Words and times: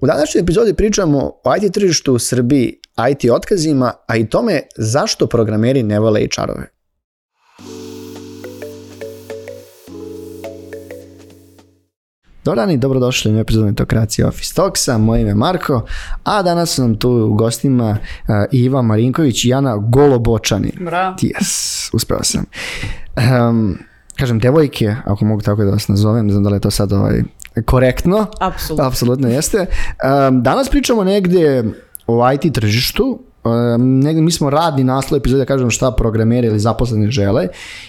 U 0.00 0.06
današnjoj 0.06 0.42
epizodi 0.42 0.74
pričamo 0.74 1.18
o 1.44 1.56
IT 1.56 1.72
tržištu 1.72 2.14
u 2.14 2.18
Srbiji, 2.18 2.80
IT 3.10 3.30
otkazima, 3.30 3.92
a 4.06 4.16
i 4.16 4.26
tome 4.26 4.60
zašto 4.76 5.26
programeri 5.26 5.82
ne 5.82 6.00
vole 6.00 6.20
HR-ove. 6.20 6.66
Dobar 12.44 12.56
dan 12.56 12.70
i 12.70 12.78
dobrodošli 12.78 13.34
u 13.34 13.38
epizodu 13.38 13.66
Netokracije 13.66 14.26
Office 14.26 14.54
Talksa, 14.54 14.98
moje 14.98 15.20
ime 15.20 15.30
je 15.30 15.34
Marko, 15.34 15.86
a 16.24 16.42
danas 16.42 16.70
su 16.70 16.82
nam 16.82 16.98
tu 16.98 17.10
u 17.10 17.34
gostima 17.34 17.90
uh, 17.90 18.34
Iva 18.52 18.82
Marinković 18.82 19.44
i 19.44 19.48
Jana 19.48 19.76
Golobočani. 19.76 20.72
Bravo. 20.80 21.16
Yes, 21.16 21.90
uspeo 21.92 22.22
sam. 22.22 22.44
Um, 23.16 23.78
kažem, 24.18 24.38
devojke, 24.38 24.94
ako 25.04 25.24
mogu 25.24 25.42
tako 25.42 25.64
da 25.64 25.70
vas 25.70 25.88
nazovem, 25.88 26.26
ne 26.26 26.32
znam 26.32 26.44
da 26.44 26.50
li 26.50 26.56
je 26.56 26.60
to 26.60 26.70
sad 26.70 26.92
ovaj, 26.92 27.22
korektno. 27.64 28.26
Apsolutno. 28.40 28.86
Apsolutno 28.86 29.28
jeste. 29.28 29.66
Um, 30.28 30.42
danas 30.42 30.68
pričamo 30.68 31.04
negde 31.04 31.64
o 32.06 32.32
IT 32.32 32.54
tržištu, 32.54 33.18
Um, 33.44 34.00
negde 34.00 34.22
mi 34.22 34.30
smo 34.30 34.50
radni 34.50 34.84
naslov 34.84 35.18
epizode, 35.18 35.46
kažem 35.46 35.70
šta 35.70 35.90
programeri 35.96 36.46
ili 36.46 36.58
zaposleni 36.58 37.10
žele 37.10 37.48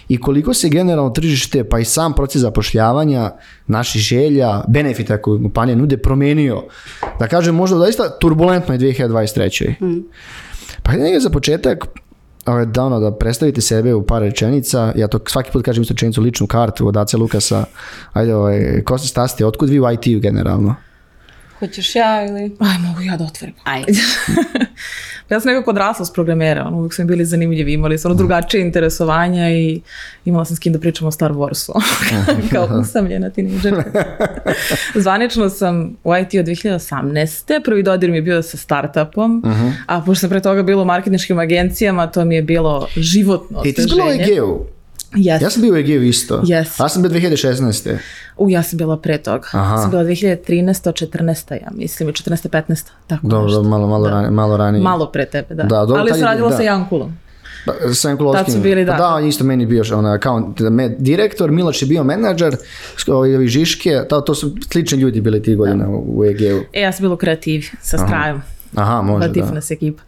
i 0.10 0.18
koliko 0.18 0.54
se 0.54 0.70
generalno 0.70 1.10
tržište 1.10 1.64
pa 1.64 1.80
i 1.80 1.86
sam 1.86 2.14
proces 2.14 2.42
zapošljavanja 2.42 3.32
naših 3.68 4.02
želja, 4.02 4.64
benefita 4.68 5.22
koje 5.22 5.42
kompanije 5.42 5.76
nude 5.76 5.98
promenio. 5.98 6.64
Da 7.20 7.28
kažem 7.28 7.56
možda 7.56 7.78
doista 7.78 8.20
turbulentno 8.20 8.74
je 8.74 8.80
2023. 8.80 9.82
Mm. 9.82 10.04
Pa 10.84 10.92
negde 10.92 11.20
za 11.20 11.30
početak 11.30 11.88
da, 12.66 12.84
ono, 12.84 13.00
da 13.00 13.12
predstavite 13.12 13.62
sebe 13.62 13.94
u 13.94 14.06
par 14.06 14.22
rečenica, 14.22 14.94
ja 14.96 15.08
to 15.08 15.20
svaki 15.28 15.52
put 15.52 15.66
kažem 15.66 15.82
isto 15.82 15.94
rečenicu, 15.94 16.22
ličnu 16.22 16.48
kartu 16.48 16.88
od 16.88 16.98
Ace 16.98 17.18
Lukasa, 17.18 17.66
ajde, 18.14 18.36
ovaj, 18.36 18.84
ko 18.86 18.98
se 18.98 19.08
staste, 19.08 19.46
otkud 19.46 19.70
vi 19.70 19.80
u 19.80 19.92
IT-u 19.92 20.20
generalno? 20.20 20.76
Hoćeš 21.60 21.96
ja 21.96 22.26
ili... 22.26 22.56
Aj, 22.60 22.78
mogu 22.88 23.02
ja 23.02 23.18
da 23.18 23.24
otvorim. 23.24 23.56
Ajde. 23.64 23.92
ja 25.32 25.40
sam 25.40 25.52
nekako 25.52 25.72
odrasla 25.72 26.06
s 26.06 26.14
programera, 26.14 26.66
ono, 26.68 26.78
uvijek 26.78 26.94
su 26.94 27.02
mi 27.02 27.08
bili 27.08 27.26
zanimljivi, 27.26 27.74
imali 27.74 27.98
su 27.98 28.08
ono 28.08 28.16
drugačije 28.16 28.62
interesovanja 28.62 29.50
i 29.50 29.82
imala 30.26 30.46
sam 30.46 30.56
s 30.56 30.60
kim 30.60 30.74
da 30.74 30.80
pričam 30.80 31.08
o 31.08 31.12
Star 31.12 31.32
Warsu, 31.32 31.72
kao 32.54 32.68
usamljena 32.82 33.30
tineđer. 33.30 33.84
Zvanično 35.04 35.50
sam 35.50 35.98
u 36.04 36.16
IT 36.16 36.34
od 36.40 36.46
2018. 36.46 37.64
Prvi 37.64 37.84
dodir 37.84 38.12
mi 38.12 38.18
je 38.18 38.22
bio 38.22 38.42
sa 38.42 38.58
startupom, 38.58 39.42
uh 39.46 39.52
-huh. 39.52 39.72
a 39.86 40.02
pošto 40.02 40.20
sam 40.20 40.30
pre 40.30 40.42
toga 40.42 40.64
bilo 40.64 40.82
u 40.82 40.86
marketinškim 40.86 41.40
agencijama, 41.40 42.08
to 42.08 42.26
mi 42.26 42.36
je 42.36 42.42
bilo 42.42 42.88
životno 42.96 43.62
I 43.66 43.74
ti 43.74 43.82
si 43.82 43.88
bilo 43.96 44.06
u? 44.42 44.81
Yes. 45.14 45.42
Ja 45.42 45.50
sam 45.50 45.62
bio 45.62 45.74
u 45.74 45.78
EG-u 45.78 46.02
isto. 46.04 46.38
Yes. 46.38 46.82
Ja 46.82 46.90
sam 46.90 47.02
bio 47.02 47.12
2016. 47.12 47.98
U, 48.38 48.50
ja 48.50 48.64
sam 48.64 48.78
bila 48.78 48.98
pre 48.98 49.18
toga. 49.18 49.48
Aha. 49.52 49.78
Sam 49.78 49.90
bila 49.90 50.04
2013. 50.04 50.38
14. 51.08 51.54
ja 51.54 51.68
mislim, 51.72 52.10
i 52.10 52.14
14. 52.14 52.50
15. 52.50 52.86
Tako 53.08 53.28
Dobro, 53.28 53.46
nešto. 53.46 53.64
malo, 53.64 53.88
malo, 53.88 54.04
Da. 54.04 54.10
ranije, 54.12 54.32
malo 54.32 54.58
ranije. 54.58 54.82
Malo 54.82 55.06
pre 55.08 55.26
tebe, 55.26 55.56
da. 55.56 55.64
Da, 55.64 55.70
dobro, 55.78 55.96
Ali 55.96 56.10
sam 56.10 56.20
je- 56.20 56.26
radila 56.26 56.50
da. 56.50 56.56
sa 56.58 56.64
Jankulom. 56.64 57.18
Pa, 57.66 57.94
Sa 57.94 58.10
Jankulovskim. 58.10 58.46
Tad 58.46 58.54
su 58.54 58.60
bili, 58.60 58.86
da. 58.86 58.94
Da, 58.94 59.28
isto 59.28 59.44
meni 59.44 59.66
bio 59.66 59.84
onaj 59.94 60.12
account 60.14 60.60
me, 60.62 60.90
direktor, 60.90 61.52
Miloš 61.52 61.82
je 61.82 61.88
bio 61.88 62.04
menadžer, 62.04 62.56
ovi 63.08 63.48
Žiške, 63.48 64.02
to, 64.10 64.22
to 64.22 64.36
su 64.36 64.56
slični 64.72 64.98
ljudi 64.98 65.22
bili 65.22 65.44
tih 65.44 65.58
godina 65.58 65.86
u 65.90 66.26
EG-u. 66.26 66.60
E, 66.74 66.82
ja 66.82 66.92
sam 66.92 67.04
bila 67.04 67.14
u 67.14 67.18
kreativi 67.18 67.64
sa 67.82 67.98
strajom. 67.98 68.38
Aha, 68.38 68.46
može, 68.74 69.20
da. 69.20 69.28
Latifnas 69.28 69.72
ekipa. 69.72 70.04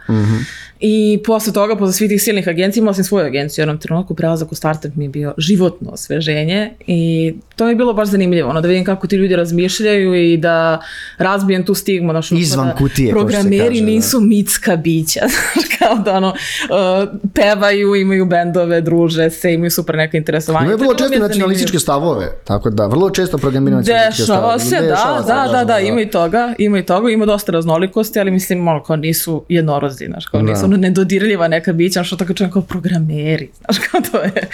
I 0.79 1.19
posle 1.25 1.53
toga, 1.53 1.75
posle 1.75 1.93
svih 1.93 2.09
tih 2.09 2.23
silnih 2.23 2.47
agencija, 2.47 2.81
imala 2.81 2.93
sam 2.93 3.03
svoju 3.03 3.25
agenciju. 3.25 3.61
U 3.61 3.63
jednom 3.63 3.77
trenutku 3.77 4.15
prelazak 4.15 4.51
u 4.51 4.55
startup 4.55 4.95
mi 4.95 5.05
je 5.05 5.09
bio 5.09 5.33
životno 5.37 5.91
osveženje 5.91 6.73
i 6.87 7.33
to 7.55 7.65
mi 7.65 7.71
je 7.71 7.75
bilo 7.75 7.93
baš 7.93 8.07
zanimljivo, 8.07 8.49
ono, 8.49 8.61
da 8.61 8.67
vidim 8.67 8.85
kako 8.85 9.07
ti 9.07 9.15
ljudi 9.15 9.35
razmišljaju 9.35 10.15
i 10.15 10.37
da 10.37 10.81
razbijem 11.17 11.65
tu 11.65 11.73
stigmu. 11.73 12.11
Znaš, 12.11 12.31
ono, 12.31 12.41
Izvan 12.41 12.67
da 12.67 12.75
kutije, 12.75 13.11
što 13.11 13.19
Programeri 13.19 13.67
kaže, 13.67 13.79
da. 13.79 13.85
nisu 13.85 14.19
mitska 14.21 14.75
bića, 14.75 15.19
kao 15.79 15.95
da 15.95 16.13
ono, 16.13 16.27
uh, 16.29 17.09
pevaju, 17.33 17.95
imaju 17.95 18.25
bendove, 18.25 18.81
druže 18.81 19.29
se, 19.29 19.53
imaju 19.53 19.71
super 19.71 19.95
neka 19.95 20.17
interesovanja. 20.17 20.65
Imaju 20.65 20.77
To 20.77 20.83
je 20.83 20.87
vrlo 20.87 21.09
često 21.09 21.27
nacionalističke 21.27 21.79
stavove, 21.79 22.31
tako 22.43 22.69
da, 22.69 22.87
vrlo 22.87 23.09
često 23.09 23.37
programiraju 23.37 23.77
nacionalističke 23.77 24.23
stavove. 24.23 24.57
Dešava 24.57 24.69
se, 24.69 24.87
da, 24.87 24.95
Dešava 24.95 25.21
se, 25.21 25.27
da, 25.27 25.57
da, 25.57 25.63
da, 25.63 25.79
ima 25.79 25.95
da. 25.95 26.01
i 26.01 26.09
toga, 26.09 26.53
ima 26.57 26.79
i 26.79 26.85
toga, 26.85 27.09
ima 27.09 27.25
dosta 27.25 27.51
raznolikosti, 27.51 28.19
ali 28.19 28.31
mislim, 28.31 28.52
malo 28.61 28.83
kao 28.83 28.95
nisu 28.95 29.45
jednorozi, 29.49 30.05
znaš, 30.05 30.25
kao 30.25 30.41
Da. 30.41 30.49
nisu 30.51 30.65
ono 30.65 30.77
nedodirljiva 30.77 31.47
neka 31.47 31.73
bića, 31.73 32.03
što 32.03 32.15
tako 32.15 32.33
čujem 32.33 32.51
kao 32.51 32.61
programeri, 32.61 33.49
znaš, 33.59 33.77
kao 33.79 34.01
to 34.11 34.17
je. 34.21 34.47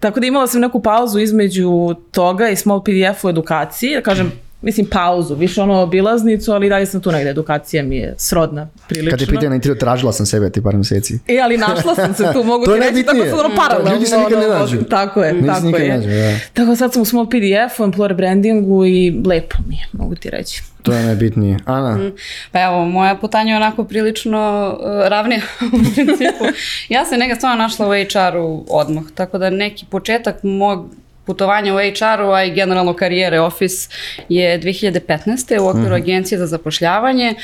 Tako 0.00 0.20
da 0.20 0.26
imala 0.26 0.46
sam 0.46 0.60
neku 0.60 0.82
pauzu 0.82 1.18
između 1.18 1.94
toga 2.10 2.48
i 2.48 2.56
small 2.56 2.84
PDF 2.84 3.24
u 3.24 3.28
edukaciji, 3.28 3.94
da 3.94 4.02
kažem, 4.02 4.32
mislim 4.62 4.86
pauzu, 4.86 5.34
više 5.34 5.62
ono 5.62 5.80
obilaznicu, 5.80 6.52
ali 6.52 6.68
dalje 6.68 6.86
sam 6.86 7.00
tu 7.00 7.12
negde, 7.12 7.30
edukacija 7.30 7.82
mi 7.82 7.96
je 7.96 8.14
srodna 8.18 8.68
prilično. 8.88 9.10
Kad 9.10 9.18
te 9.18 9.26
pitaju 9.26 9.50
na 9.50 9.56
intervju, 9.56 9.78
tražila 9.78 10.12
sam 10.12 10.26
sebe 10.26 10.50
ti 10.50 10.62
par 10.62 10.76
meseci. 10.76 11.18
E, 11.28 11.38
ali 11.44 11.56
našla 11.56 11.94
sam 11.94 12.14
se 12.14 12.24
tu, 12.32 12.44
mogu 12.44 12.64
ti 12.66 12.70
je 12.70 12.90
reći, 12.90 13.02
tako 13.02 13.18
sam 13.30 13.38
ono 13.38 13.56
paralelno. 13.56 13.92
ljudi 13.92 14.06
se 14.06 14.16
nikad 14.18 14.38
ne 14.38 14.46
ono, 14.46 14.58
nađu. 14.58 14.82
Tako 14.84 15.22
je, 15.22 15.32
Ljudi 15.32 15.46
tako 15.46 15.66
nikad 15.66 15.80
je. 15.82 15.88
nađu, 15.96 16.08
da. 16.08 16.38
Tako 16.52 16.76
sad 16.76 16.92
sam 16.92 17.02
u 17.02 17.04
small 17.04 17.26
PDF-u, 17.26 17.82
employer 17.84 18.14
brandingu 18.14 18.86
i 18.86 19.22
lepo 19.26 19.56
mi 19.68 19.74
je, 19.74 19.86
mogu 19.92 20.14
ti 20.14 20.30
reći. 20.30 20.62
To 20.82 20.92
je 20.92 21.02
najbitnije. 21.02 21.58
Ana, 21.64 22.10
Pa 22.52 22.62
evo, 22.62 22.84
moja 22.84 23.14
putanja 23.16 23.50
je 23.52 23.56
onako 23.56 23.84
prilično 23.84 24.70
uh, 24.80 25.08
ravnija 25.08 25.40
u 25.66 25.94
principu. 25.94 26.44
Ja 26.88 27.04
sam 27.04 27.18
neka 27.18 27.34
stvarno 27.34 27.62
našla 27.62 27.88
u 27.88 27.90
HR-u 27.90 28.64
odmah, 28.68 29.02
tako 29.14 29.38
da 29.38 29.50
neki 29.50 29.86
početak 29.90 30.42
mog 30.42 30.86
putovanja 31.30 31.74
u 31.74 31.78
HR-u, 31.78 32.30
a 32.32 32.44
i 32.44 32.54
generalno 32.54 32.94
karijere 32.94 33.40
Office 33.40 33.88
je 34.28 34.60
2015. 34.60 35.60
u 35.60 35.68
okviru 35.68 35.94
agencije 35.94 36.38
za 36.38 36.46
zapošljavanje. 36.46 37.34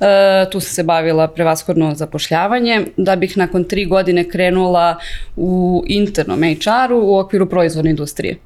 E, 0.00 0.50
tu 0.50 0.60
sam 0.60 0.70
se 0.74 0.82
bavila 0.82 1.28
prevashodno 1.28 1.94
zapošljavanje, 1.94 2.86
da 2.96 3.16
bih 3.16 3.36
nakon 3.36 3.64
tri 3.64 3.84
godine 3.84 4.24
krenula 4.28 4.96
u 5.36 5.84
internom 5.86 6.40
HR-u 6.42 6.98
u 7.02 7.18
okviru 7.18 7.46
proizvodne 7.46 7.90
industrije. 7.90 8.36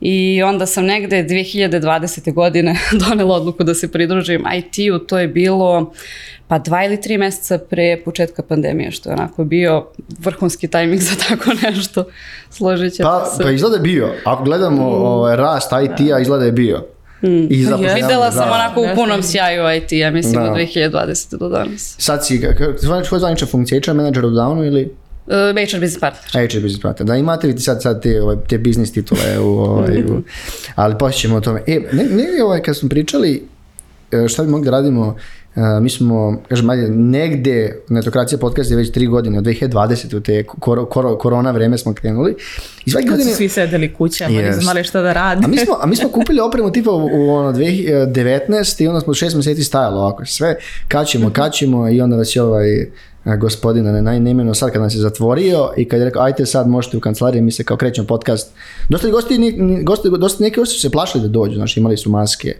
I 0.00 0.42
onda 0.42 0.66
sam 0.66 0.84
negde 0.84 1.24
2020. 1.24 2.32
godine 2.32 2.76
donela 3.08 3.34
odluku 3.34 3.64
da 3.64 3.74
se 3.74 3.92
pridružim 3.92 4.44
IT-u, 4.56 4.98
to 4.98 5.18
je 5.18 5.28
bilo 5.28 5.92
pa 6.48 6.58
dva 6.58 6.84
ili 6.84 7.00
tri 7.00 7.18
meseca 7.18 7.58
pre 7.60 8.00
početka 8.04 8.42
pandemije, 8.42 8.90
što 8.90 9.08
je 9.08 9.14
onako 9.14 9.44
bio 9.44 9.86
vrhunski 10.18 10.68
tajming 10.68 11.00
za 11.00 11.14
tako 11.28 11.50
nešto. 11.62 12.04
Složit 12.50 12.92
ćete 12.92 13.02
pa, 13.02 13.24
se. 13.26 13.42
pa 13.42 13.50
izgleda 13.50 13.76
je 13.76 13.82
bio. 13.82 14.08
Ako 14.24 14.44
gledamo 14.44 14.82
Mm. 14.82 15.02
ovaj, 15.02 15.36
rast 15.36 15.70
IT-a, 15.84 16.18
izgleda 16.20 16.44
je 16.44 16.52
bio. 16.52 16.84
I 17.50 17.64
zapošljavanje, 17.64 18.02
Videla 18.02 18.32
sam 18.32 18.48
da. 18.48 18.54
onako 18.54 18.80
u 18.80 18.86
punom 18.94 19.22
sjaju 19.22 19.76
IT-a, 19.76 20.10
mislim, 20.10 20.34
Da. 20.34 20.42
od 20.42 20.56
2020. 20.56 21.38
do 21.38 21.48
danas. 21.48 21.94
Sad 21.98 22.26
si, 22.26 22.40
koja 22.40 22.68
je 23.14 23.18
zvanična 23.18 23.46
funkcija, 23.46 23.80
HR 23.80 23.92
manager 23.92 24.24
u 24.24 24.30
Downu 24.30 24.66
ili 24.66 24.94
HR 25.26 25.80
business 25.80 26.00
partner. 26.00 26.42
HR 26.42 26.60
business 26.60 26.82
partner? 26.82 27.06
Da, 27.06 27.16
imate 27.16 27.46
li 27.46 27.56
ti 27.56 27.62
sad, 27.62 27.82
sad 27.82 28.02
te, 28.02 28.22
ovaj, 28.22 28.36
te 28.48 28.58
biznis 28.58 28.92
titule, 28.92 29.38
u, 29.38 29.58
ovaj, 29.58 30.02
u, 30.02 30.22
ali 30.74 30.94
poslije 30.98 31.20
ćemo 31.20 31.36
o 31.36 31.40
tome. 31.40 31.62
E, 31.66 31.80
ne, 31.92 32.04
ne, 32.04 32.44
ovaj, 32.44 32.62
kad 32.62 32.76
smo 32.76 32.88
pričali 32.88 33.42
šta 34.28 34.42
bi 34.42 34.50
mogli 34.50 34.64
da 34.64 34.70
radimo, 34.70 35.16
e, 35.56 35.80
mi 35.80 35.90
smo, 35.90 36.42
kažem, 36.48 36.70
ajde, 36.70 36.88
negde, 36.88 37.82
Netokracija 37.88 38.38
podcast 38.38 38.70
je 38.70 38.76
već 38.76 38.92
tri 38.92 39.06
godine, 39.06 39.38
od 39.38 39.44
2020. 39.44 40.16
u 40.16 40.20
te 40.20 40.42
kor, 40.42 40.88
kor, 40.88 41.18
korona 41.18 41.50
vreme 41.50 41.78
smo 41.78 41.94
krenuli. 41.94 42.36
I 42.84 42.90
svake 42.90 43.06
Kad 43.06 43.16
godine... 43.16 43.30
su 43.30 43.36
svi 43.36 43.48
sedeli 43.48 43.94
kućama, 43.94 44.42
nisu 44.42 44.60
znali 44.60 44.84
šta 44.84 45.00
da 45.00 45.12
rade. 45.12 45.44
A 45.44 45.48
mi 45.48 45.58
smo, 45.58 45.78
a 45.80 45.86
mi 45.86 45.96
smo 45.96 46.08
kupili 46.08 46.40
opremu 46.40 46.72
tipa 46.72 46.90
u, 46.90 47.08
u 47.12 47.30
ono 47.30 47.52
2019 47.52 48.82
i 48.82 48.88
onda 48.88 49.00
smo 49.00 49.14
šest 49.14 49.34
mjeseci 49.34 49.64
stajalo 49.64 50.00
ovako 50.00 50.24
sve 50.24 50.56
kačimo, 50.88 51.30
kačimo 51.30 51.88
i 51.88 52.00
onda 52.00 52.16
vas 52.16 52.36
je 52.36 52.42
ovaj 52.42 52.86
a, 53.24 53.36
gospodin, 53.36 53.84
ne, 53.84 54.02
naj, 54.02 54.20
neimeno 54.20 54.54
sad 54.54 54.72
kad 54.72 54.82
nas 54.82 54.94
je 54.94 54.98
zatvorio 54.98 55.70
i 55.76 55.88
kad 55.88 55.98
je 56.00 56.04
rekao 56.04 56.22
ajte 56.22 56.46
sad 56.46 56.68
možete 56.68 56.96
u 56.96 57.00
kancelariji, 57.00 57.42
mi 57.42 57.52
se 57.52 57.64
kao 57.64 57.76
krećemo 57.76 58.06
podcast. 58.06 58.50
Dosta 58.88 59.08
gosti, 59.08 59.38
ni- 59.38 59.52
ni- 59.52 59.82
gosti, 59.84 60.08
dosta 60.18 60.44
neki 60.44 60.60
gosti 60.60 60.74
su 60.74 60.80
se 60.80 60.90
plašili 60.90 61.22
da 61.22 61.28
dođu, 61.28 61.54
znači 61.54 61.80
imali 61.80 61.96
su 61.96 62.10
maske. 62.10 62.54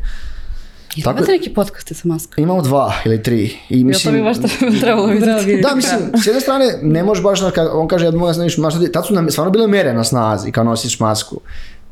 Tako... 1.02 1.18
Imate 1.18 1.32
neki 1.32 1.50
podcaste 1.54 1.94
sa 1.94 2.08
maskom? 2.08 2.44
Imamo 2.44 2.62
dva 2.62 2.92
ili 3.04 3.22
tri. 3.22 3.44
I 3.68 3.76
Jel 3.76 3.80
to 3.80 3.86
mislim, 3.86 4.14
bi 4.14 4.22
baš 4.22 4.36
trebalo 4.80 5.06
vidjeti? 5.06 5.62
da, 5.62 5.74
mislim, 5.74 5.98
s 6.22 6.26
jedne 6.26 6.40
strane, 6.40 6.78
ne 6.82 7.02
možeš 7.02 7.24
baš, 7.24 7.40
da 7.40 7.50
kad 7.50 7.68
on 7.72 7.88
kaže, 7.88 8.04
ja 8.04 8.10
mogu 8.10 8.32
znaš, 8.32 8.58
maš, 8.58 8.74
tad 8.92 9.06
su 9.06 9.14
nam 9.14 9.30
stvarno 9.30 9.50
bile 9.50 9.66
mere 9.66 9.94
na 9.94 10.04
snazi, 10.04 10.52
kao 10.52 10.64
nosiš 10.64 11.00
masku. 11.00 11.40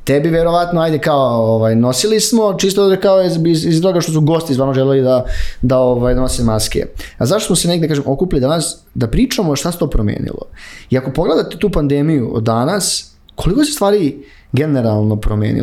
Tebi 0.05 0.29
verovatno, 0.29 0.81
ajde 0.81 0.99
kao, 0.99 1.55
ovaj, 1.55 1.77
nosili 1.77 2.21
smo, 2.21 2.55
čisto 2.59 2.89
da 2.89 2.97
kao 2.97 3.23
iz, 3.23 3.39
iz, 3.47 3.67
iz 3.67 3.83
toga 3.83 4.01
što 4.01 4.13
su 4.13 4.21
gosti 4.21 4.53
stvarno 4.53 4.75
želeli 4.75 5.03
da, 5.03 5.25
da 5.63 5.79
ovaj, 5.79 6.15
nose 6.15 6.43
maske. 6.43 6.87
A 7.19 7.27
zašto 7.27 7.47
smo 7.47 7.57
se 7.57 7.69
negde, 7.69 7.89
kažem, 7.89 8.05
okupili 8.07 8.41
danas 8.41 8.79
da 8.95 9.09
pričamo 9.09 9.57
šta 9.57 9.73
se 9.73 9.79
to 9.79 9.91
promenilo? 9.91 10.43
I 10.91 10.99
ako 10.99 11.11
pogledate 11.11 11.59
tu 11.59 11.71
pandemiju 11.71 12.31
od 12.35 12.43
danas, 12.43 13.15
koliko 13.35 13.65
se 13.65 13.73
stvari 13.73 14.25
generalno 14.55 15.17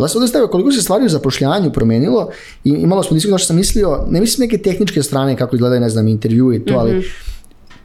sam 0.08 0.18
ovdje 0.18 0.28
stavio 0.28 0.48
koliko 0.48 0.72
se 0.72 0.82
stvari 0.82 1.06
u 1.06 1.10
zapošljavanju 1.10 1.72
promenilo 1.72 2.30
i 2.64 2.70
imalo 2.70 3.04
smo 3.04 3.14
diskusiju 3.14 3.38
što 3.38 3.48
sam 3.48 3.56
mislio, 3.56 4.06
ne 4.10 4.20
mislim 4.20 4.46
neke 4.46 4.58
tehničke 4.58 5.04
strane 5.04 5.38
kako 5.38 5.56
izgledaju, 5.56 5.82
ne 5.82 5.90
znam, 5.90 6.08
intervju 6.08 6.54
i 6.54 6.66
to, 6.66 6.74
ali 6.78 7.12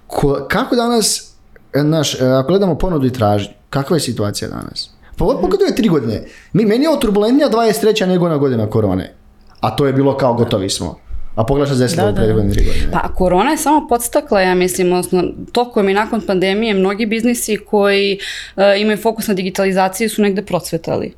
ko, 0.06 0.46
kako 0.48 0.76
danas, 0.76 1.32
e, 1.72 1.82
naš, 1.82 2.20
e, 2.20 2.26
ako 2.26 2.48
gledamo 2.48 2.78
ponudu 2.78 3.06
i 3.06 3.12
tražnju, 3.12 3.48
kakva 3.70 3.96
je 3.96 4.00
situacija 4.00 4.48
danas? 4.48 4.90
Pa 5.16 5.24
ovo 5.24 5.40
pogledaj 5.40 5.76
tri 5.76 5.88
godine. 5.88 6.24
Mi, 6.52 6.64
meni 6.64 6.84
je 6.84 6.88
ovo 6.88 6.98
turbulentnija 7.00 7.50
23. 7.50 8.06
nego 8.06 8.28
na 8.28 8.36
godina 8.36 8.70
korone. 8.70 9.14
A 9.60 9.76
to 9.76 9.86
je 9.86 9.92
bilo 9.92 10.16
kao 10.16 10.34
gotovi 10.34 10.70
smo. 10.70 10.98
A 11.36 11.44
pogledaš 11.44 11.68
šta 11.68 11.76
se 11.76 11.82
desilo 11.82 12.02
Da, 12.02 12.08
u 12.08 12.12
da, 12.12 12.20
prethodne 12.20 12.52
tri 12.52 12.64
godine. 12.64 12.88
Pa 12.92 13.14
korona 13.14 13.50
je 13.50 13.56
samo 13.56 13.86
podstakla, 13.88 14.40
ja 14.40 14.54
mislim, 14.54 14.92
odnosno 14.92 15.24
tokom 15.52 15.88
i 15.88 15.94
nakon 15.94 16.20
pandemije 16.20 16.74
mnogi 16.74 17.06
biznisi 17.06 17.56
koji 17.56 18.18
e, 18.56 18.80
imaju 18.80 18.96
fokus 18.98 19.28
na 19.28 19.34
digitalizaciji 19.34 20.08
su 20.08 20.22
negde 20.22 20.42
procvetali. 20.42 21.14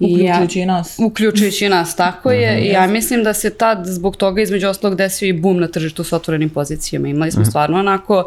Ja- 0.00 0.08
Uključujući 0.08 0.60
i 0.60 0.66
nas. 0.66 0.96
Uključujući 0.98 1.66
i 1.66 1.68
nas, 1.68 1.96
tako 1.96 2.30
je. 2.32 2.60
I 2.60 2.68
ja 2.68 2.86
mislim 2.86 3.24
da 3.24 3.34
se 3.34 3.50
tad 3.50 3.82
zbog 3.86 4.16
toga 4.16 4.42
između 4.42 4.68
ostalog 4.68 4.96
desio 4.96 5.28
i 5.28 5.32
bum 5.32 5.60
na 5.60 5.68
tržištu 5.68 6.04
sa 6.04 6.16
otvorenim 6.16 6.50
pozicijama. 6.50 7.08
Imali 7.08 7.32
smo 7.32 7.44
stvarno 7.44 7.78
onako 7.78 8.24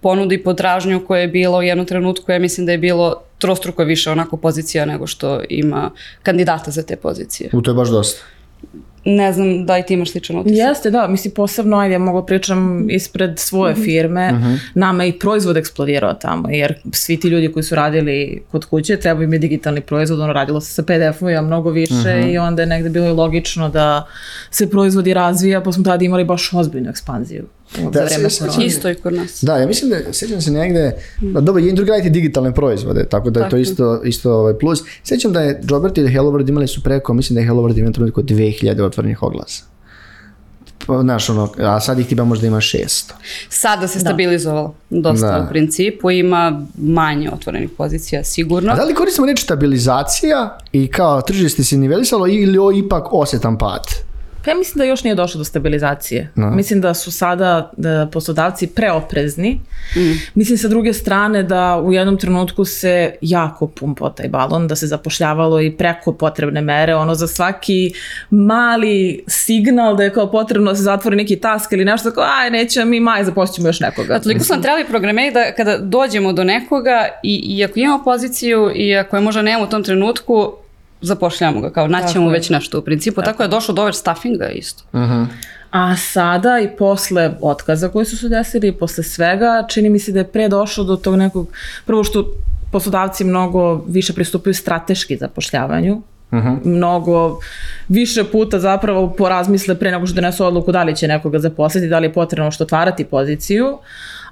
ponudu 0.00 0.34
i 0.34 0.42
potražnju 0.42 1.06
koje 1.06 1.20
je 1.20 1.28
bilo 1.28 1.58
u 1.58 1.62
jednom 1.62 1.86
trenutku, 1.86 2.32
ja 2.32 2.38
mislim 2.38 2.66
da 2.66 2.72
je 2.72 2.78
bilo 2.78 3.22
trostruko 3.38 3.84
više 3.84 4.10
onako 4.10 4.36
pozicija 4.36 4.84
nego 4.84 5.06
što 5.06 5.40
ima 5.48 5.90
kandidata 6.22 6.70
za 6.70 6.82
te 6.82 6.96
pozicije. 6.96 7.50
U 7.52 7.62
to 7.62 7.70
je 7.70 7.74
baš 7.74 7.88
dosta. 7.88 8.22
Ne 9.04 9.32
znam 9.32 9.66
da 9.66 9.78
i 9.78 9.82
ti 9.82 9.94
imaš 9.94 10.10
sličan 10.10 10.38
utisak. 10.38 10.58
Jeste, 10.58 10.90
da, 10.90 11.08
mislim 11.08 11.34
posebno, 11.34 11.78
ajde, 11.78 11.92
ja 11.92 11.98
mogu 11.98 12.26
pričam 12.26 12.90
ispred 12.90 13.38
svoje 13.38 13.74
firme, 13.74 14.34
nama 14.74 15.04
je 15.04 15.08
i 15.08 15.18
proizvod 15.18 15.56
eksplodirao 15.56 16.14
tamo, 16.14 16.50
jer 16.50 16.74
svi 16.92 17.20
ti 17.20 17.28
ljudi 17.28 17.52
koji 17.52 17.62
su 17.62 17.74
radili 17.74 18.42
kod 18.50 18.64
kuće, 18.64 18.96
treba 18.96 19.24
im 19.24 19.32
je 19.32 19.38
digitalni 19.38 19.80
proizvod, 19.80 20.20
ono 20.20 20.32
radilo 20.32 20.60
se 20.60 20.72
sa 20.72 20.82
PDF-ovima 20.82 21.40
mnogo 21.42 21.70
više 21.70 22.24
i 22.32 22.38
onda 22.38 22.62
je 22.62 22.66
negde 22.66 22.90
bilo 22.90 23.06
i 23.06 23.12
logično 23.12 23.68
da 23.68 24.06
se 24.50 24.70
proizvodi 24.70 25.14
razvija, 25.14 25.60
pa 25.60 25.72
smo 25.72 25.84
tada 25.84 26.04
imali 26.04 26.24
baš 26.24 26.52
ozbiljnu 26.52 26.90
ekspanziju 26.90 27.46
za 27.74 27.90
Da, 27.90 28.04
vreme 28.04 28.30
se- 28.30 28.36
se- 28.36 28.38
korone. 28.40 28.66
Isto 28.66 28.90
i 28.90 28.94
kod 28.94 29.14
nas. 29.14 29.38
Da, 29.42 29.56
ja 29.56 29.66
mislim 29.66 29.90
da, 29.90 30.12
sjećam 30.12 30.40
se 30.40 30.50
negde, 30.50 30.92
da, 31.22 31.40
dobro, 31.40 31.60
jedni 31.60 31.74
drugi 31.74 31.90
radite 31.90 32.10
digitalne 32.10 32.54
proizvode, 32.54 33.04
tako 33.04 33.30
da 33.30 33.40
je 33.40 33.44
to 33.44 33.50
Tako. 33.50 33.56
isto, 33.58 34.02
isto 34.04 34.32
ovaj 34.32 34.54
plus. 34.54 34.82
Sjećam 35.04 35.32
da 35.32 35.40
je 35.40 35.60
Jobert 35.64 35.98
i 35.98 36.08
Hello 36.08 36.30
World 36.30 36.48
imali 36.48 36.68
su 36.68 36.82
preko, 36.82 37.14
mislim 37.14 37.34
da 37.34 37.40
je 37.40 37.46
Hello 37.46 37.62
World 37.62 37.78
imao 37.78 37.92
trenutku 37.92 38.22
2000 38.22 38.82
otvorenih 38.82 39.22
oglasa. 39.22 39.64
Pa, 40.86 41.00
Znaš, 41.00 41.28
ono, 41.28 41.52
a 41.58 41.80
sad 41.80 41.98
ih 41.98 42.06
tipa 42.06 42.24
možda 42.24 42.46
ima 42.46 42.56
600. 42.56 43.12
Sada 43.48 43.88
se 43.88 44.00
stabilizovalo 44.00 44.74
dosta 44.90 45.26
Da. 45.28 45.44
u 45.44 45.50
principu, 45.50 46.10
ima 46.10 46.66
manje 46.76 47.30
otvorenih 47.30 47.70
pozicija 47.70 48.24
sigurno. 48.24 48.72
A 48.72 48.76
da 48.76 48.84
li 48.84 48.94
koristimo 48.94 49.26
reč 49.26 49.42
stabilizacija 49.42 50.58
i 50.72 50.88
kao 50.88 51.20
tržište 51.22 51.64
se 51.64 51.76
nivelisalo 51.76 52.26
ili 52.26 52.58
o 52.58 52.72
ipak 52.74 53.04
osjetan 53.12 53.58
pad? 53.58 53.82
Pa 54.44 54.50
ja 54.50 54.56
mislim 54.56 54.78
da 54.78 54.84
još 54.84 55.04
nije 55.04 55.14
došlo 55.14 55.38
do 55.38 55.44
stabilizacije. 55.44 56.30
No. 56.34 56.50
Mislim 56.50 56.80
da 56.80 56.94
su 56.94 57.12
sada 57.12 57.70
da, 57.76 58.08
poslodavci 58.12 58.66
preoprezni. 58.66 59.60
Mm. 59.96 60.12
Mislim 60.34 60.58
sa 60.58 60.68
druge 60.68 60.92
strane 60.92 61.42
da 61.42 61.80
u 61.84 61.92
jednom 61.92 62.16
trenutku 62.18 62.64
se 62.64 63.14
jako 63.20 63.66
pumpao 63.66 64.10
taj 64.10 64.28
balon, 64.28 64.68
da 64.68 64.76
se 64.76 64.86
zapošljavalo 64.86 65.60
i 65.60 65.70
preko 65.70 66.12
potrebne 66.12 66.60
mere, 66.60 66.94
ono 66.94 67.14
za 67.14 67.26
svaki 67.26 67.92
mali 68.30 69.24
signal 69.26 69.96
da 69.96 70.02
je 70.02 70.12
kao 70.12 70.30
potrebno 70.30 70.70
da 70.70 70.76
se 70.76 70.82
zatvori 70.82 71.16
neki 71.16 71.36
task 71.36 71.72
ili 71.72 71.84
nešto, 71.84 72.10
tako 72.10 72.20
aj 72.42 72.50
neće 72.50 72.84
mi 72.84 73.00
maj 73.00 73.24
zaposlimo 73.24 73.68
još 73.68 73.80
nekoga. 73.80 74.08
Da, 74.08 74.20
toliko 74.20 74.44
su 74.44 74.52
nam 74.52 74.62
trebali 74.62 74.84
programeri 74.88 75.32
da 75.32 75.52
kada 75.56 75.78
dođemo 75.78 76.32
do 76.32 76.44
nekoga 76.44 77.08
i, 77.22 77.56
i 77.56 77.64
ako 77.64 77.78
imamo 77.78 78.04
poziciju 78.04 78.70
i 78.74 78.96
ako 78.96 79.16
je 79.16 79.22
možda 79.22 79.42
nemamo 79.42 79.64
u 79.64 79.70
tom 79.70 79.84
trenutku, 79.84 80.52
zapošljamo 81.02 81.60
ga, 81.60 81.70
kao 81.70 81.88
naćemo 81.88 82.12
Tako 82.12 82.34
je. 82.34 82.38
već 82.38 82.50
nešto 82.50 82.78
u 82.78 82.82
principu. 82.82 83.22
Tako, 83.22 83.42
je 83.42 83.48
došlo 83.48 83.74
do 83.74 83.82
overstuffinga 83.82 84.48
isto. 84.48 84.84
A 85.70 85.96
sada 85.96 86.58
i 86.58 86.68
posle 86.78 87.34
otkaza 87.40 87.88
koji 87.88 88.06
su 88.06 88.16
se 88.16 88.28
desili 88.28 88.68
i 88.68 88.72
posle 88.72 89.04
svega, 89.04 89.66
čini 89.68 89.90
mi 89.90 89.98
se 89.98 90.12
da 90.12 90.18
je 90.18 90.28
pre 90.28 90.48
došlo 90.48 90.84
do 90.84 90.96
tog 90.96 91.16
nekog, 91.16 91.48
prvo 91.86 92.04
što 92.04 92.26
poslodavci 92.72 93.24
mnogo 93.24 93.84
više 93.88 94.12
pristupaju 94.12 94.54
strateški 94.54 95.16
zapošljavanju, 95.16 96.02
mnogo 96.64 97.38
više 97.88 98.24
puta 98.24 98.58
zapravo 98.58 99.10
porazmisle 99.10 99.74
pre 99.74 99.90
nego 99.90 100.06
što 100.06 100.14
donesu 100.14 100.44
odluku 100.44 100.72
da 100.72 100.82
li 100.82 100.96
će 100.96 101.08
nekoga 101.08 101.38
zaposliti, 101.38 101.88
da 101.88 101.98
li 101.98 102.06
je 102.06 102.12
potrebno 102.12 102.50
što 102.50 102.64
otvarati 102.64 103.04
poziciju, 103.04 103.78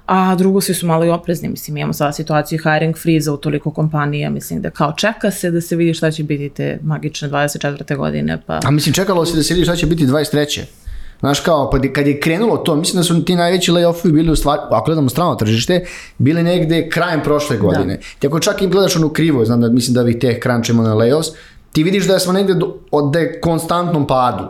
a 0.05 0.35
drugo 0.35 0.61
svi 0.61 0.73
su 0.73 0.87
malo 0.87 1.05
i 1.05 1.09
oprezni, 1.09 1.49
mislim 1.49 1.77
imamo 1.77 1.93
sada 1.93 2.11
situaciju 2.11 2.59
hiring 2.63 2.97
freeze 2.97 3.31
u 3.31 3.37
toliko 3.37 3.71
kompanija, 3.71 4.29
mislim 4.29 4.61
da 4.61 4.69
kao 4.69 4.93
čeka 4.97 5.31
se 5.31 5.51
da 5.51 5.61
se 5.61 5.75
vidi 5.75 5.93
šta 5.93 6.11
će 6.11 6.23
biti 6.23 6.49
te 6.49 6.79
magične 6.83 7.29
24. 7.29 7.97
godine, 7.97 8.41
pa... 8.45 8.59
A 8.63 8.71
mislim, 8.71 8.93
čekalo 8.93 9.25
se 9.25 9.35
da 9.35 9.43
se 9.43 9.53
vidi 9.53 9.65
šta 9.65 9.75
će 9.75 9.85
biti 9.85 10.05
23. 10.05 10.61
Znaš 11.19 11.39
kao, 11.39 11.69
pa 11.69 11.77
kad 11.93 12.07
je 12.07 12.19
krenulo 12.19 12.57
to, 12.57 12.75
mislim 12.75 12.97
da 12.97 13.03
su 13.03 13.25
ti 13.25 13.35
najveći 13.35 13.71
lay-offovi 13.71 14.13
bili 14.13 14.31
u 14.31 14.35
stvari, 14.35 14.61
ako 14.71 14.85
gledamo 14.85 15.09
strano 15.09 15.35
tržište, 15.35 15.85
bili 16.17 16.43
negde 16.43 16.89
krajem 16.89 17.21
prošle 17.23 17.57
godine. 17.57 17.99
Ti 18.19 18.27
ako 18.27 18.39
čak 18.39 18.61
i 18.61 18.67
gledaš 18.67 18.95
onu 18.95 19.09
krivo, 19.09 19.45
znam 19.45 19.61
da 19.61 19.69
mislim 19.69 19.93
da 19.93 20.01
vi 20.01 20.19
teh 20.19 20.39
krančemo 20.39 20.83
na 20.83 20.95
layoffs, 20.95 21.31
ti 21.71 21.83
vidiš 21.83 22.07
da 22.07 22.19
smo 22.19 22.33
negde 22.33 22.53
do, 22.53 22.77
od 22.91 23.13
da 23.13 23.19
je 23.19 23.41
konstantnom 23.41 24.07
padu. 24.07 24.43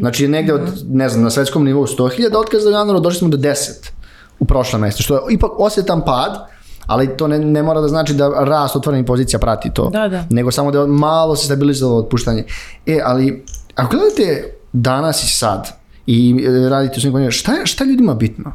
Znači 0.00 0.28
negde 0.28 0.52
od, 0.52 0.84
ne 0.90 1.08
znam, 1.08 1.24
na 1.24 1.30
svetskom 1.30 1.64
nivou 1.64 1.86
100.000 1.86 2.36
otkaza 2.36 2.68
u 2.68 2.72
januaru, 2.72 3.00
došli 3.00 3.18
smo 3.18 3.28
do 3.28 3.36
10 3.36 3.93
u 4.38 4.44
prošlom 4.44 4.82
mjesecu, 4.82 5.02
što 5.02 5.14
je 5.14 5.20
ipak 5.30 5.50
osjetan 5.58 6.04
pad, 6.04 6.46
ali 6.86 7.16
to 7.16 7.28
ne, 7.28 7.38
ne 7.38 7.62
mora 7.62 7.80
da 7.80 7.88
znači 7.88 8.14
da 8.14 8.28
rast 8.44 8.76
otvorenih 8.76 9.06
pozicija 9.06 9.38
prati 9.38 9.70
to. 9.74 9.90
Da, 9.90 10.08
da. 10.08 10.26
Nego 10.30 10.50
samo 10.50 10.70
da 10.70 10.80
je 10.80 10.86
malo 10.86 11.36
se 11.36 11.44
stabilizovalo 11.44 11.98
otpuštanje. 11.98 12.44
E, 12.86 13.00
ali 13.04 13.44
ako 13.74 13.96
gledate 13.96 14.54
danas 14.72 15.22
i 15.24 15.28
sad 15.28 15.72
i 16.06 16.44
e, 16.46 16.68
radite 16.68 16.94
u 16.96 17.00
svim 17.00 17.12
kompanijama, 17.12 17.30
šta, 17.30 17.52
šta 17.64 17.84
je 17.84 17.88
ljudima 17.88 18.14
bitno? 18.14 18.52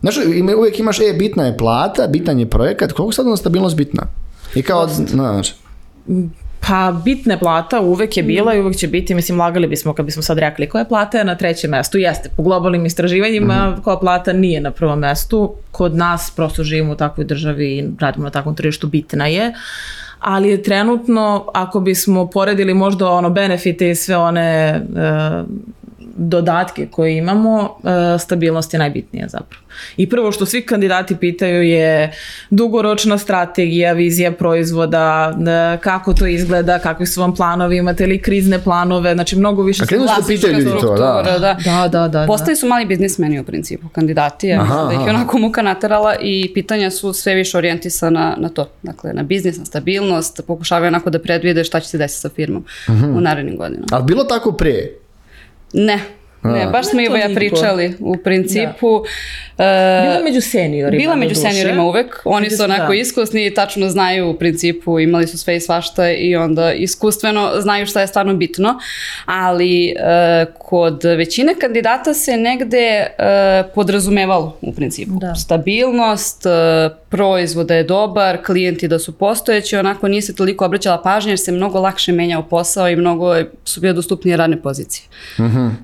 Znaš, 0.00 0.16
ima- 0.16 0.56
uvijek 0.56 0.78
imaš, 0.78 1.00
e, 1.00 1.12
bitna 1.18 1.44
je 1.44 1.56
plata, 1.56 2.06
bitan 2.06 2.38
je 2.38 2.50
projekat, 2.50 2.92
koliko 2.92 3.12
sad 3.12 3.26
ona 3.26 3.36
stabilnost 3.36 3.76
bitna? 3.76 4.02
I 4.54 4.62
kao, 4.62 4.88
znaš, 4.88 5.54
Pa 6.60 7.00
bitna 7.04 7.38
plata, 7.38 7.80
uvek 7.80 8.16
je 8.16 8.22
bila 8.22 8.54
i 8.54 8.60
uvek 8.60 8.76
će 8.76 8.88
biti, 8.88 9.14
mislim 9.14 9.38
lagali 9.38 9.66
bismo 9.66 9.92
kad 9.92 10.06
bismo 10.06 10.22
sad 10.22 10.38
rekli 10.38 10.68
koja 10.68 10.84
plata 10.84 11.18
je 11.18 11.24
na 11.24 11.34
trećem 11.34 11.70
mestu. 11.70 11.98
Jeste, 11.98 12.30
po 12.36 12.42
globalnim 12.42 12.86
istraživanjima 12.86 13.76
koja 13.84 13.96
plata 13.96 14.32
nije 14.32 14.60
na 14.60 14.70
prvom 14.70 14.98
mestu. 14.98 15.54
Kod 15.70 15.96
nas 15.96 16.32
prosto 16.36 16.64
živimo 16.64 16.92
u 16.92 16.96
takvoj 16.96 17.24
državi 17.24 17.66
i 17.66 17.84
radimo 18.00 18.24
na 18.24 18.30
takvom 18.30 18.54
tržištu, 18.54 18.86
bitna 18.86 19.26
je. 19.26 19.52
Ali 20.20 20.48
je 20.48 20.62
trenutno, 20.62 21.50
ako 21.54 21.80
bismo 21.80 22.26
poredili 22.26 22.74
možda 22.74 23.10
ono 23.10 23.30
benefite 23.30 23.90
i 23.90 23.94
sve 23.94 24.16
one 24.16 24.42
e, 24.42 24.80
dodatke 26.18 26.86
koje 26.86 27.16
imamo, 27.16 27.76
e, 28.14 28.18
stabilnost 28.18 28.72
je 28.72 28.78
najbitnija 28.78 29.28
zapravo. 29.28 29.62
I 29.96 30.08
prvo 30.08 30.32
što 30.32 30.46
svi 30.46 30.66
kandidati 30.66 31.16
pitaju 31.16 31.62
je 31.62 32.12
dugoročna 32.50 33.18
strategija, 33.18 33.92
vizija 33.92 34.32
proizvoda, 34.32 35.32
e, 35.74 35.78
kako 35.80 36.14
to 36.14 36.26
izgleda, 36.26 36.78
kakvi 36.78 37.06
su 37.06 37.20
vam 37.20 37.34
planovi, 37.34 37.76
imate 37.76 38.06
li 38.06 38.22
krizne 38.22 38.58
planove, 38.58 39.14
znači 39.14 39.36
mnogo 39.36 39.62
više... 39.62 39.82
A 39.82 39.86
krenuli 39.86 40.08
su 40.08 40.20
da 40.20 40.26
pitaju 40.26 40.58
ljudi 40.58 40.80
to, 40.80 40.94
da. 40.96 41.22
da. 41.24 41.38
Da, 41.38 41.56
da, 41.64 41.88
da. 41.88 42.08
da. 42.08 42.26
Postali 42.26 42.56
su 42.56 42.66
mali 42.66 42.86
biznismeni 42.86 43.40
u 43.40 43.44
principu, 43.44 43.88
kandidati, 43.88 44.48
ja 44.48 44.60
Aha, 44.60 44.84
da 44.84 44.92
ih 44.92 45.00
je 45.00 45.10
onako 45.10 45.38
muka 45.38 45.62
naterala 45.62 46.16
i 46.20 46.50
pitanja 46.54 46.90
su 46.90 47.12
sve 47.12 47.34
više 47.34 47.58
orijentisana 47.58 48.34
na 48.38 48.48
to. 48.48 48.70
Dakle, 48.82 49.12
na 49.12 49.22
biznis, 49.22 49.58
na 49.58 49.64
stabilnost, 49.64 50.40
pokušavaju 50.46 50.88
onako 50.88 51.10
da 51.10 51.18
predvide 51.18 51.64
šta 51.64 51.80
će 51.80 51.88
se 51.88 51.98
desiti 51.98 52.20
sa 52.20 52.28
firmom 52.28 52.64
Mhm. 52.88 53.16
u 53.16 53.20
narednim 53.20 53.56
godinama. 53.56 53.86
ali 53.92 54.04
bilo 54.04 54.24
tako 54.24 54.52
pre? 54.52 54.88
Ne, 55.74 56.00
ne, 56.44 56.62
A. 56.62 56.68
baš 56.68 56.86
smo 56.86 56.96
Ne 56.96 57.04
i 57.06 57.20
ja 57.20 57.34
pričali 57.34 57.94
u 58.00 58.16
principu. 58.16 59.04
e, 59.58 60.00
Bila 60.02 60.20
među 60.24 60.40
seniorima. 60.42 60.98
Bila 60.98 61.16
među 61.16 61.34
doduše. 61.34 61.50
seniorima 61.50 61.84
uvek, 61.84 62.22
oni 62.24 62.50
su 62.50 62.64
onako 62.64 62.86
da. 62.86 62.94
iskusni 62.94 63.46
i 63.46 63.54
tačno 63.54 63.88
znaju 63.88 64.30
u 64.30 64.34
principu, 64.34 65.00
imali 65.00 65.26
su 65.26 65.38
sve 65.38 65.56
i 65.56 65.60
svašta 65.60 66.10
i 66.10 66.36
onda 66.36 66.72
iskustveno 66.72 67.52
znaju 67.56 67.86
šta 67.86 68.00
je 68.00 68.06
stvarno 68.06 68.34
bitno, 68.34 68.78
ali 69.26 69.86
e, 69.86 69.94
kod 70.58 71.04
većine 71.06 71.54
kandidata 71.54 72.14
se 72.14 72.36
negde 72.36 72.78
e, 72.78 73.08
podrazumevalo 73.74 74.58
u 74.60 74.72
principu. 74.72 75.12
Da. 75.12 75.34
Stabilnost, 75.34 76.46
e, 76.46 76.50
proizvoda 77.08 77.74
je 77.74 77.82
dobar, 77.84 78.44
klijenti 78.44 78.88
da 78.88 78.98
su 78.98 79.12
postojeći, 79.14 79.76
onako 79.76 80.08
nije 80.08 80.22
se 80.22 80.34
toliko 80.34 80.64
obraćala 80.64 81.02
pažnja 81.02 81.30
jer 81.30 81.38
se 81.38 81.52
mnogo 81.52 81.80
lakše 81.80 82.12
menjao 82.12 82.42
posao 82.42 82.88
i 82.88 82.96
mnogo 82.96 83.34
je- 83.34 83.50
su 83.64 83.80
bile 83.80 83.92
dostupnije 83.92 84.36
radne 84.36 84.62
pozicije. 84.62 85.04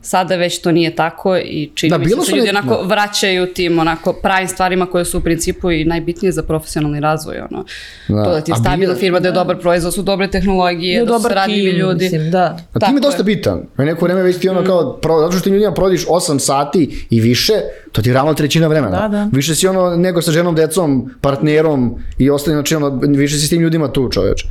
Sada 0.03 0.37
već 0.45 0.59
to 0.59 0.73
nije 0.73 0.97
tako 0.97 1.37
i 1.37 1.71
čini 1.75 1.91
Da, 1.91 1.99
mi 1.99 2.09
se 2.09 2.17
da 2.31 2.37
ljudi 2.37 2.53
ne- 2.53 2.59
onako 2.59 2.83
vraćaju 2.83 3.47
tim 3.47 3.79
onako 3.79 4.13
pravim 4.13 4.49
stvarima 4.49 4.87
koje 4.87 5.05
su 5.05 5.19
u 5.19 5.21
principu 5.21 5.71
i 5.71 5.85
najbitnije 5.85 6.33
za 6.33 6.43
profesionalni 6.43 7.01
razvoj. 7.01 7.37
Ono. 7.51 7.65
Da. 8.09 8.25
To 8.25 8.31
da 8.31 8.41
ti 8.41 8.51
je 8.51 8.57
stabilna 8.57 8.95
firma, 8.95 9.21
da 9.21 9.29
je 9.29 9.33
dobar 9.33 9.59
proizvod, 9.59 9.95
su 9.95 10.03
dobre 10.03 10.31
tehnologije, 10.31 10.95
Je 10.95 11.05
da 11.05 11.19
su 11.19 11.29
tim, 11.47 11.77
ljudi. 11.77 12.05
mislim, 12.05 12.31
da. 12.31 12.59
A 12.73 12.79
tim 12.79 12.97
je 12.97 13.01
dosta 13.01 13.21
je. 13.21 13.25
bitan. 13.25 13.63
U 13.79 13.83
neko 13.83 14.05
vreme 14.05 14.23
već 14.23 14.39
ti 14.39 14.49
ono 14.49 14.65
kao, 14.65 14.93
pro, 14.93 15.21
zato 15.21 15.33
što 15.33 15.41
ti 15.41 15.51
ljudima 15.51 15.73
prodiš 15.73 16.07
8 16.07 16.39
sati 16.39 17.07
i 17.11 17.21
više, 17.21 17.55
to 17.93 18.03
ti 18.03 18.09
je 18.09 18.15
ravno 18.15 18.35
trećina 18.35 18.67
vremena. 18.67 19.01
Da, 19.01 19.09
da. 19.09 19.29
Više 19.33 19.55
si 19.55 19.67
ono 19.67 19.97
nego 19.97 20.23
sa 20.23 20.33
ženom, 20.33 20.55
decom, 20.55 21.11
partnerom 21.21 21.95
i 22.19 22.31
ostalim, 22.31 22.57
znači 22.57 22.75
ono, 22.75 22.89
više 23.09 23.39
si 23.39 23.47
s 23.47 23.51
tim 23.51 23.63
ljudima 23.63 23.89
tu 23.89 24.09
čoveč. 24.09 24.45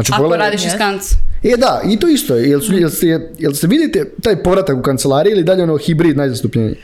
Znači, 0.00 0.12
Ako 0.12 0.22
pogledaj- 0.22 0.38
radiš 0.38 0.64
iz 0.64 0.72
kanca. 0.78 1.14
E 1.42 1.56
da, 1.56 1.80
i 1.88 1.96
to 1.96 2.08
isto 2.08 2.36
je. 2.36 2.50
Jel, 2.50 2.60
su, 2.60 2.74
jel, 2.74 2.90
ste, 2.90 3.06
jel 3.38 3.52
ste 3.52 3.66
vidite 3.66 4.04
taj 4.22 4.42
povratak 4.42 4.76
u 4.76 4.82
kancelariji 4.82 5.32
ili 5.32 5.44
dalje 5.44 5.62
ono 5.62 5.76
hibrid 5.76 6.16
najzastupljeniji? 6.16 6.76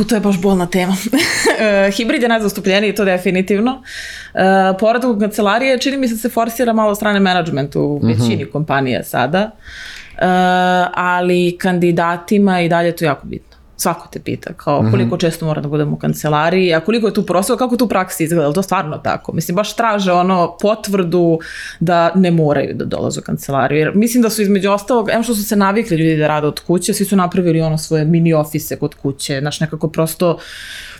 U, 0.00 0.04
to 0.04 0.14
je 0.14 0.20
baš 0.20 0.40
bolna 0.40 0.66
tema. 0.66 0.96
E, 1.60 1.90
Hibrid 1.90 2.22
je 2.22 2.28
najzastupljeniji, 2.28 2.94
to 2.94 3.04
definitivno. 3.04 3.82
E, 4.34 4.38
povratak 4.80 5.10
u 5.10 5.18
kancelarije 5.18 5.78
čini 5.78 5.96
mi 5.96 6.08
se 6.08 6.14
da 6.14 6.20
se 6.20 6.28
forsira 6.28 6.72
malo 6.72 6.94
strane 6.94 7.20
menadžmenta 7.20 7.80
u 7.80 7.98
većini 7.98 8.46
kompanija 8.52 9.04
sada. 9.04 9.50
ali 10.94 11.56
kandidatima 11.58 12.60
i 12.60 12.68
dalje 12.68 12.86
je 12.86 12.96
to 12.96 13.04
jako 13.04 13.26
bitno. 13.26 13.47
Svako 13.80 14.08
te 14.12 14.20
pita, 14.20 14.52
kao 14.52 14.84
koliko 14.90 15.16
često 15.16 15.46
mora 15.46 15.60
da 15.60 15.68
budem 15.68 15.92
u 15.92 15.96
kancelariji, 15.96 16.74
a 16.74 16.80
koliko 16.80 17.06
je 17.06 17.14
tu 17.14 17.26
prostor, 17.26 17.58
kako 17.58 17.76
tu 17.76 17.88
praksi 17.88 18.24
izgleda, 18.24 18.52
to 18.52 18.62
stvarno 18.62 18.98
tako? 18.98 19.32
Mislim, 19.32 19.56
baš 19.56 19.76
traže 19.76 20.12
ono 20.12 20.56
potvrdu 20.60 21.38
da 21.80 22.12
ne 22.14 22.30
moraju 22.30 22.74
da 22.74 22.84
dolaze 22.84 23.20
u 23.20 23.22
kancelariju. 23.22 23.78
Jer 23.78 23.92
mislim 23.94 24.22
da 24.22 24.30
su 24.30 24.42
između 24.42 24.70
ostalog, 24.70 25.10
em 25.10 25.22
što 25.22 25.34
su 25.34 25.44
se 25.44 25.56
navikli 25.56 25.96
ljudi 25.96 26.16
da 26.16 26.28
rade 26.28 26.46
od 26.46 26.60
kuće, 26.60 26.94
svi 26.94 27.04
su 27.04 27.16
napravili 27.16 27.60
ono 27.60 27.78
svoje 27.78 28.04
mini 28.04 28.34
ofise 28.34 28.76
kod 28.76 28.94
kuće, 28.94 29.38
znaš, 29.40 29.60
nekako 29.60 29.88
prosto 29.88 30.38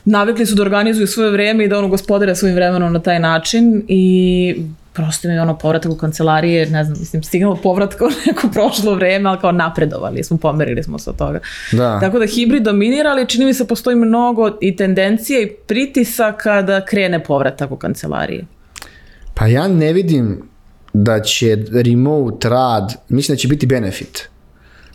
navikli 0.05 0.47
su 0.47 0.55
da 0.55 0.62
organizuju 0.62 1.07
svoje 1.07 1.31
vreme 1.31 1.64
i 1.64 1.69
da 1.69 1.78
ono 1.78 1.88
gospodare 1.88 2.35
svojim 2.35 2.57
vremenom 2.57 2.93
na 2.93 3.00
taj 3.00 3.21
način 3.21 3.83
i 3.88 4.62
prosto 4.93 5.28
mi 5.28 5.35
je 5.35 5.43
ono 5.43 5.59
povratak 5.59 5.93
u 5.93 5.97
kancelarije, 5.97 6.67
ne 6.67 6.85
znam, 6.85 6.99
mislim, 6.99 7.23
stignalo 7.23 7.57
povratka 7.57 8.05
u 8.05 8.09
neko 8.26 8.49
prošlo 8.52 8.95
vreme, 8.95 9.31
ali 9.31 9.38
kao 9.38 9.52
napredovali 9.52 10.25
smo, 10.25 10.37
pomerili 10.37 10.83
smo 10.83 10.99
se 10.99 11.11
od 11.11 11.17
toga. 11.17 11.40
Da. 11.73 12.00
Tako 12.00 12.19
da 12.19 12.26
hibrid 12.26 12.62
dominira, 12.62 13.11
ali 13.11 13.26
čini 13.26 13.45
mi 13.45 13.55
se 13.55 13.67
postoji 13.67 13.97
mnogo 13.97 14.59
i 14.61 14.76
tendencije 14.76 15.43
i 15.43 15.50
pritisaka 15.67 16.62
da 16.62 16.85
krene 16.85 17.25
povratak 17.25 17.71
u 17.71 17.76
kancelarije. 17.76 18.45
Pa 19.35 19.47
ja 19.47 19.69
ne 19.69 19.93
vidim 19.93 20.43
da 20.93 21.21
će 21.23 21.57
remote 21.73 22.49
rad, 22.49 22.95
mislim 23.09 23.37
da 23.37 23.38
će 23.38 23.49
biti 23.49 23.67
benefit. 23.67 24.28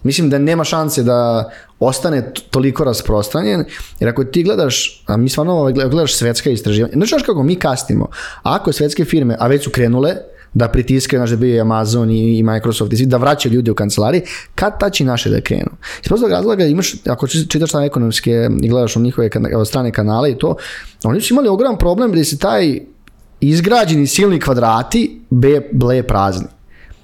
Mislim 0.04 0.30
da 0.30 0.38
nema 0.38 0.64
šanse 0.64 1.04
da 1.04 1.52
ostane 1.84 2.24
toliko 2.50 2.84
rasprostranjen, 2.84 3.66
jer 4.00 4.10
ako 4.10 4.24
ti 4.24 4.44
gledaš, 4.44 5.04
a 5.08 5.18
mi 5.18 5.30
stvarno 5.30 5.54
ovaj, 5.54 5.74
gled- 5.74 5.90
gledaš 5.90 6.16
svetska 6.16 6.50
istraživanja, 6.50 6.94
znaš 6.94 7.10
znaš 7.10 7.24
kako 7.24 7.44
mi 7.44 7.56
kasnimo, 7.56 8.08
ako 8.44 8.72
svetske 8.72 9.06
firme, 9.06 9.36
a 9.40 9.48
već 9.48 9.64
su 9.64 9.70
krenule, 9.70 10.16
da 10.56 10.68
pritiskaju, 10.68 11.20
znaš 11.20 11.30
da 11.30 11.36
bi 11.36 11.60
Amazon 11.60 12.12
i, 12.12 12.38
i 12.38 12.44
Microsoft 12.44 12.94
i 12.94 12.98
svi, 12.98 13.06
da 13.06 13.18
vraćaju 13.18 13.54
ljude 13.54 13.72
u 13.72 13.76
kancelariji, 13.76 14.22
kad 14.56 14.80
ta 14.80 14.90
će 14.90 15.04
i 15.04 15.08
naše 15.08 15.30
da 15.30 15.42
krenu? 15.42 15.70
Iz 16.02 16.08
prostog 16.08 16.30
razloga 16.32 16.66
imaš, 16.66 16.96
ako 17.06 17.28
či- 17.28 17.50
čitaš 17.50 17.72
tamo 17.72 17.86
ekonomske 17.86 18.50
i 18.62 18.70
gledaš 18.70 18.96
u 18.96 19.00
njihove 19.00 19.30
kana- 19.30 19.66
strane 19.66 19.92
kanale 19.92 20.32
i 20.32 20.38
to, 20.38 20.56
oni 21.04 21.22
su 21.22 21.34
imali 21.34 21.48
ogroman 21.48 21.78
problem 21.78 22.12
gdje 22.12 22.26
se 22.26 22.38
taj 22.38 22.80
izgrađeni 23.42 24.08
silni 24.08 24.40
kvadrati 24.40 25.22
be, 25.30 25.62
ble 25.72 26.04
prazni. 26.04 26.48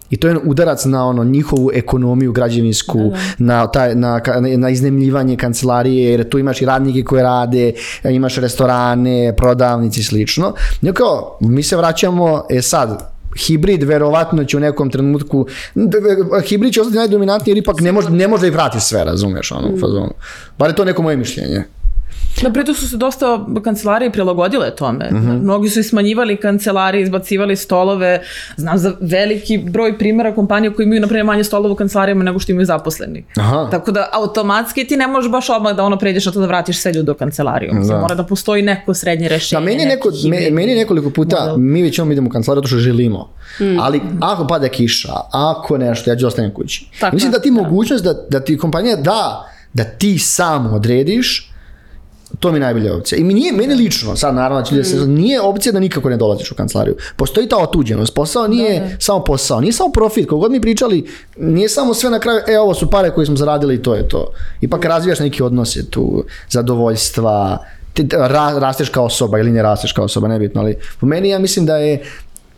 I 0.10 0.18
to 0.18 0.28
je 0.28 0.38
udarac 0.44 0.86
na 0.86 1.06
ono 1.06 1.24
njihovu 1.24 1.72
ekonomiju 1.74 2.32
građevinsku, 2.32 3.12
na, 3.38 3.68
taj, 3.68 3.96
na, 3.96 4.22
na 4.58 4.70
iznemljivanje 4.70 5.38
kancelarije, 5.38 6.12
jer 6.12 6.30
tu 6.30 6.40
imaš 6.40 6.62
i 6.62 6.66
radnike 6.66 7.04
koje 7.04 7.24
rade, 7.24 7.74
imaš 8.04 8.36
restorane, 8.36 9.34
prodavnici 9.38 10.00
i 10.00 10.04
slično. 10.04 10.54
I 10.82 10.92
kao, 10.92 11.38
mi 11.42 11.64
se 11.64 11.78
vraćamo, 11.78 12.44
e 12.50 12.62
sad, 12.62 13.10
hibrid 13.38 13.84
verovatno 13.84 14.44
će 14.44 14.58
u 14.58 14.60
nekom 14.60 14.90
trenutku 14.90 15.46
hibrid 16.48 16.74
će 16.74 16.82
ostati 16.82 16.98
najdominantniji 16.98 17.52
jer 17.52 17.58
ipak 17.58 17.82
ne 17.82 17.92
može, 17.92 18.10
ne 18.10 18.28
može 18.28 18.42
da 18.42 18.48
ih 18.48 18.54
vrati 18.54 18.80
sve, 18.80 19.04
razumeš 19.04 19.52
ono, 19.52 19.68
u 19.68 19.80
fazonu. 19.80 20.14
Bar 20.58 20.70
je 20.70 20.76
to 20.76 20.86
neko 20.86 21.02
moje 21.02 21.18
mišljenje. 21.18 21.64
Da, 22.42 22.50
pritom 22.50 22.76
su 22.76 22.90
se 22.90 22.98
dosta 22.98 23.26
kancelarije 23.64 24.12
prilagodile 24.12 24.76
tome. 24.76 25.10
Mnogi 25.42 25.70
su 25.70 25.80
i 25.80 25.84
smanjivali 25.84 26.38
kancelarije, 26.38 27.04
izbacivali 27.04 27.56
stolove. 27.56 28.22
Znam 28.58 28.78
za 28.78 28.94
veliki 29.02 29.58
broj 29.60 29.98
primjera 29.98 30.36
kompanija 30.36 30.74
koji 30.74 30.84
imaju, 30.84 31.02
na 31.02 31.08
primjer, 31.08 31.26
manje 31.26 31.44
stolova 31.44 31.74
u 31.74 31.76
kancelarijama 31.76 32.24
nego 32.24 32.40
što 32.40 32.52
imaju 32.52 32.66
zaposleni. 32.66 33.26
Aha. 33.38 33.68
Tako 33.72 33.92
da, 33.92 34.10
automatski 34.14 34.86
ti 34.86 34.98
ne 34.98 35.08
možeš 35.08 35.32
baš 35.32 35.50
odmah 35.50 35.76
da 35.76 35.84
ono 35.84 35.98
pređeš 35.98 36.26
na 36.26 36.32
to 36.32 36.40
da 36.40 36.46
vratiš 36.46 36.78
sve 36.78 36.92
ljude 36.94 37.12
u 37.12 37.16
kancelariju. 37.16 37.72
Da. 37.88 37.98
Mora 37.98 38.16
da 38.16 38.24
postoji 38.24 38.62
neko 38.62 38.94
srednje 38.94 39.30
Da, 39.30 39.36
rešenje. 39.36 39.66
meni 39.66 39.82
je, 39.82 39.88
neko, 39.88 40.10
me- 40.26 40.52
meni 40.52 40.72
je 40.72 40.78
nekoliko 40.78 41.10
puta, 41.10 41.40
model. 41.40 41.58
mi 41.58 41.82
već 41.82 42.00
idemo 42.02 42.28
u 42.28 42.32
kancelariju 42.32 42.60
zato 42.60 42.68
što 42.68 42.78
želimo. 42.78 43.30
Ali 43.80 44.02
ako 44.22 44.48
pada 44.48 44.70
kiša, 44.70 45.10
ako 45.32 45.78
nešto, 45.78 46.10
ja 46.10 46.16
ću 46.16 46.28
ostanem 46.28 46.54
kući. 46.54 46.86
Tako 47.00 47.16
Mislim 47.16 47.32
da 47.32 47.40
ti 47.40 47.52
mogućnost 47.52 48.04
da, 48.04 48.14
da 48.30 48.40
ti 48.40 48.58
kompanija 48.58 48.96
da, 48.96 49.46
da 49.74 49.84
ti 49.84 50.18
sam 50.18 50.74
odrediš, 50.74 51.52
to 52.40 52.52
mi 52.52 52.58
je 52.58 52.60
najbolja 52.60 52.96
opcija. 52.96 53.20
I 53.20 53.24
mi 53.24 53.34
nije, 53.34 53.52
meni 53.52 53.76
lično, 53.76 54.16
sad 54.16 54.36
naravno 54.36 54.64
će 54.64 54.76
ljudi 54.76 54.88
se, 54.88 54.98
nije 55.08 55.42
opcija 55.42 55.74
da 55.74 55.80
nikako 55.80 56.10
ne 56.10 56.18
dolaziš 56.18 56.52
u 56.52 56.56
kancelariju. 56.56 56.96
Postoji 57.16 57.50
ta 57.50 57.58
otuđenost. 57.58 58.14
Posao 58.14 58.48
nije 58.48 58.98
samo 59.00 59.24
posao, 59.24 59.62
nije 59.62 59.74
samo 59.74 59.92
profit. 59.92 60.26
Kako 60.26 60.38
god 60.38 60.52
mi 60.52 60.62
pričali, 60.62 61.10
nije 61.38 61.70
samo 61.70 61.94
sve 61.94 62.10
na 62.10 62.20
kraju, 62.20 62.40
e 62.48 62.60
ovo 62.60 62.74
su 62.74 62.90
pare 62.90 63.12
koje 63.12 63.26
smo 63.26 63.36
zaradili 63.36 63.76
i 63.76 63.82
to 63.82 63.96
je 63.96 64.08
to. 64.08 64.32
Ipak 64.62 64.86
razvijaš 64.86 65.20
neki 65.20 65.44
odnose 65.44 65.90
tu, 65.90 66.24
zadovoljstva, 66.50 67.58
ti 67.94 68.08
ra, 68.12 68.60
rasteš 68.60 68.90
kao 68.90 69.06
osoba 69.06 69.40
ili 69.40 69.52
ne 69.52 69.62
rasteš 69.62 69.92
kao 69.92 70.06
osoba, 70.06 70.28
nebitno, 70.28 70.62
ali 70.62 70.78
po 71.00 71.06
meni 71.06 71.30
ja 71.30 71.40
mislim 71.40 71.66
da 71.66 71.78
je 71.78 72.04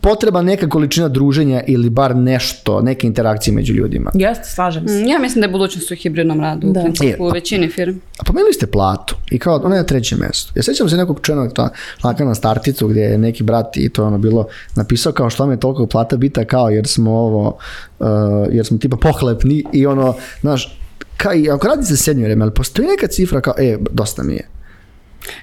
potreba 0.02 0.42
neka 0.42 0.68
količina 0.68 1.08
druženja 1.08 1.62
ili 1.66 1.90
bar 1.90 2.16
nešto, 2.16 2.80
neke 2.80 3.06
interakcije 3.06 3.54
među 3.54 3.74
ljudima. 3.74 4.10
Jeste, 4.14 4.44
slažem 4.44 4.88
se. 4.88 4.94
Mm, 4.94 5.06
Ja 5.06 5.18
mislim 5.18 5.40
da 5.40 5.46
je 5.46 5.52
budućnost 5.52 5.90
u 5.90 5.94
hibridnom 5.94 6.40
radu 6.40 6.72
Da. 6.72 6.80
u 6.80 6.82
principu 6.82 7.24
E, 7.24 7.26
u 7.26 7.30
većini 7.30 7.68
firm. 7.68 7.96
A 8.18 8.24
pomenuli 8.24 8.52
ste 8.52 8.66
platu 8.66 9.16
i 9.30 9.38
kao 9.38 9.60
ona 9.64 9.74
je 9.74 9.80
na 9.80 9.86
trećem 9.86 10.18
mjestu. 10.20 10.52
Ja 10.56 10.62
sjećam 10.62 10.88
se 10.88 10.96
nekog 10.96 11.20
člana 11.22 11.48
ta 11.50 11.68
članka 12.00 12.24
na 12.24 12.34
starticu 12.34 12.88
gdje 12.88 13.00
je 13.00 13.18
neki 13.18 13.42
brat 13.42 13.76
i 13.76 13.88
to 13.88 14.02
je 14.02 14.06
ono 14.06 14.18
bilo 14.18 14.46
napisao 14.76 15.12
kao 15.12 15.30
što 15.30 15.42
vam 15.42 15.50
je 15.52 15.60
toliko 15.60 15.86
plata 15.86 16.16
bita 16.16 16.44
kao 16.44 16.68
jer 16.70 16.86
smo 16.86 17.10
ovo, 17.10 17.56
uh, 17.98 18.06
jer 18.50 18.66
smo 18.66 18.78
tipa 18.78 18.96
pohlepni 18.96 19.64
i 19.72 19.86
ono, 19.86 20.14
znaš, 20.40 20.78
kao 21.16 21.34
i 21.34 21.50
ako 21.50 21.66
radi 21.66 21.84
se 21.84 21.96
seniorima, 21.96 22.44
ali 22.44 22.54
postoji 22.54 22.88
neka 22.88 23.06
cifra 23.06 23.40
kao, 23.40 23.54
e, 23.58 23.76
dosta 23.90 24.22
mi 24.22 24.34
je. 24.34 24.48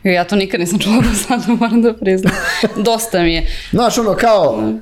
Ja 0.03 0.23
to 0.23 0.35
nikad 0.35 0.59
nisam 0.59 0.79
čula 0.79 0.95
do 1.11 1.13
sada, 1.27 1.53
moram 1.53 1.81
da 1.81 1.93
priznam. 1.93 2.33
Dosta 2.75 3.21
mi 3.21 3.33
je. 3.33 3.47
Znaš, 3.71 3.97
ono 3.97 4.13
kao, 4.13 4.73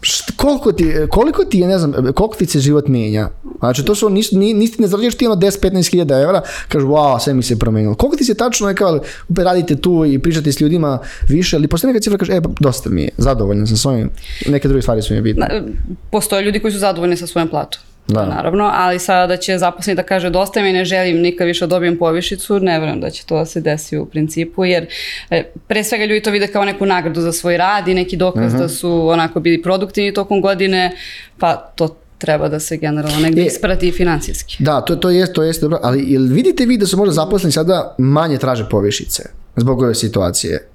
št- 0.00 0.36
koliko 0.36 0.72
ti, 0.72 0.94
koliko 1.08 1.44
ti 1.44 1.58
je, 1.58 1.66
ne 1.66 1.78
znam, 1.78 1.92
koliko 1.92 2.36
ti 2.36 2.46
se 2.46 2.60
život 2.60 2.88
mijenja? 2.88 3.28
Znači, 3.58 3.84
to 3.84 3.94
su, 3.94 4.08
nis, 4.08 4.32
ni, 4.32 4.54
nisi 4.54 4.82
ne 4.82 4.88
zarađuješ 4.88 5.14
ti 5.14 5.26
ono 5.26 5.36
10-15 5.36 5.90
hiljada 5.90 6.20
evra, 6.20 6.42
kažeš, 6.68 6.88
wow, 6.88 7.20
sve 7.20 7.34
mi 7.34 7.42
se 7.42 7.58
promijenilo. 7.58 7.94
Koliko 7.94 8.16
ti 8.16 8.24
se 8.24 8.34
tačno 8.34 8.68
je 8.68 8.74
kao, 8.74 9.00
radite 9.36 9.76
tu 9.76 10.04
i 10.04 10.18
pričate 10.18 10.52
s 10.52 10.60
ljudima 10.60 10.98
više, 11.28 11.56
ali 11.56 11.68
postoji 11.68 11.92
neka 11.92 12.02
cifra, 12.02 12.18
kaže, 12.18 12.32
e, 12.32 12.40
pa, 12.40 12.48
dosta 12.60 12.90
mi 12.90 13.02
je, 13.02 13.08
zadovoljan 13.18 13.66
sam 13.66 13.76
s 13.76 13.86
ovim, 13.86 14.10
neke 14.46 14.68
druge 14.68 14.82
stvari 14.82 15.02
su 15.02 15.14
mi 15.14 15.20
bitne. 15.20 15.62
Postoje 16.10 16.42
ljudi 16.42 16.60
koji 16.60 16.72
su 16.72 16.78
zadovoljni 16.78 17.16
sa 17.16 17.26
svojom 17.26 17.48
platom. 17.48 17.80
Da. 18.14 18.26
Naravno, 18.26 18.70
ali 18.74 18.98
sada 18.98 19.26
da 19.26 19.36
će 19.36 19.58
zaposleni 19.58 19.96
da 19.96 20.02
kaže 20.02 20.30
dosta 20.30 20.62
mi 20.62 20.72
ne 20.72 20.84
želim 20.84 21.20
nikad 21.20 21.46
više 21.46 21.66
da 21.66 21.70
dobijem 21.70 21.98
povišicu, 21.98 22.60
ne 22.60 22.78
vjerujem 22.78 23.00
da 23.00 23.10
će 23.10 23.26
to 23.26 23.38
da 23.38 23.44
se 23.44 23.60
desi 23.60 23.98
u 23.98 24.06
principu, 24.06 24.64
jer 24.64 24.86
e, 25.30 25.42
pre 25.66 25.84
svega 25.84 26.04
ljudi 26.04 26.22
to 26.22 26.30
vide 26.30 26.46
kao 26.46 26.64
neku 26.64 26.86
nagradu 26.86 27.20
za 27.20 27.32
svoj 27.32 27.56
rad 27.56 27.88
i 27.88 27.94
neki 27.94 28.16
dokaz 28.16 28.54
da 28.54 28.68
su 28.68 29.08
onako 29.08 29.40
bili 29.40 29.62
produktivni 29.62 30.14
tokom 30.14 30.40
godine, 30.40 30.96
pa 31.38 31.56
to 31.56 31.96
treba 32.18 32.48
da 32.48 32.60
se 32.60 32.76
generalno 32.76 33.20
negdje 33.20 33.42
E, 33.42 33.46
isprati 33.46 33.88
i 33.88 33.92
financijski. 33.92 34.56
Da, 34.58 34.80
to, 34.80 34.96
to 34.96 35.10
jest, 35.10 35.32
to 35.32 35.42
jest 35.42 35.60
dobro, 35.60 35.78
ali 35.82 36.04
jel 36.12 36.22
vidite 36.22 36.66
vi 36.66 36.78
da 36.78 36.86
su 36.86 36.96
možda 36.96 37.12
zaposleni 37.12 37.52
sada 37.52 37.94
manje 37.98 38.38
traže 38.38 38.68
povišice 38.70 39.22
zbog 39.56 39.82
ove 39.82 39.94
situacije? 39.94 40.68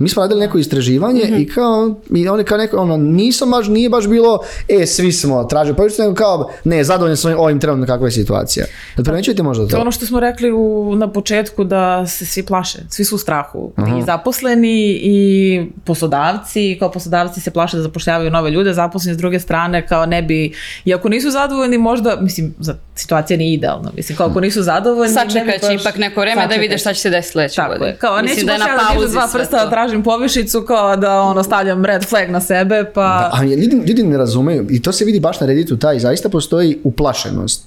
Mi 0.00 0.08
smo 0.08 0.22
radili 0.22 0.40
neko 0.40 0.58
istraživanje 0.58 1.22
i 1.38 1.46
kao, 1.46 1.94
i 2.14 2.28
oni 2.28 2.44
kao 2.44 2.58
neko, 2.58 2.76
ono, 2.76 2.96
nisam 2.96 3.50
baš, 3.50 3.68
nije 3.68 3.88
baš 3.88 4.08
bilo, 4.08 4.38
e, 4.68 4.86
svi 4.86 5.12
smo 5.12 5.44
traže 5.44 5.74
povišice, 5.74 6.02
nego 6.02 6.14
kao, 6.14 6.50
ne, 6.64 6.84
zadovoljni 6.84 7.16
smo 7.16 7.30
ovim 7.36 7.60
trenutno 7.60 7.86
kakva 7.86 8.06
je 8.06 8.10
situacija. 8.12 8.66
Jel 8.96 9.04
primećujete 9.04 9.42
možda 9.42 9.64
To 9.64 9.68
je 9.68 9.70
to? 9.70 9.80
ono 9.80 9.90
što 9.90 10.06
smo 10.06 10.20
rekli 10.20 10.52
u, 10.52 10.94
na 10.96 11.12
početku 11.12 11.64
da 11.64 12.06
se 12.06 12.26
svi 12.26 12.42
plaše, 12.42 12.78
svi 12.88 13.04
su 13.04 13.14
u 13.14 13.18
strahu. 13.18 13.72
I 13.98 14.02
zaposleni 14.02 15.00
i 15.02 15.62
poslodavci, 15.84 16.76
kao 16.78 16.90
poslodavci 16.90 17.40
se 17.40 17.50
plaše 17.50 17.76
da 17.76 17.82
zapošljavaju 17.82 18.30
nove 18.30 18.50
ljude, 18.50 18.72
zaposleni 18.72 19.14
s 19.14 19.18
druge 19.18 19.40
strane 19.40 19.86
kao 19.86 20.06
ne 20.06 20.22
bi, 20.22 20.52
i 20.84 20.94
ako 20.94 21.08
nisu 21.08 21.30
zadovoljni 21.30 21.78
možda, 21.78 22.16
mislim, 22.20 22.54
za, 22.58 22.74
situacija 22.94 23.36
nije 23.36 23.54
idealna, 23.54 23.90
mislim, 23.96 24.16
kao 24.16 24.26
ako 24.26 24.40
nisu 24.40 24.62
zadovoljni... 24.62 25.14
ne 25.14 25.24
bi 25.24 25.52
će 25.52 25.66
baš- 25.66 25.80
ipak 25.80 25.96
neko 25.96 26.20
vreme 26.20 26.36
da 26.36 26.42
Sačekat 26.42 26.62
vide 26.62 26.78
šta 26.78 26.94
će 26.94 27.00
se 27.00 27.10
desiti 27.10 27.32
sledeće 27.32 27.56
Tako 27.56 27.72
godine. 27.72 27.90
je, 27.90 27.96
kao 27.96 28.16
neću 28.16 28.28
Mislim 28.28 28.46
baš 28.46 28.58
da 28.58 28.64
je 28.64 28.70
na 28.70 28.76
da 28.76 28.94
pauzi 28.94 29.12
dva 29.12 29.28
prsta 29.32 29.64
da 29.64 29.70
tražim 29.90 30.02
povišicu 30.02 30.62
kao 30.62 30.96
da 30.96 31.20
ono 31.20 31.42
stavljam 31.42 31.84
red 31.84 32.04
flag 32.04 32.30
na 32.30 32.40
sebe, 32.40 32.84
pa... 32.94 33.30
A 33.32 33.44
ljudi, 33.44 33.82
ljudi 33.86 34.02
ne 34.02 34.18
razumeju 34.18 34.66
i 34.70 34.82
to 34.82 34.92
se 34.92 35.04
vidi 35.04 35.20
baš 35.20 35.40
na 35.40 35.46
Redditu 35.46 35.76
taj, 35.76 35.98
zaista 35.98 36.28
postoji 36.28 36.78
uplašenost 36.84 37.66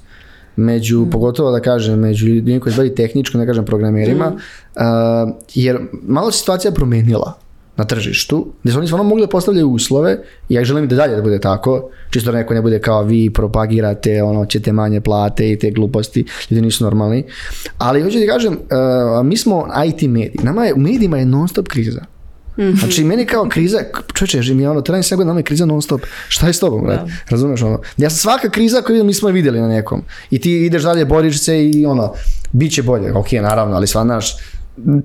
među, 0.55 1.07
pogotovo 1.11 1.51
da 1.51 1.59
kažem, 1.59 1.99
među 1.99 2.27
ljudima 2.27 2.59
koji 2.59 2.75
bavi 2.75 2.95
tehničko, 2.95 3.37
ne 3.37 3.45
kažem 3.45 3.65
programerima, 3.65 4.31
uh, 4.31 4.81
jer 5.53 5.79
malo 6.03 6.31
se 6.31 6.39
situacija 6.39 6.71
promijenila 6.71 7.33
na 7.77 7.85
tržištu, 7.85 8.47
gdje 8.63 8.71
su 8.71 8.77
oni 8.77 8.87
stvarno 8.87 9.03
mogli 9.03 9.23
da 9.23 9.29
postavljaju 9.29 9.69
uslove 9.69 10.17
i 10.49 10.53
ja 10.53 10.63
želim 10.63 10.87
da 10.87 10.95
dalje 10.95 11.15
da 11.15 11.21
bude 11.21 11.39
tako, 11.39 11.89
čisto 12.09 12.31
da 12.31 12.37
neko 12.37 12.53
ne 12.53 12.61
bude 12.61 12.79
kao 12.79 13.03
vi 13.03 13.29
propagirate, 13.29 14.23
ono, 14.23 14.45
ćete 14.45 14.71
manje 14.71 15.01
plate 15.01 15.51
i 15.51 15.59
te 15.59 15.71
gluposti, 15.71 16.25
ljudi 16.51 16.61
nisu 16.61 16.83
normalni, 16.83 17.23
ali 17.77 18.01
hoću 18.01 18.19
ti 18.19 18.27
kažem, 18.27 18.53
uh, 18.53 19.25
mi 19.25 19.37
smo 19.37 19.67
IT 19.87 20.01
mediji, 20.01 20.43
nama 20.43 20.65
je, 20.65 20.73
u 20.73 20.77
medijima 20.77 21.17
je 21.17 21.25
non 21.25 21.47
stop 21.47 21.67
kriza. 21.67 22.12
Znači, 22.55 23.03
meni 23.03 23.25
kao 23.25 23.49
kriza, 23.49 23.79
čovječe, 24.13 24.41
živim 24.41 24.61
ja 24.61 24.71
ono, 24.71 24.81
trebam 24.81 25.03
sve 25.03 25.17
godina, 25.17 25.29
nama 25.29 25.39
je 25.39 25.43
kriza 25.43 25.65
non 25.65 25.81
stop. 25.81 26.01
Šta 26.27 26.47
je 26.47 26.53
s 26.53 26.59
tobom, 26.59 26.83
brate? 26.83 27.11
Razumeš 27.29 27.61
ono? 27.61 27.81
Ja 27.97 28.09
sam 28.09 28.17
svaka 28.17 28.49
kriza 28.49 28.81
koju 28.81 28.93
vidim, 28.93 29.07
mi 29.07 29.13
smo 29.13 29.29
je 29.29 29.33
vidjeli 29.33 29.61
na 29.61 29.67
nekom. 29.67 30.03
I 30.29 30.39
ti 30.39 30.51
ideš 30.65 30.83
dalje, 30.83 31.05
boriš 31.05 31.39
se 31.39 31.65
i 31.69 31.85
ono, 31.85 32.13
bit 32.51 32.73
će 32.73 32.83
bolje. 32.83 33.13
Ok, 33.13 33.31
naravno, 33.31 33.75
ali 33.75 33.87
sva 33.87 34.03
naš, 34.03 34.35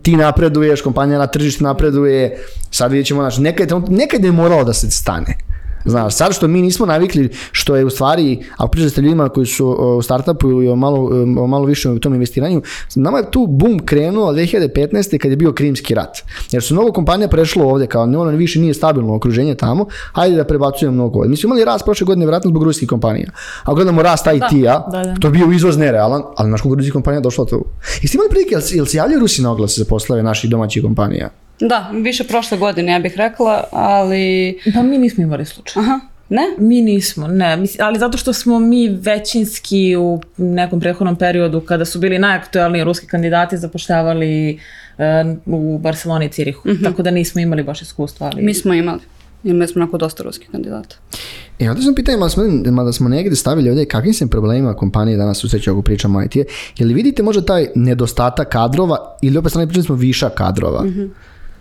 ti 0.02 0.16
napreduješ, 0.16 0.82
kompanija 0.82 1.18
na 1.18 1.26
tržištu 1.26 1.64
napreduje, 1.64 2.44
sad 2.70 2.90
vidjet 2.90 3.06
ćemo, 3.06 3.22
znaš, 3.22 3.38
nekad, 3.38 3.90
nekad 3.90 4.24
je 4.24 4.32
moralo 4.32 4.64
da 4.64 4.72
se 4.72 4.90
stane. 4.90 5.47
Znaš, 5.84 6.14
sad 6.14 6.34
što 6.34 6.48
mi 6.48 6.62
nismo 6.62 6.86
navikli, 6.86 7.28
što 7.52 7.76
je 7.76 7.84
u 7.84 7.90
stvari, 7.90 8.38
ako 8.56 8.68
pričate 8.68 9.00
ljudima 9.00 9.28
koji 9.28 9.46
su 9.46 9.66
u 9.68 10.02
startupu 10.02 10.50
ili 10.50 10.68
o 10.68 10.76
malo, 10.76 11.10
o 11.38 11.46
malo 11.46 11.64
više 11.64 11.90
u 11.90 11.98
tom 11.98 12.14
investiranju, 12.14 12.62
nama 12.94 13.18
je 13.18 13.30
tu 13.30 13.46
boom 13.46 13.78
krenuo 13.78 14.32
2015. 14.32 15.18
kad 15.18 15.30
je 15.30 15.36
bio 15.36 15.52
Krimski 15.52 15.94
rat. 15.94 16.18
Jer 16.50 16.62
su 16.62 16.74
mnogo 16.74 16.92
kompanija 16.92 17.28
prešlo 17.28 17.64
ovde, 17.64 17.86
kao 17.86 18.06
ne, 18.06 18.18
ono 18.18 18.30
više 18.30 18.60
nije 18.60 18.74
stabilno 18.74 19.14
okruženje 19.14 19.54
tamo, 19.54 19.86
hajde 20.12 20.36
da 20.36 20.44
prebacujemo 20.44 20.94
mnogo 20.94 21.18
ovde. 21.18 21.30
Mi 21.30 21.36
smo 21.36 21.46
imali 21.46 21.64
rast 21.64 21.84
prošle 21.84 22.04
godine, 22.04 22.26
vjerojatno 22.26 22.48
zbog 22.50 22.62
ruskih 22.62 22.88
kompanija. 22.88 23.30
A 23.64 23.74
gledamo 23.74 24.02
rast 24.02 24.26
IT-a, 24.26 24.84
da, 24.92 25.02
da. 25.04 25.14
to 25.20 25.26
je 25.28 25.32
bio 25.32 25.52
izvoz 25.52 25.76
nerealan, 25.76 26.22
ali 26.36 26.50
naš 26.50 26.60
koliko 26.60 26.76
ruskih 26.76 26.92
kompanija 26.92 27.20
došla 27.20 27.46
tu. 27.46 27.64
Jeste 28.02 28.16
imali 28.16 28.30
prilike, 28.30 28.54
jel, 28.54 28.60
se- 28.60 28.76
jel 28.76 28.86
se 28.86 28.96
javljaju 28.96 29.20
Rusi 29.20 29.42
na 29.42 29.52
oglase 29.52 29.78
za 29.78 29.84
poslove 29.88 30.22
naših 30.22 30.50
domaćih 30.50 30.82
kompanija? 30.82 31.30
Da, 31.60 31.90
više 31.92 32.24
prošle 32.24 32.58
godine 32.58 32.92
ja 32.92 32.98
bih 32.98 33.16
rekla, 33.16 33.64
ali... 33.72 34.58
Pa 34.74 34.82
mi 34.82 34.98
nismo 34.98 35.22
imali 35.22 35.44
slučaj. 35.44 35.82
Aha, 35.82 36.00
ne? 36.28 36.42
Mi 36.58 36.80
nismo, 36.80 37.28
ne, 37.28 37.58
ali 37.78 37.98
zato 37.98 38.18
što 38.18 38.32
smo 38.32 38.58
mi 38.58 38.88
većinski 38.88 39.96
u 39.96 40.20
nekom 40.36 40.80
prethodnom 40.80 41.16
periodu 41.16 41.60
kada 41.60 41.84
su 41.84 41.98
bili 41.98 42.18
najaktualniji 42.18 42.84
ruski 42.84 43.06
kandidati 43.06 43.56
zapošljavali 43.56 44.58
e, 44.98 45.34
u 45.46 45.78
Barceloni 45.78 46.26
i 46.26 46.28
Cirihu, 46.28 46.68
tako 46.84 47.02
da 47.02 47.10
nismo 47.10 47.40
imali 47.40 47.62
baš 47.62 47.82
iskustva. 47.82 48.30
Ali... 48.32 48.42
Mi 48.42 48.54
smo 48.54 48.74
imali. 48.74 49.00
Imali 49.44 49.68
smo 49.68 49.82
onako 49.82 49.98
dosta 49.98 50.22
ruskih 50.22 50.50
kandidata. 50.50 50.96
E, 51.58 51.70
onda 51.70 51.82
sam 51.82 51.94
pitanje, 51.94 52.18
mada 52.18 52.30
smo, 52.30 52.44
mada 52.72 52.92
smo 52.92 53.08
negdje 53.08 53.36
stavili 53.36 53.68
ovdje, 53.68 53.84
kakvim 53.84 54.14
se 54.14 54.26
problemima 54.26 54.74
kompanije 54.74 55.16
danas 55.16 55.38
susreću 55.38 55.70
ako 55.70 55.82
pričamo 55.82 56.18
o 56.18 56.22
IT, 56.22 56.36
je 56.78 56.86
li 56.86 56.94
vidite 56.94 57.22
možda 57.22 57.42
taj 57.44 57.66
nedostatak 57.74 58.48
kadrova 58.48 59.16
ili 59.22 59.38
opet 59.38 59.52
strane 59.52 59.66
pričali 59.66 59.84
smo 59.84 59.94
viša 59.94 60.28
kadrova? 60.28 60.84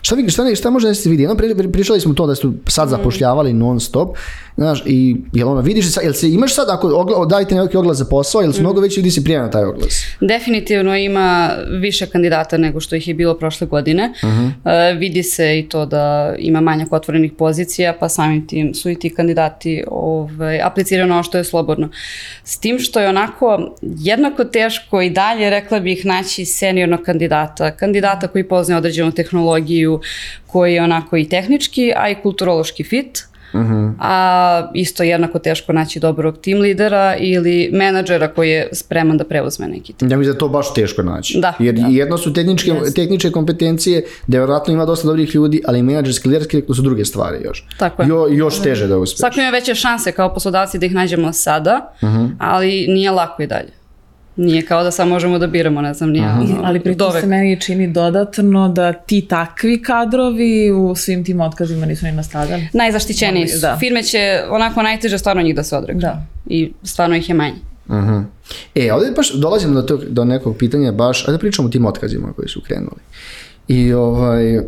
Šta, 0.02 0.16
vi, 0.16 0.30
šta, 0.30 0.44
ne- 0.44 0.56
šta 0.56 0.70
može 0.70 0.88
da 0.88 0.94
se 0.94 1.10
vidi? 1.10 1.24
Jedno 1.24 1.36
pri- 1.36 1.56
pri- 1.56 1.72
pričali 1.72 2.00
smo 2.00 2.14
to 2.14 2.28
da 2.28 2.36
su 2.36 2.54
sad 2.68 2.90
zapošljavali 2.90 3.54
non 3.54 3.80
stop, 3.80 4.18
znaš, 4.58 4.84
i 4.86 5.16
jel 5.34 5.50
ono, 5.50 5.62
vidiš, 5.62 5.86
jel 6.04 6.14
se 6.14 6.30
imaš 6.30 6.56
sad, 6.56 6.68
ako 6.70 6.88
ogla, 6.90 7.26
dajte 7.26 7.56
neki 7.56 7.78
oglas 7.78 7.98
za 7.98 8.06
posao, 8.06 8.42
jel 8.42 8.52
su 8.54 8.62
mnogo 8.62 8.82
veći 8.82 9.00
ljudi 9.00 9.12
se 9.12 9.24
prijave 9.24 9.46
na 9.46 9.52
taj 9.52 9.64
oglas? 9.64 10.04
Definitivno 10.22 10.98
ima 10.98 11.50
više 11.72 12.06
kandidata 12.06 12.58
nego 12.58 12.80
što 12.80 12.96
ih 12.96 13.08
je 13.08 13.14
bilo 13.14 13.34
prošle 13.34 13.68
godine. 13.68 14.14
E, 14.66 14.94
vidi 14.94 15.24
se 15.24 15.60
i 15.60 15.70
to 15.70 15.86
da 15.86 16.08
ima 16.40 16.62
manjak 16.62 16.94
otvorenih 16.94 17.32
pozicija, 17.34 17.94
pa 18.00 18.10
samim 18.10 18.48
tim 18.48 18.74
su 18.74 18.90
i 18.90 18.96
ti 18.96 19.10
kandidati 19.10 19.84
ovaj, 19.88 20.62
apliciraju 20.62 21.08
na 21.08 21.14
ono 21.16 21.24
što 21.24 21.38
je 21.38 21.44
slobodno. 21.44 21.90
S 22.44 22.58
tim 22.58 22.80
što 22.80 23.00
je 23.00 23.10
onako 23.10 23.76
jednako 23.82 24.44
teško 24.44 25.02
i 25.02 25.10
dalje, 25.10 25.50
rekla 25.50 25.80
bih, 25.80 26.06
naći 26.06 26.46
seniornog 26.46 27.00
kandidata. 27.02 27.72
Kandidata 27.72 28.28
koji 28.28 28.44
poznaje 28.44 28.78
određenu 28.78 29.12
tehnologiju, 29.12 29.87
koji 30.48 30.74
je 30.74 30.84
onako 30.84 31.18
i 31.18 31.30
tehnički, 31.30 31.94
a 31.96 32.10
i 32.10 32.16
kulturološki 32.16 32.84
fit. 32.84 33.28
A 34.00 34.72
isto 34.74 35.04
jednako 35.04 35.40
teško 35.40 35.74
naći 35.74 36.00
dobrog 36.00 36.38
tim 36.42 36.60
lidera 36.60 37.16
ili 37.20 37.70
menadžera 37.74 38.28
koji 38.28 38.50
je 38.50 38.70
spreman 38.72 39.18
da 39.18 39.24
preuzme 39.24 39.68
neki 39.68 39.94
tim. 39.94 40.12
Ja 40.12 40.18
mislim 40.18 40.34
da 40.34 40.36
je 40.36 40.40
to 40.40 40.50
baš 40.50 40.74
teško 40.74 41.04
naći. 41.04 41.40
Da, 41.40 41.54
Jer 41.60 41.76
da. 41.76 41.88
jedno 41.90 42.18
su 42.18 42.34
tehničke, 42.34 42.72
tehničke 42.96 43.32
kompetencije, 43.32 44.04
da 44.28 44.38
vjerojatno 44.38 44.74
ima 44.74 44.86
dosta 44.86 45.08
dobrih 45.08 45.36
ljudi, 45.36 45.62
ali 45.66 45.84
menadžerski, 45.84 46.30
liderski, 46.30 46.62
to 46.62 46.74
su 46.74 46.82
druge 46.82 47.06
stvari 47.06 47.38
još. 47.44 47.68
Tako 47.80 48.02
je. 48.02 48.08
Jo, 48.08 48.28
još 48.32 48.62
teže 48.62 48.88
da 48.88 48.98
uspeš. 48.98 49.20
Svako 49.20 49.40
ima 49.40 49.50
veće 49.50 49.76
šanse 49.76 50.12
kao 50.12 50.34
poslodavci 50.34 50.80
da 50.80 50.86
ih 50.86 50.94
nađemo 50.94 51.34
sada, 51.34 51.94
ali 52.40 52.86
nije 52.88 53.12
lako 53.12 53.44
i 53.44 53.48
dalje. 53.48 53.77
Nije 54.38 54.66
kao 54.66 54.84
da 54.84 54.92
sad 54.92 55.08
možemo 55.08 55.40
da 55.40 55.48
biramo, 55.48 55.82
ne 55.82 55.94
znam, 55.94 56.10
nije 56.10 56.26
ono, 56.26 56.62
Ali 56.64 56.80
pritom 56.80 57.12
se 57.12 57.28
meni 57.28 57.62
čini 57.62 57.88
dodatno 57.88 58.70
da 58.70 58.94
ti 58.94 59.28
takvi 59.30 59.82
kadrovi 59.82 60.72
u 60.72 60.96
svim 60.96 61.26
tim 61.26 61.42
otkazima 61.42 61.86
nisu 61.86 62.06
ni 62.06 62.12
nastavljali. 62.12 62.68
Najzaštićeniji 62.74 63.48
su. 63.48 63.60
Da. 63.62 63.78
Firme 63.80 64.04
će 64.04 64.44
onako 64.50 64.82
najteže 64.82 65.18
stvarno 65.18 65.42
njih 65.42 65.56
da 65.56 65.64
se 65.64 65.78
odreknu. 65.78 66.02
Da. 66.02 66.26
I 66.46 66.72
stvarno 66.84 67.16
ih 67.16 67.30
je 67.30 67.36
manje. 67.36 67.58
Mhm. 67.90 68.20
E, 68.76 68.94
ovdje 68.94 69.12
baš 69.12 69.34
dolazimo 69.34 69.74
do, 69.74 69.82
tog, 69.82 70.04
do 70.06 70.26
nekog 70.26 70.58
pitanja 70.58 70.92
baš, 70.92 71.28
ajde 71.28 71.40
pričamo 71.40 71.68
o 71.68 71.72
tim 71.72 71.86
otkazima 71.86 72.34
koji 72.34 72.48
su 72.48 72.62
krenuli. 72.62 73.02
I 73.68 73.94
ovaj, 73.94 74.60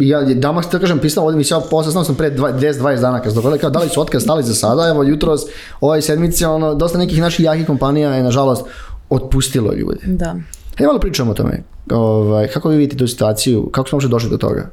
ja 0.00 0.20
danas 0.20 0.66
da 0.72 0.78
kažem 0.78 0.98
pisao 0.98 1.24
ovdje 1.24 1.38
mi 1.38 1.44
se 1.44 1.54
ja 1.54 1.60
posle 1.70 1.92
znao 1.92 2.04
sam 2.04 2.14
pre 2.14 2.30
dva- 2.30 2.52
10-20 2.52 3.00
dana 3.00 3.20
kad 3.20 3.32
su 3.32 3.36
dogodili 3.36 3.60
kao 3.60 3.70
da 3.70 3.78
li 3.78 3.88
su 3.88 4.00
otkaz 4.00 4.22
stali 4.22 4.42
za 4.42 4.54
sada 4.54 4.88
evo 4.88 5.02
jutros 5.02 5.40
ovaj 5.80 6.02
sedmice 6.02 6.46
ono 6.46 6.74
dosta 6.74 6.98
nekih 6.98 7.20
naših 7.20 7.44
jakih 7.44 7.66
kompanija 7.66 8.14
je 8.14 8.22
nažalost 8.22 8.64
otpustilo 9.10 9.72
ljude. 9.72 10.00
Da. 10.06 10.36
Hajde 10.78 10.86
malo 10.86 10.98
pričamo 11.00 11.30
o 11.30 11.34
tome. 11.34 11.62
Ovaj, 11.90 12.48
kako 12.48 12.68
vi 12.68 12.76
vidite 12.76 12.96
tu 12.96 13.06
situaciju? 13.06 13.68
Kako 13.72 13.88
smo 13.88 13.96
uopšte 13.96 14.08
došli 14.08 14.30
do 14.30 14.36
toga? 14.36 14.70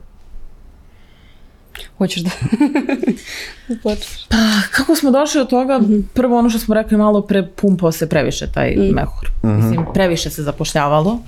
Hoćeš 1.97 2.23
da... 2.23 2.29
Pa, 4.29 4.37
kako 4.71 4.95
smo 4.95 5.11
došli 5.11 5.41
od 5.41 5.49
toga? 5.49 5.79
Prvo 6.13 6.39
ono 6.39 6.49
što 6.49 6.59
smo 6.59 6.75
rekli 6.75 6.97
malo 6.97 7.21
pre, 7.21 7.47
pumpao 7.55 7.91
se 7.91 8.09
previše 8.09 8.47
taj 8.53 8.75
mehur. 8.75 9.29
Mislim, 9.43 9.85
previše 9.93 10.29
se 10.29 10.43
zapošljavalo. 10.43 11.19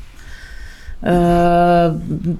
E, 1.03 1.91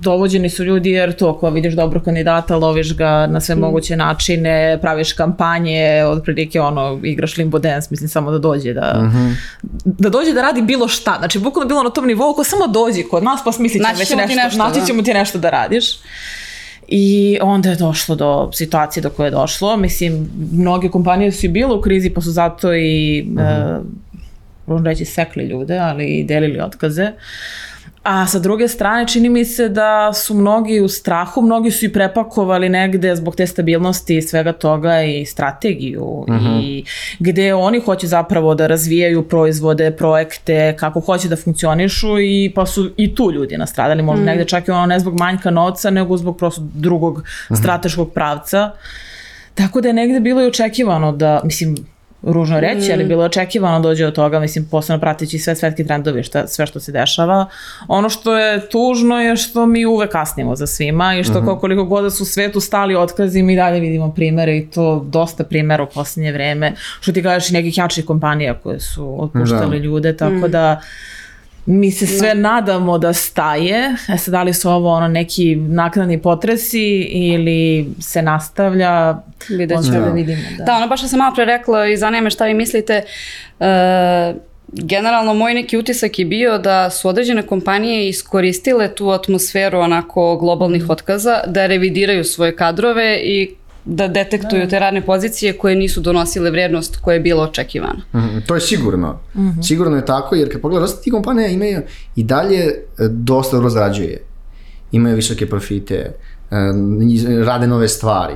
dovođeni 0.02 0.50
su 0.50 0.64
ljudi 0.64 0.90
jer 0.90 1.14
to 1.16 1.30
ako 1.30 1.50
vidiš 1.50 1.74
dobrog 1.74 2.04
kandidata, 2.04 2.56
loviš 2.56 2.96
ga 2.98 3.28
na 3.28 3.42
sve 3.42 3.56
moguće 3.56 3.96
načine, 3.96 4.78
praviš 4.82 5.14
kampanje, 5.14 6.04
otprilike 6.06 6.62
ono, 6.62 7.00
igraš 7.04 7.38
limbo 7.38 7.60
dance, 7.60 7.88
mislim 7.92 8.10
samo 8.10 8.32
da 8.32 8.40
dođe 8.40 8.74
da, 8.74 9.12
da 9.84 10.10
dođe 10.10 10.34
da 10.34 10.42
radi 10.42 10.62
bilo 10.62 10.88
šta. 10.88 11.16
Znači, 11.20 11.40
bukvalno 11.40 11.68
bilo 11.68 11.84
na 11.84 11.90
tom 11.90 12.08
nivou 12.08 12.34
ko 12.34 12.44
samo 12.44 12.68
dođi 12.68 13.04
kod 13.04 13.24
nas 13.24 13.42
pa 13.46 13.52
smislit 13.52 13.84
će 13.84 14.00
već 14.00 14.16
nešto, 14.16 14.36
nešto, 14.36 14.58
naći 14.58 14.80
da. 14.80 14.86
ćemo 14.86 15.02
ti 15.02 15.14
nešto 15.14 15.40
da 15.40 15.50
radiš. 15.50 15.86
I 16.88 17.38
onda 17.42 17.70
je 17.70 17.76
došlo 17.76 18.16
do 18.16 18.52
situacije 18.54 19.02
do 19.02 19.10
koje 19.10 19.28
je 19.28 19.32
došlo. 19.32 19.78
Mislim, 19.78 20.30
mnoge 20.52 20.90
kompanije 20.90 21.32
su 21.32 21.46
i 21.46 21.50
bile 21.50 21.74
u 21.76 21.82
krizi 21.82 22.10
pa 22.10 22.22
su 22.22 22.32
zato 22.32 22.74
i, 22.74 23.20
e, 23.20 23.80
možemo 24.68 24.90
reći, 24.90 25.06
sekli 25.06 25.44
ljude, 25.44 25.78
ali 25.78 26.06
i 26.06 26.24
delili 26.24 26.62
otkaze. 26.62 27.12
A 28.04 28.28
sa 28.28 28.40
druge 28.40 28.68
strane, 28.68 29.08
čini 29.08 29.30
mi 29.30 29.46
se 29.46 29.70
da 29.70 30.14
su 30.14 30.34
mnogi 30.34 30.82
u 30.82 30.88
strahu, 30.88 31.42
mnogi 31.42 31.72
su 31.72 31.86
i 31.86 31.94
prepakovali 31.94 32.70
negde 32.70 33.16
zbog 33.16 33.36
te 33.36 33.48
stabilnosti 33.48 34.18
i 34.18 34.22
svega 34.22 34.52
toga 34.54 35.04
i 35.04 35.26
strategiju 35.26 36.26
i 36.62 36.84
gde 37.20 37.54
oni 37.54 37.80
hoće 37.80 38.08
zapravo 38.08 38.56
da 38.56 38.68
razvijaju 38.68 39.28
proizvode, 39.28 39.92
projekte, 39.92 40.76
kako 40.80 41.00
hoće 41.00 41.28
da 41.28 41.36
funkcionišu 41.36 42.20
i 42.20 42.52
pa 42.56 42.66
su 42.66 42.92
i 42.98 43.16
tu 43.16 43.32
ljudi 43.32 43.58
nastradali, 43.58 44.04
možda 44.04 44.26
negde 44.26 44.46
čak 44.46 44.68
i 44.68 44.72
ono 44.72 44.86
ne 44.86 45.00
zbog 45.00 45.20
manjka 45.20 45.52
novca, 45.52 45.90
nego 45.90 46.18
zbog 46.18 46.38
prosto 46.38 46.62
drugog 46.74 47.24
strateškog 47.56 48.14
pravca. 48.14 48.72
Tako 49.56 49.82
da 49.82 49.88
je 49.88 49.94
negde 49.94 50.20
bilo 50.20 50.42
i 50.42 50.48
očekivano 50.48 51.12
da, 51.12 51.42
mislim, 51.44 51.76
ružno 52.24 52.60
reći, 52.60 52.94
ali 52.94 53.04
bilo 53.06 53.24
je 53.24 53.26
očekivano 53.26 53.80
da 53.80 53.88
dođe 53.90 54.06
od 54.06 54.16
toga, 54.16 54.40
mislim, 54.40 54.66
posebno 54.72 55.00
prateći 55.00 55.40
sve 55.40 55.56
svetski 55.56 55.88
trendovi, 55.88 56.24
šta, 56.24 56.48
sve 56.48 56.66
što 56.66 56.80
se 56.80 56.92
dešava. 56.92 57.46
Ono 57.88 58.10
što 58.10 58.38
je 58.38 58.70
tužno 58.70 59.22
je 59.22 59.36
što 59.36 59.66
mi 59.66 59.86
uvek 59.86 60.12
kasnimo 60.12 60.56
za 60.56 60.68
svima 60.68 61.16
i 61.16 61.24
što 61.24 61.42
mm 61.42 61.60
koliko 61.60 61.84
god 61.84 62.04
da 62.04 62.10
su 62.10 62.24
u 62.24 62.26
svetu 62.26 62.60
stali 62.60 62.96
otkazi, 62.96 63.44
mi 63.44 63.56
dalje 63.56 63.80
vidimo 63.80 64.14
primere 64.14 64.58
i 64.58 64.70
to 64.70 65.06
dosta 65.08 65.44
primera 65.44 65.84
u 65.84 65.88
posljednje 65.94 66.32
vreme. 66.32 66.74
Što 67.00 67.12
ti 67.12 67.24
kažeš 67.24 67.50
i 67.50 67.54
nekih 67.54 67.78
jačih 67.78 68.06
kompanija 68.06 68.54
koje 68.54 68.80
su 68.80 69.24
otpuštali 69.24 69.80
Da. 69.80 69.86
ljude, 69.86 70.18
tako 70.18 70.48
da 70.48 70.82
mi 71.66 71.92
se 71.92 72.08
sve 72.08 72.36
nadamo 72.36 72.98
da 72.98 73.14
staje. 73.14 73.96
E 74.14 74.18
sad, 74.18 74.32
da 74.32 74.44
li 74.44 74.54
su 74.54 74.70
ovo 74.70 74.90
ono 74.94 75.08
neki 75.08 75.56
naknadni 75.56 76.22
potresi 76.22 77.00
ili 77.02 77.90
se 78.00 78.22
nastavlja, 78.22 79.18
Vidjet 79.50 79.80
ćemo. 79.86 80.06
da 80.06 80.12
vidimo. 80.12 80.42
Da. 80.58 80.64
Da, 80.64 80.76
ono 80.76 80.88
baš 80.88 81.00
što 81.00 81.08
sam 81.08 81.20
malo 81.20 81.36
pre 81.36 81.46
rekla 81.46 81.88
i 81.88 81.98
zanima 81.98 82.22
me 82.22 82.30
šta 82.30 82.46
vi 82.46 82.54
mislite. 82.54 83.04
E, 83.60 84.34
generalno 84.68 85.34
moj 85.34 85.54
neki 85.54 85.78
utisak 85.78 86.20
je 86.20 86.26
bio 86.26 86.58
da 86.58 86.90
su 86.90 87.10
određene 87.10 87.42
kompanije 87.42 88.10
iskoristile 88.10 88.96
tu 88.96 89.10
atmosferu 89.10 89.80
onako 89.80 90.38
globalnih 90.38 90.90
otkaza 90.90 91.42
da 91.48 91.66
revidiraju 91.68 92.24
svoje 92.24 92.56
kadrove 92.56 93.20
i 93.24 93.56
da 93.86 94.08
detektuju 94.08 94.68
te 94.70 94.80
radne 94.80 95.02
pozicije 95.02 95.54
koje 95.54 95.76
nisu 95.76 96.02
donosile 96.02 96.52
vrijednost 96.52 96.98
koja 96.98 97.14
je 97.14 97.20
bila 97.20 97.44
očekivana. 97.44 98.02
Mhm, 98.16 98.38
To 98.48 98.56
je 98.56 98.62
sigurno. 98.62 99.20
Sigurno 99.64 99.96
je 99.98 100.06
tako, 100.06 100.36
jer 100.36 100.52
kad 100.52 100.62
pogledaš, 100.62 100.90
dosta 100.90 101.02
ti 101.02 101.12
kompanija 101.12 101.48
imaju 101.48 101.82
i 102.16 102.24
dalje 102.24 102.58
e, 102.60 102.74
dosta 103.10 103.56
dobro 103.58 103.70
zarađuje. 103.70 104.22
Imaju 104.92 105.16
visoke 105.16 105.50
profite, 105.50 105.96
e, 105.96 106.14
rade 107.46 107.68
nove 107.68 107.88
stvari. 107.88 108.34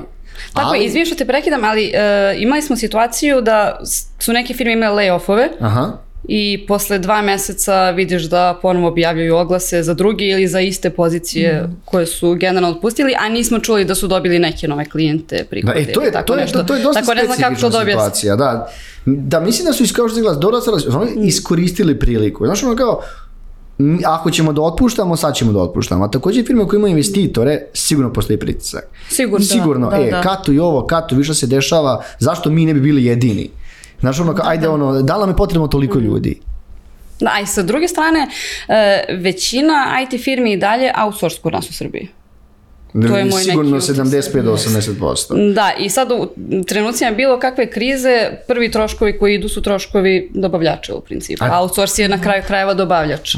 Tako 0.52 0.68
Ali- 0.68 0.78
je, 0.78 0.86
izviješ 0.86 1.08
što 1.08 1.16
te 1.16 1.26
prekidam, 1.26 1.64
ali 1.64 1.84
e, 1.84 2.34
imali 2.38 2.62
smo 2.62 2.76
situaciju 2.76 3.40
da 3.40 3.80
su 4.18 4.32
neke 4.32 4.54
firme 4.54 4.72
imale 4.72 5.02
layoffove 5.04 5.48
Aha. 5.60 5.92
I 6.28 6.64
posle 6.66 6.98
dva 6.98 7.22
meseca 7.22 7.90
vidiš 7.90 8.22
da 8.22 8.58
ponovo 8.62 8.88
objavljuju 8.88 9.36
oglase 9.36 9.82
za 9.82 9.94
druge 9.94 10.24
ili 10.24 10.48
za 10.48 10.60
iste 10.60 10.90
pozicije 10.90 11.48
koje 11.84 12.06
su 12.06 12.34
generalno 12.34 12.68
otpustili, 12.70 13.14
a 13.18 13.28
nismo 13.28 13.58
čuli 13.58 13.84
da 13.84 13.94
su 13.94 14.06
dobili 14.06 14.38
neke 14.38 14.68
nove 14.68 14.84
klijente, 14.84 15.36
Da, 15.36 15.44
prihode 15.44 15.80
e, 15.80 15.92
to 15.92 16.02
je, 16.02 16.12
tako 16.12 16.26
to 16.26 16.34
je, 16.34 16.40
nešto. 16.40 16.58
to, 16.58 16.64
to 16.64 16.74
je 16.74 16.82
dosta 16.82 17.00
tako 17.02 17.14
to 17.16 17.24
specifična 17.24 17.68
dobije. 17.70 17.92
situacija, 17.92 18.36
da. 18.36 18.68
Da, 19.06 19.40
mislim 19.40 19.66
da 19.66 19.72
su, 19.72 19.82
is- 19.82 19.92
kao 19.92 20.08
što 20.08 20.14
si 20.16 20.22
glas, 20.22 20.36
su 20.82 20.98
oni 20.98 21.10
Mm. 21.10 21.24
iskoristili 21.24 21.98
priliku. 21.98 22.46
Znaš, 22.46 22.62
ono 22.62 22.76
kao, 22.76 23.00
ako 24.04 24.30
ćemo 24.30 24.52
da 24.52 24.62
otpuštamo, 24.62 25.16
sad 25.16 25.34
ćemo 25.34 25.52
da 25.52 25.58
otpuštamo. 25.58 26.04
A 26.04 26.10
također 26.10 26.46
firme 26.46 26.66
koje 26.66 26.78
imaju 26.78 26.90
investitore, 26.90 27.62
sigurno 27.74 28.12
postoji 28.12 28.38
pritisak. 28.38 28.84
Sigurno. 29.08 29.46
Sigurno, 29.46 29.90
da, 29.90 29.96
e, 29.96 30.10
da. 30.10 30.20
katu 30.20 30.52
i 30.52 30.58
ovo, 30.58 30.86
katu, 30.86 31.16
više 31.16 31.34
se 31.34 31.46
dešava, 31.46 32.02
zašto 32.18 32.50
mi 32.50 32.66
ne 32.66 32.74
bi 32.74 32.80
bili 32.80 33.04
jedini? 33.04 33.50
Znaš, 34.00 34.20
ono, 34.20 34.34
kao, 34.34 34.46
ajde, 34.48 34.68
ono, 34.68 35.02
da 35.02 35.16
li 35.16 35.20
nam 35.20 35.28
je 35.30 35.36
potrebno 35.36 35.68
toliko 35.68 35.98
ljudi? 35.98 36.40
Da, 37.20 37.30
a 37.34 37.40
i 37.40 37.46
sa 37.46 37.62
druge 37.62 37.88
strane, 37.88 38.28
e, 38.68 39.04
većina 39.18 39.86
IT 40.02 40.24
firmi 40.24 40.52
i 40.52 40.56
dalje 40.56 40.92
outsource 41.04 41.38
kod 41.42 41.52
nas 41.52 41.70
u 41.70 41.72
Srbiji. 41.72 42.08
To 42.92 43.16
je 43.16 43.24
moj 43.24 43.42
Sigurno 43.42 43.70
neki 43.70 43.76
utisak. 43.76 43.96
75 43.96 44.42
do 44.42 44.52
80%. 44.52 45.54
Da, 45.54 45.72
i 45.78 45.90
sad 45.90 46.10
u 46.12 46.28
trenucima 46.66 47.10
bilo 47.10 47.38
kakve 47.38 47.70
krize, 47.70 48.30
prvi 48.48 48.70
troškovi 48.70 49.18
koji 49.18 49.34
idu 49.34 49.48
su 49.48 49.62
troškovi 49.62 50.30
dobavljača 50.34 50.94
u 50.94 51.00
principu. 51.00 51.44
A- 51.44 51.60
Outsource 51.60 52.02
je 52.02 52.08
na 52.08 52.20
kraju 52.20 52.42
krajeva 52.46 52.74
dobavljač. 52.74 53.34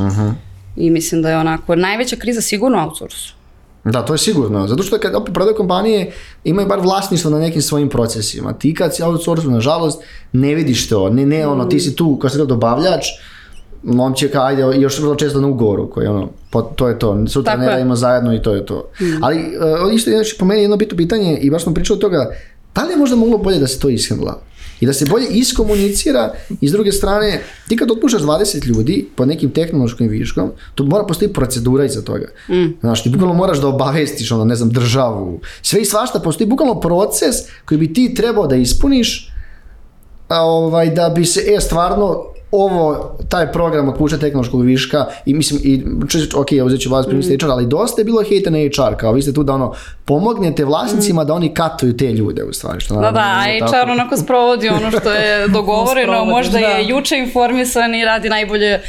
I 0.77 0.91
mislim 0.91 1.23
da 1.23 1.31
je 1.31 1.37
onako 1.39 1.77
najveća 1.77 2.17
kriza 2.17 2.41
sigurno 2.41 2.85
outsource. 2.85 3.40
Da, 3.85 4.03
to 4.05 4.15
je 4.15 4.19
sigurno. 4.19 4.69
Zato 4.69 4.83
što 4.83 4.99
kad 4.99 5.15
opet 5.15 5.35
prodaju 5.35 5.57
kompanije 5.57 6.13
imaju 6.45 6.69
bar 6.69 6.81
vlasništvo 6.81 7.31
na 7.31 7.39
nekim 7.39 7.63
svojim 7.63 7.89
procesima. 7.89 8.53
Ti 8.53 8.75
kad 8.75 8.95
si 8.95 9.03
outsourcu, 9.03 9.51
nažalost, 9.51 10.03
ne 10.33 10.55
vidiš 10.55 10.89
to. 10.89 11.11
Ne, 11.11 11.27
ne, 11.27 11.47
ono, 11.47 11.65
ti 11.65 11.81
si 11.81 11.97
tu 11.97 12.17
kao 12.17 12.31
se 12.31 12.45
dobavljač, 12.45 13.07
momče 13.83 14.29
kao 14.29 14.45
ajde, 14.45 14.63
još 14.63 14.99
vrlo 14.99 15.15
često 15.15 15.41
na 15.41 15.49
ugovoru 15.49 15.91
koji 15.91 16.07
ono, 16.07 16.29
po- 16.51 16.63
to 16.63 16.89
je 16.89 16.99
to, 16.99 17.27
sutra 17.27 17.53
Tako 17.53 17.63
ne 17.63 17.69
radimo 17.69 17.97
zajedno 17.97 18.35
i 18.35 18.43
to 18.43 18.55
je 18.55 18.67
to. 18.67 18.89
Ali 19.23 19.37
uh, 19.87 19.95
isto 19.95 20.11
je 20.11 20.23
po 20.39 20.45
meni 20.45 20.63
jedno 20.63 20.77
bitno 20.77 20.97
pitanje 20.97 21.37
i 21.37 21.51
baš 21.51 21.63
smo 21.63 21.75
pričali 21.75 21.97
od 21.97 22.01
toga, 22.01 22.35
da 22.75 22.83
li 22.85 22.93
je 22.93 22.97
možda 22.97 23.17
moglo 23.17 23.39
bolje 23.39 23.59
da 23.59 23.67
se 23.67 23.79
to 23.79 23.89
ishendla? 23.89 24.41
I 24.81 24.87
da 24.87 24.93
se 24.93 25.07
bolje 25.07 25.27
iskomunicira 25.31 26.35
i 26.61 26.69
s 26.69 26.73
druge 26.73 26.93
strane, 26.93 27.41
ti 27.69 27.77
kad 27.77 27.91
otpuštaš 27.91 28.23
20 28.23 28.67
ljudi 28.67 29.09
pod 29.17 29.29
nekim 29.29 29.51
tehnološkim 29.51 30.09
viškom, 30.09 30.53
tu 30.75 30.85
mora 30.85 31.07
postoji 31.07 31.33
procedura 31.33 31.85
iza 31.85 32.03
toga. 32.03 32.29
Znaš, 32.81 33.03
ti 33.03 33.09
bukvalno 33.09 33.35
moraš 33.35 33.61
da 33.61 33.69
obavestiš, 33.69 34.33
ono, 34.33 34.45
ne 34.45 34.57
znam, 34.57 34.71
državu. 34.71 35.41
Sve 35.63 35.81
i 35.81 35.85
svašta, 35.85 36.21
postoji 36.21 36.49
bukvalno 36.49 36.81
proces 36.81 37.37
koji 37.65 37.79
bi 37.79 37.93
ti 37.93 38.15
trebao 38.15 38.47
da 38.47 38.57
ispuniš 38.57 39.31
a, 40.29 40.43
ovaj, 40.43 40.91
da 40.91 41.09
bi 41.09 41.25
se, 41.25 41.41
e, 41.57 41.61
stvarno, 41.61 42.25
ovo, 42.53 43.17
taj 43.29 43.53
program 43.53 43.89
otpušta 43.89 44.19
tehnološkog 44.19 44.63
viška 44.63 45.07
i 45.27 45.35
mislim, 45.35 45.61
i, 45.65 45.85
ok, 46.35 46.53
ja 46.53 46.65
uzet 46.65 46.81
ću 46.81 46.91
vas 46.91 47.07
primjer 47.07 47.33
mm. 47.33 47.47
HR, 47.47 47.51
ali 47.51 47.67
dosta 47.67 48.01
je 48.01 48.05
bilo 48.05 48.23
hejta 48.23 48.51
na 48.51 48.59
HR, 48.59 48.97
kao 48.97 49.13
vi 49.13 49.23
ste 49.23 49.33
tu 49.33 49.43
da 49.43 49.53
ono, 49.53 49.73
pomognete 50.05 50.65
vlasnicima 50.65 51.25
da 51.25 51.35
oni 51.35 51.55
katuju 51.55 51.97
te 51.97 52.13
ljude 52.13 52.45
u 52.45 52.53
stvari. 52.53 52.81
Što 52.81 52.95
Da, 52.95 53.11
da, 53.11 53.45
HR 53.61 53.71
tako. 53.71 53.93
onako 53.93 54.17
sprovodi 54.17 54.69
ono 54.69 54.91
što 54.91 55.13
je 55.13 55.49
dogovoreno, 55.59 56.25
možda 56.25 56.59
je 56.59 56.85
da. 56.85 56.95
juče 56.95 57.19
informisan 57.19 57.95
i 57.95 58.05
radi 58.05 58.29
najbolje 58.29 58.81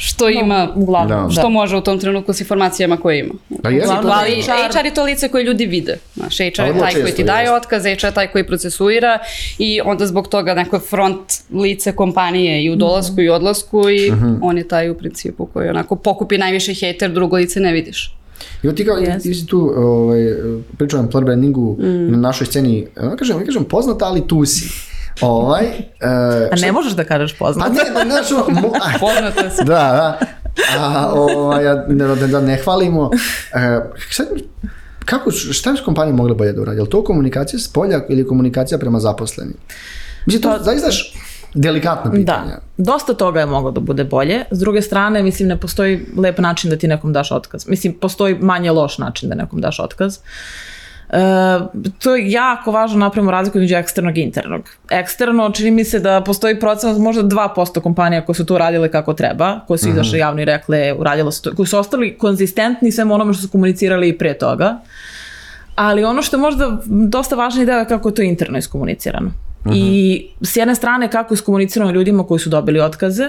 što 0.00 0.28
ima, 0.30 0.68
uglavnom, 0.74 1.24
Da. 1.24 1.30
što 1.30 1.50
može 1.50 1.76
u 1.76 1.80
tom 1.80 1.98
trenutku 1.98 2.32
s 2.32 2.40
informacijama 2.40 2.96
koje 2.96 3.18
ima. 3.18 3.34
Da, 3.50 3.68
jeste 3.68 3.84
Uglavnom, 3.84 4.04
to. 4.04 4.18
Ali 4.18 4.42
HR 4.42 4.78
HR 4.78 4.84
je 4.84 4.94
to 4.94 5.04
lice 5.04 5.28
koje 5.28 5.44
ljudi 5.44 5.66
vide. 5.66 5.98
Znaš, 6.14 6.36
HR 6.36 6.42
je 6.42 6.78
taj 6.80 6.92
koji 6.92 7.12
ti 7.12 7.24
daje 7.24 7.52
otkaz, 7.52 7.82
HR 7.84 8.04
je 8.04 8.14
taj 8.14 8.26
koji 8.26 8.46
procesuira 8.46 9.18
i 9.58 9.80
onda 9.80 10.06
zbog 10.06 10.28
toga 10.28 10.54
neko 10.54 10.78
front 10.80 11.20
lice 11.52 11.92
kompanije 11.92 12.64
i 12.64 12.70
u 12.70 12.76
dolasku 12.76 13.20
i 13.20 13.28
odlasku 13.30 13.90
i 13.90 14.10
Mhm. 14.12 14.34
on 14.42 14.58
je 14.58 14.68
taj 14.68 14.90
u 14.90 14.94
principu 14.94 15.46
koji 15.46 15.68
onako 15.68 15.96
pokupi 15.96 16.38
najviše 16.38 16.74
hejter, 16.76 17.10
drugo 17.10 17.36
lice 17.36 17.60
ne 17.60 17.72
vidiš. 17.72 18.14
I 18.62 18.74
ti 18.74 18.84
kao, 18.84 18.96
Yes. 18.96 19.22
ti 19.22 19.34
si 19.34 19.46
tu 19.46 19.72
ovaj, 19.76 20.18
pričao 20.78 21.00
o 21.00 21.04
employer 21.04 21.24
brandingu 21.24 21.76
Mm. 21.78 22.10
na 22.10 22.16
našoj 22.18 22.46
sceni, 22.46 22.86
ne 23.02 23.16
kažem, 23.16 23.38
ne 23.38 23.44
kažem 23.44 23.64
poznata, 23.64 24.04
ali 24.04 24.26
tu 24.26 24.44
si. 24.44 24.87
Ovaj, 25.22 25.64
e, 26.00 26.48
A 26.52 26.56
ne 26.56 26.72
možeš 26.72 26.92
da 26.92 27.04
kažeš 27.04 27.32
pa 27.32 27.38
poznat. 27.38 27.72
ne, 27.72 27.80
pa 27.94 28.00
znaš, 28.02 28.28
mo- 28.30 28.72
a, 28.76 28.98
Poznato 29.00 29.40
je 29.40 29.50
da, 29.58 29.64
da. 29.64 30.18
A, 30.78 31.10
ovaj, 31.12 31.64
ja, 31.64 31.84
ne, 31.88 32.06
da, 32.06 32.26
da 32.26 32.40
ne 32.40 32.56
hvalimo. 32.56 33.10
E, 33.54 33.80
sad, 34.10 34.26
kako, 35.00 35.30
šta 35.30 35.72
bi 35.72 35.78
s 35.78 35.82
kompanijom 35.82 36.16
mogla 36.16 36.34
bolje 36.34 36.52
da 36.52 36.62
uradi? 36.62 36.78
Je 36.78 36.82
li 36.82 36.90
to 36.90 37.04
komunikacija 37.04 37.60
s 37.60 37.68
polja 37.68 38.00
ili 38.08 38.26
komunikacija 38.26 38.78
prema 38.78 39.00
zaposlenim? 39.00 39.54
Mislim, 40.26 40.42
to 40.42 40.58
zaista 40.60 40.88
š- 40.88 41.14
delikatna 41.54 42.10
pitanja. 42.12 42.44
Da, 42.46 42.60
dosta 42.84 43.14
toga 43.14 43.40
je 43.40 43.46
moglo 43.46 43.70
da 43.70 43.80
bude 43.80 44.04
bolje. 44.04 44.44
S 44.50 44.58
druge 44.58 44.82
strane, 44.82 45.22
mislim, 45.22 45.48
ne 45.48 45.56
postoji 45.56 46.06
lep 46.16 46.38
način 46.38 46.70
da 46.70 46.76
ti 46.76 46.88
nekom 46.88 47.12
daš 47.12 47.30
otkaz. 47.32 47.66
Mislim, 47.68 47.92
postoji 47.94 48.36
manje 48.36 48.70
loš 48.70 48.98
način 48.98 49.28
da 49.28 49.34
nekom 49.34 49.60
daš 49.60 49.80
otkaz. 49.80 50.18
E, 51.10 51.20
to 51.98 52.16
je 52.16 52.30
jako 52.30 52.70
važno 52.70 52.98
napravimo 52.98 53.30
razliku 53.30 53.58
između 53.58 53.74
eksternog 53.74 54.18
i 54.18 54.20
internog. 54.20 54.70
Eksterno, 54.90 55.50
čini 55.50 55.70
mi 55.70 55.84
se 55.84 56.00
da 56.00 56.20
postoji 56.20 56.60
procenat 56.60 56.98
možda 56.98 57.22
2% 57.22 57.80
kompanija 57.80 58.24
koje 58.24 58.36
su 58.36 58.46
to 58.46 58.54
uradile 58.54 58.90
kako 58.90 59.14
treba, 59.14 59.60
koje 59.66 59.78
su 59.78 59.88
izašle 59.88 60.18
javno 60.18 60.42
i 60.42 60.44
rekle 60.44 60.92
uradile 60.92 61.32
su 61.32 61.42
to, 61.42 61.54
koji 61.54 61.66
su 61.66 61.78
ostali 61.78 62.18
konzistentni 62.18 62.92
svemu 62.92 63.14
onome 63.14 63.32
što 63.32 63.42
su 63.42 63.48
komunicirali 63.48 64.08
i 64.08 64.18
pre 64.18 64.34
toga. 64.34 64.80
Ali 65.74 66.04
ono 66.04 66.22
što 66.22 66.36
je 66.36 66.40
možda 66.40 66.78
dosta 66.86 67.36
važniji 67.36 67.66
deo 67.66 67.78
je 67.78 67.84
kako 67.84 68.08
je 68.08 68.14
to 68.14 68.22
interno 68.22 68.58
iskomunicirano. 68.58 69.30
I 69.74 70.26
s 70.42 70.56
jedne 70.56 70.74
strane 70.74 71.10
kako 71.10 71.34
je 71.34 71.36
iskomunicirano 71.36 71.90
ljudima 71.90 72.26
koji 72.26 72.38
su 72.38 72.50
dobili 72.50 72.80
otkaze, 72.80 73.28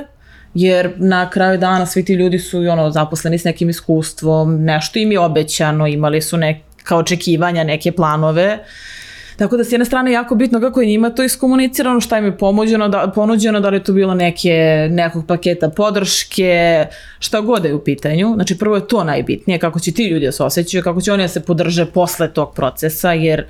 jer 0.54 0.94
na 0.98 1.30
kraju 1.30 1.58
dana 1.58 1.86
svi 1.86 2.06
ti 2.06 2.14
ljudi 2.14 2.40
su 2.40 2.58
ono 2.58 2.92
zaposleni 2.92 3.38
s 3.38 3.44
nekim 3.44 3.70
iskustvom, 3.70 4.64
nešto 4.64 5.00
im 5.00 5.12
je 5.12 5.20
obećano, 5.20 5.88
imali 5.88 6.22
su 6.22 6.38
neka 6.80 6.98
očekivanja, 6.98 7.64
neke 7.64 7.92
planove. 7.92 8.60
Tako 9.40 9.58
da 9.58 9.64
s 9.64 9.72
jedne 9.72 9.86
strane 9.86 10.12
jako 10.12 10.36
bitno 10.36 10.60
kako 10.60 10.82
je 10.82 10.88
njima 10.88 11.10
to 11.10 11.24
iskomunicirano, 11.24 12.02
šta 12.02 12.18
im 12.18 12.26
je 12.26 12.38
ponuđeno, 12.38 12.90
da, 12.90 13.12
ponuđeno, 13.16 13.60
da 13.60 13.70
li 13.70 13.78
je 13.78 13.84
to 13.84 13.94
bilo 13.94 14.14
neke, 14.14 14.88
nekog 14.92 15.26
paketa 15.28 15.70
podrške, 15.70 16.86
šta 17.20 17.42
god 17.42 17.62
da 17.62 17.68
je 17.68 17.76
u 17.76 17.84
pitanju. 17.84 18.34
Znači 18.36 18.58
prvo 18.58 18.76
je 18.76 18.88
to 18.88 19.04
najbitnije, 19.04 19.60
kako 19.60 19.80
će 19.80 19.92
ti 19.92 20.08
ljudi 20.08 20.26
da 20.26 20.32
se 20.32 20.44
osjećaju, 20.44 20.84
kako 20.84 21.02
će 21.02 21.14
oni 21.14 21.24
da 21.24 21.28
se 21.28 21.40
podrže 21.40 21.86
posle 21.86 22.34
tog 22.34 22.54
procesa, 22.56 23.14
jer 23.14 23.46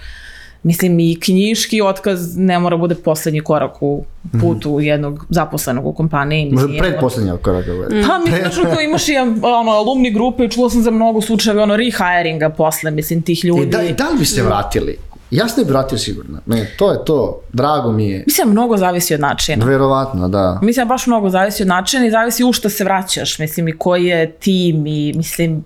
mislim 0.64 1.00
i 1.00 1.20
knjiški 1.20 1.82
otkaz 1.82 2.38
ne 2.38 2.60
mora 2.60 2.78
bude 2.78 2.96
poslednji 2.96 3.42
korak 3.42 3.82
u 3.82 4.04
putu 4.42 4.80
jednog 4.80 5.26
zaposlenog 5.30 5.86
u 5.86 5.94
kompaniji. 5.94 6.52
Možda 6.52 6.68
Mislim, 6.68 6.90
predposlednja 6.90 7.38
koraka. 7.38 7.72
ovaj. 7.72 7.88
pa 8.08 8.18
mislim 8.18 8.44
da 8.44 8.50
što 8.50 8.82
imaš 8.82 9.10
i 9.10 9.18
ono, 9.42 9.72
alumni 9.72 10.12
grupe 10.12 10.46
i 10.46 10.50
čula 10.50 10.70
sam 10.70 10.82
za 10.82 10.92
mnogo 10.92 11.22
slučajeva 11.22 11.64
ono 11.64 11.76
rehiringa 11.76 12.50
posle, 12.50 12.92
mislim, 12.92 13.22
tih 13.22 13.46
ljudi. 13.46 13.62
E, 13.62 13.66
da, 13.66 13.78
da 14.04 14.10
li 14.10 14.20
bi 14.20 14.26
se 14.26 14.44
vratili? 14.44 14.98
Ja 15.32 15.48
se 15.48 15.62
ne 15.62 15.66
bi 15.66 15.72
vratio 15.72 15.98
sigurno. 15.98 16.40
Ne, 16.46 16.72
to 16.78 16.92
je 16.92 17.06
to. 17.06 17.42
Drago 17.54 17.92
mi 17.92 18.10
je. 18.10 18.24
Mislim, 18.28 18.50
mnogo 18.50 18.78
zavisi 18.78 19.14
od 19.14 19.20
načina. 19.20 19.66
Verovatno, 19.66 20.30
da. 20.30 20.60
Mislim, 20.62 20.88
baš 20.88 21.08
mnogo 21.08 21.30
zavisi 21.30 21.64
od 21.64 21.68
načina 21.68 22.06
i 22.06 22.12
zavisi 22.12 22.44
u 22.44 22.54
šta 22.54 22.70
se 22.70 22.84
vraćaš, 22.84 23.40
mislim, 23.40 23.68
i 23.68 23.78
koji 23.78 24.06
je 24.06 24.32
tim 24.32 24.88
i, 24.88 25.14
mislim, 25.16 25.64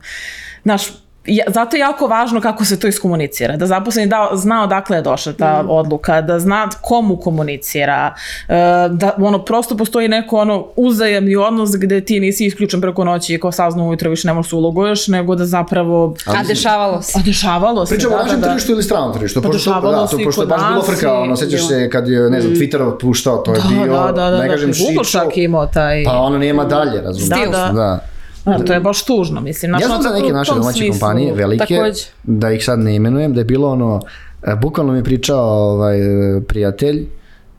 znaš, 0.63 0.87
ja, 1.25 1.43
zato 1.47 1.75
je 1.75 1.79
jako 1.79 2.07
važno 2.07 2.41
kako 2.41 2.65
se 2.65 2.79
to 2.79 2.87
iskomunicira, 2.87 3.57
da 3.57 3.65
zaposleni 3.65 4.07
da, 4.07 4.29
zna 4.33 4.63
odakle 4.63 4.97
je 4.97 5.01
došla 5.01 5.33
ta 5.33 5.65
odluka, 5.67 6.21
da 6.21 6.39
zna 6.39 6.69
komu 6.81 7.17
komunicira, 7.17 8.13
e, 8.47 8.53
da 8.89 9.15
ono 9.17 9.45
prosto 9.45 9.77
postoji 9.77 10.07
neko 10.07 10.37
ono 10.37 10.67
uzajemni 10.75 11.35
odnos 11.35 11.69
gde 11.77 12.01
ti 12.01 12.19
nisi 12.19 12.45
isključen 12.45 12.81
preko 12.81 13.03
noći 13.03 13.33
i 13.33 13.39
kao 13.39 13.51
saznu 13.51 13.87
ujutro 13.87 14.09
više 14.09 14.27
ne 14.27 14.33
možeš 14.33 14.49
se 14.49 14.55
uloguješ, 14.55 15.07
nego 15.07 15.35
da 15.35 15.45
zapravo 15.45 16.15
A 16.25 16.43
dešavalo 16.43 17.01
se. 17.01 17.19
a 17.19 17.21
dešavalo 17.25 17.85
se. 17.85 17.95
Pričamo 17.95 18.15
o 18.15 18.17
da, 18.17 18.23
našem 18.23 18.41
da, 18.41 18.47
da. 18.47 18.53
tržištu 18.53 18.71
ili 18.71 18.83
stranom 18.83 19.13
tržištu? 19.13 19.41
Pa 19.41 19.47
Pošto, 19.47 19.57
dešavalo 19.57 20.01
da, 20.01 20.07
se 20.07 20.15
to, 20.15 20.21
i 20.21 20.25
pošto 20.25 20.41
je 20.41 20.47
baš 20.47 20.61
bilo 20.69 20.81
frka, 20.81 21.13
ono, 21.13 21.35
sećaš 21.35 21.67
se 21.67 21.89
kad 21.89 22.07
je, 22.07 22.29
ne 22.29 22.41
znam, 22.41 22.53
Twitter 22.53 22.99
puštao, 23.01 23.37
to 23.37 23.53
je 23.53 23.61
bio, 23.69 23.93
Da, 23.93 24.11
da, 24.11 24.29
da, 24.29 24.37
ne 24.37 24.47
da, 24.47 24.53
kažem 24.53 24.71
da, 24.71 24.77
Google 24.77 25.03
šičo, 25.03 25.19
čak 25.19 25.37
je 25.37 25.43
imao 25.43 25.65
taj... 25.65 26.03
pa 26.03 26.11
ono 26.11 26.37
nema 26.37 26.65
dalje, 26.65 27.01
razumiješ? 27.01 27.29
Da, 27.29 27.57
da. 27.57 27.71
da. 27.73 27.73
Da, 27.73 28.12
to 28.43 28.73
je 28.73 28.79
baš 28.79 29.05
tužno, 29.05 29.41
mislim. 29.41 29.71
Ja 29.71 29.87
znam 29.87 30.01
za 30.01 30.09
neke 30.09 30.33
naše 30.33 30.53
domaće 30.53 30.77
smislu. 30.77 30.99
kompanije, 30.99 31.33
velike, 31.33 31.75
Takođe. 31.75 32.03
da 32.23 32.51
ih 32.51 32.65
sad 32.65 32.79
ne 32.79 32.95
imenujem, 32.95 33.33
da 33.33 33.41
je 33.41 33.45
bilo 33.45 33.71
ono, 33.71 34.01
e, 34.43 34.55
bukvalno 34.55 34.93
mi 34.93 34.99
je 34.99 35.03
pričao 35.03 35.71
ovaj, 35.71 35.99
e, 35.99 36.41
prijatelj, 36.41 37.07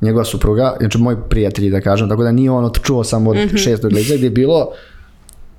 njegova 0.01 0.25
supruga, 0.25 0.77
znači 0.81 0.99
moj 0.99 1.17
prijatelj 1.29 1.71
da 1.71 1.81
kažem, 1.81 2.09
tako 2.09 2.23
da 2.23 2.33
nije 2.33 2.51
ono 2.51 2.69
čuo 2.69 3.05
sam 3.05 3.27
od 3.27 3.37
šestog 3.57 3.93
lica, 3.93 4.15
gdje 4.15 4.27
je 4.27 4.31
bilo, 4.31 4.69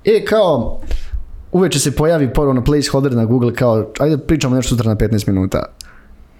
e 0.04 0.24
kao, 0.24 0.80
uveče 1.52 1.78
se 1.78 1.96
pojavi 1.96 2.32
ponovo 2.32 2.52
na 2.52 2.64
placeholder 2.64 3.12
na 3.12 3.24
Google 3.24 3.54
kao, 3.54 3.86
ajde 3.98 4.18
pričamo 4.18 4.56
nešto 4.56 4.68
sutra 4.68 4.88
na 4.88 4.96
15 4.96 5.28
minuta. 5.28 5.64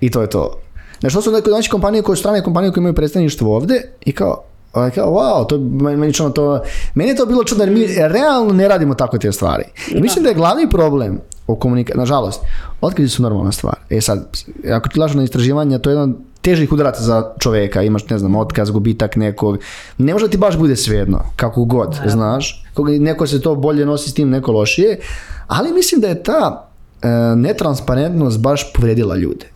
I 0.01 0.11
to 0.11 0.21
je 0.21 0.31
to. 0.31 0.61
Znači, 1.01 1.15
to 1.15 1.23
su 1.23 1.33
neke 1.33 1.51
domaće 1.51 1.71
kompanije 1.71 2.03
koje 2.03 2.17
su 2.17 2.21
strane 2.21 2.43
kompanije 2.43 2.73
koje 2.73 2.81
imaju 2.83 2.95
predstavništvo 2.95 3.57
ovde 3.57 3.83
i 4.05 4.13
kao, 4.13 4.45
ovaj, 4.77 4.91
kao, 4.91 5.11
wow, 5.11 5.47
to, 5.47 5.59
meni, 5.97 6.13
čudno 6.13 6.33
to, 6.33 6.61
meni 6.95 7.11
je 7.11 7.17
to 7.17 7.27
bilo 7.27 7.45
čudno 7.45 7.65
jer 7.65 7.73
mi 7.73 7.87
realno 7.97 8.53
ne 8.53 8.69
radimo 8.69 8.95
tako 8.95 9.19
te 9.19 9.33
stvari. 9.33 9.65
I 9.89 10.01
mislim 10.01 10.23
da 10.23 10.29
je 10.29 10.35
glavni 10.35 10.71
problem 10.71 11.21
u 11.47 11.57
komunikaciji, 11.57 11.99
nažalost, 11.99 12.41
otkazi 12.81 13.09
su 13.09 13.23
normalna 13.23 13.53
stvar. 13.53 13.77
E 13.91 14.01
sad, 14.01 14.27
ako 14.73 14.89
ti 14.89 15.01
lažu 15.01 15.17
na 15.17 15.25
istraživanje, 15.25 15.79
to 15.79 15.91
je 15.91 15.95
jedan 15.95 16.17
težih 16.41 16.73
udaraca 16.73 17.03
za 17.03 17.33
čoveka, 17.39 17.83
imaš, 17.83 18.09
ne 18.09 18.19
znam, 18.19 18.37
otkaz, 18.37 18.71
gubitak 18.71 19.17
nekog, 19.17 19.59
ne 19.99 20.13
može 20.13 20.27
da 20.27 20.31
ti 20.31 20.39
baš 20.39 20.59
bude 20.59 20.77
svejedno, 20.77 21.23
kako 21.37 21.65
god, 21.65 21.99
znaš, 22.07 22.67
Kako 22.77 22.89
neko 22.89 23.27
se 23.27 23.41
to 23.41 23.55
bolje 23.55 23.87
nosi 23.87 24.11
s 24.11 24.15
tim, 24.15 24.31
neko 24.31 24.53
lošije, 24.53 25.01
ali 25.47 25.73
mislim 25.73 26.01
da 26.01 26.09
je 26.09 26.23
ta 26.23 26.69
e, 27.03 27.09
netransparentnost 27.37 28.41
baš 28.41 28.73
povredila 28.73 29.17
ljude. 29.17 29.47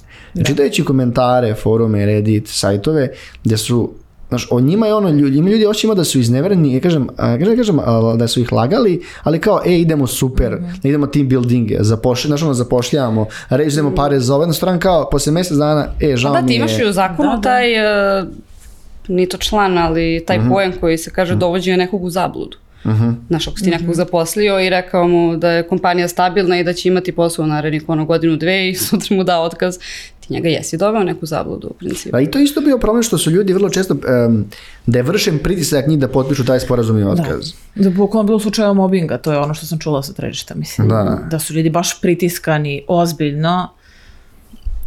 Čitajući 0.47 0.85
komentare, 0.85 1.55
forume, 1.55 2.07
Reddit, 2.07 2.49
sajtove, 2.49 3.09
gdje 3.45 3.57
su 3.57 3.91
Znaš, 4.31 4.49
o 4.51 4.61
njima 4.61 4.87
je 4.87 4.95
ono, 4.95 5.09
ljudi, 5.11 5.39
ima 5.39 5.51
ljudi 5.51 5.67
oči 5.67 5.87
ima 5.87 5.95
da 5.95 6.05
su 6.05 6.19
iznevereni, 6.19 6.75
ja 6.75 6.81
kažem, 6.81 7.09
a, 7.17 7.39
kažem, 7.39 7.57
kažem 7.57 7.79
a, 7.79 8.15
da 8.17 8.29
su 8.29 8.41
ih 8.41 8.53
lagali, 8.53 8.93
ali 9.23 9.41
kao, 9.41 9.61
e, 9.67 9.75
idemo 9.75 10.07
super, 10.07 10.53
idemo 10.83 11.07
team 11.07 11.29
buildinge, 11.29 11.77
zapošlj, 11.81 12.29
znaš, 12.29 12.43
ono, 12.43 12.55
zapošljavamo, 12.55 13.27
režemo 13.51 13.95
pare 13.95 14.21
za 14.21 14.35
jednu 14.35 14.55
stran 14.55 14.79
kao, 14.79 15.09
posle 15.11 15.33
mjesec 15.33 15.57
dana, 15.57 15.87
e, 16.01 16.17
žao 16.17 16.33
Da, 16.33 16.41
mi 16.41 16.47
ti 16.47 16.53
je. 16.53 16.57
imaš 16.57 16.79
i 16.79 16.85
u 16.85 16.93
zakonu 16.93 17.31
Da, 17.31 17.37
da. 17.37 17.43
taj, 17.43 17.73
uh, 18.21 18.29
ni 19.09 19.29
to 19.29 19.39
član, 19.39 19.79
ali 19.79 20.25
taj 20.27 20.39
Mhm. 20.39 20.49
pojam 20.49 20.73
koji 20.81 20.99
se 20.99 21.11
kaže 21.11 21.35
dovođenje 21.37 21.77
nekog 21.77 22.05
u 22.05 22.11
zabludu. 22.11 22.57
Znaš, 23.29 23.49
ako 23.49 23.59
si 23.59 23.65
ti 23.65 23.71
nekog 23.71 23.95
zaposlio 23.95 24.61
i 24.61 24.71
rekao 24.71 25.09
mu 25.09 25.37
da 25.37 25.51
je 25.51 25.69
kompanija 25.69 26.09
stabilna 26.09 26.61
i 26.61 26.65
da 26.65 26.73
će 26.73 26.89
imati 26.89 27.13
posao 27.13 27.45
u 27.45 27.49
narednih 27.49 27.85
ono 27.87 28.05
godinu, 28.05 28.37
dve 28.37 28.69
i 28.69 28.75
sutra 28.85 29.17
mu 29.17 29.25
dao 29.25 29.43
otkaz, 29.43 29.79
ti 30.21 30.33
njega 30.33 30.49
jesi 30.49 30.77
doveo 30.77 31.01
u 31.01 31.05
neku 31.05 31.27
zabludu 31.27 31.69
u 31.71 31.75
principu. 31.75 32.17
A 32.17 32.21
i 32.21 32.31
to 32.31 32.39
je 32.39 32.45
isto 32.45 32.61
bio 32.61 32.79
problem 32.79 33.03
što 33.03 33.19
su 33.19 33.31
ljudi 33.31 33.53
vrlo 33.53 33.71
često, 33.71 33.95
em, 33.95 34.45
da 34.87 34.99
je 34.99 35.03
vršen 35.03 35.39
pritisak 35.39 35.87
njih 35.87 35.99
da 35.99 36.09
potpišu 36.09 36.45
taj 36.45 36.61
sporazum 36.61 36.99
i 36.99 37.05
otkaz. 37.05 37.53
Da, 37.75 37.91
bukvalno 37.91 38.27
bilo 38.27 38.41
slučaja 38.41 38.73
mobinga, 38.73 39.19
to 39.19 39.33
je 39.33 39.39
ono 39.39 39.55
što 39.55 39.67
sam 39.67 39.79
čula 39.79 40.03
sa 40.03 40.13
tržišta, 40.13 40.55
mislim. 40.55 40.89
Da. 40.89 41.19
da 41.31 41.39
su 41.39 41.55
ljudi 41.55 41.71
baš 41.71 42.01
pritiskani 42.01 42.85
ozbiljno, 42.89 43.69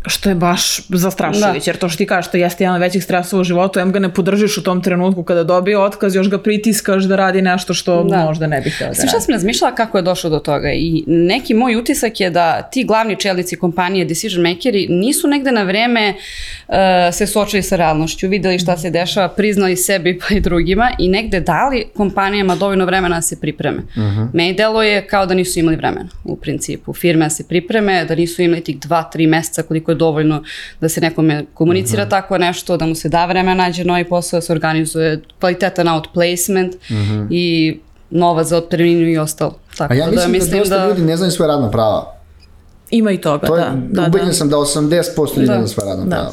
što 0.08 0.30
je 0.30 0.36
baš 0.36 0.82
zastrašujuće, 0.90 1.70
jer 1.70 1.78
to 1.78 1.90
što 1.90 1.98
ti 1.98 2.06
kažeš, 2.06 2.32
to 2.32 2.38
jeste 2.38 2.64
jedan 2.64 2.76
od 2.76 2.82
većih 2.82 3.04
stresova 3.04 3.42
u 3.42 3.44
životu, 3.44 3.80
em 3.80 3.92
ga 3.92 4.00
ne 4.00 4.14
podržiš 4.14 4.58
u 4.58 4.64
tom 4.64 4.82
trenutku 4.84 5.24
kada 5.24 5.44
dobije 5.44 5.78
otkaz, 5.80 6.16
još 6.16 6.30
ga 6.30 6.38
pritiskaš 6.38 7.04
da 7.04 7.16
radi 7.16 7.42
nešto 7.42 7.74
što 7.74 8.04
Da. 8.04 8.26
možda 8.26 8.48
ne 8.48 8.62
bi 8.62 8.70
htio 8.70 8.88
da 8.88 8.94
šta 8.94 9.04
radi. 9.06 9.22
sam 9.22 9.34
razmišljala 9.34 9.76
kako 9.76 9.98
je 9.98 10.02
došlo 10.02 10.30
do 10.30 10.40
toga 10.40 10.72
i 10.72 11.04
neki 11.08 11.54
moj 11.54 11.76
utisak 11.76 12.20
je 12.20 12.30
da 12.30 12.62
ti 12.62 12.84
glavni 12.84 13.16
čelnici 13.16 13.56
kompanije, 13.56 14.06
decision 14.06 14.42
makeri, 14.50 14.88
nisu 14.90 15.28
negde 15.28 15.52
na 15.52 15.64
vreme 15.64 16.10
uh, 16.10 16.16
se 17.14 17.28
suočili 17.28 17.64
sa 17.64 17.76
realnošću, 17.76 18.28
videli 18.28 18.60
šta 18.60 18.78
se 18.78 18.90
dešava, 18.90 19.28
priznali 19.30 19.76
sebi 19.76 20.20
pa 20.20 20.36
i 20.36 20.40
drugima 20.40 20.92
i 21.00 21.10
negde 21.10 21.40
dali 21.40 21.86
kompanijama 21.98 22.56
dovoljno 22.56 22.86
vremena 22.86 23.16
da 23.16 23.22
se 23.22 23.40
pripreme. 23.40 23.82
Meni 24.34 24.54
delo 24.54 24.84
je 24.84 25.08
kao 25.08 25.26
da 25.26 25.34
nisu 25.34 25.60
imali 25.60 25.76
vremena 25.78 26.10
u 26.24 26.36
principu. 26.36 26.94
Firme 26.94 27.26
da 27.26 27.30
se 27.30 27.44
pripreme, 27.48 28.06
da 28.06 28.16
nisu 28.16 28.42
imali 28.42 28.62
tih 28.62 28.80
dva, 28.80 29.04
tri 29.04 29.28
meseca 29.28 29.64
koliko 29.64 29.92
je 29.92 29.96
dovoljno 29.96 30.44
da 30.82 30.90
se 30.90 31.02
nekome 31.02 31.46
komunicira 31.54 32.10
tako 32.10 32.38
nešto, 32.38 32.78
da 32.78 32.86
mu 32.86 32.96
se 32.96 33.10
da 33.10 33.26
vremena 33.26 33.64
nađe 33.64 33.84
novi 33.84 34.04
posao, 34.04 34.38
da 34.38 34.42
se 34.42 34.54
organizuje 34.54 35.22
kvalitetan 35.40 35.88
outplacement 35.88 36.76
i 37.30 37.78
nova 38.10 38.44
za 38.44 38.58
otpremninu 38.58 39.08
i 39.10 39.18
ostalo. 39.18 39.60
Tako 39.78 39.94
A 39.94 39.96
ja 39.96 40.08
mislim, 40.08 40.52
da, 40.52 40.58
dosta 40.60 40.88
ljudi 40.88 41.02
ne 41.02 41.18
znaju 41.18 41.32
svoje 41.32 41.48
radna 41.48 41.72
prava. 41.72 42.16
Ima 42.92 43.12
i 43.12 43.18
toga, 43.18 43.48
To 43.48 43.56
je, 43.58 43.62
da. 43.64 44.02
da, 44.02 44.08
ubeđen 44.08 44.28
da. 44.28 44.34
sam 44.34 44.50
da 44.50 44.58
80% 44.58 45.38
ljudi 45.38 45.48
Da. 45.48 45.54
ne 45.54 45.60
zna 45.60 45.68
svoje 45.68 45.90
radna 45.90 46.06
Da. 46.06 46.10
prava. 46.16 46.32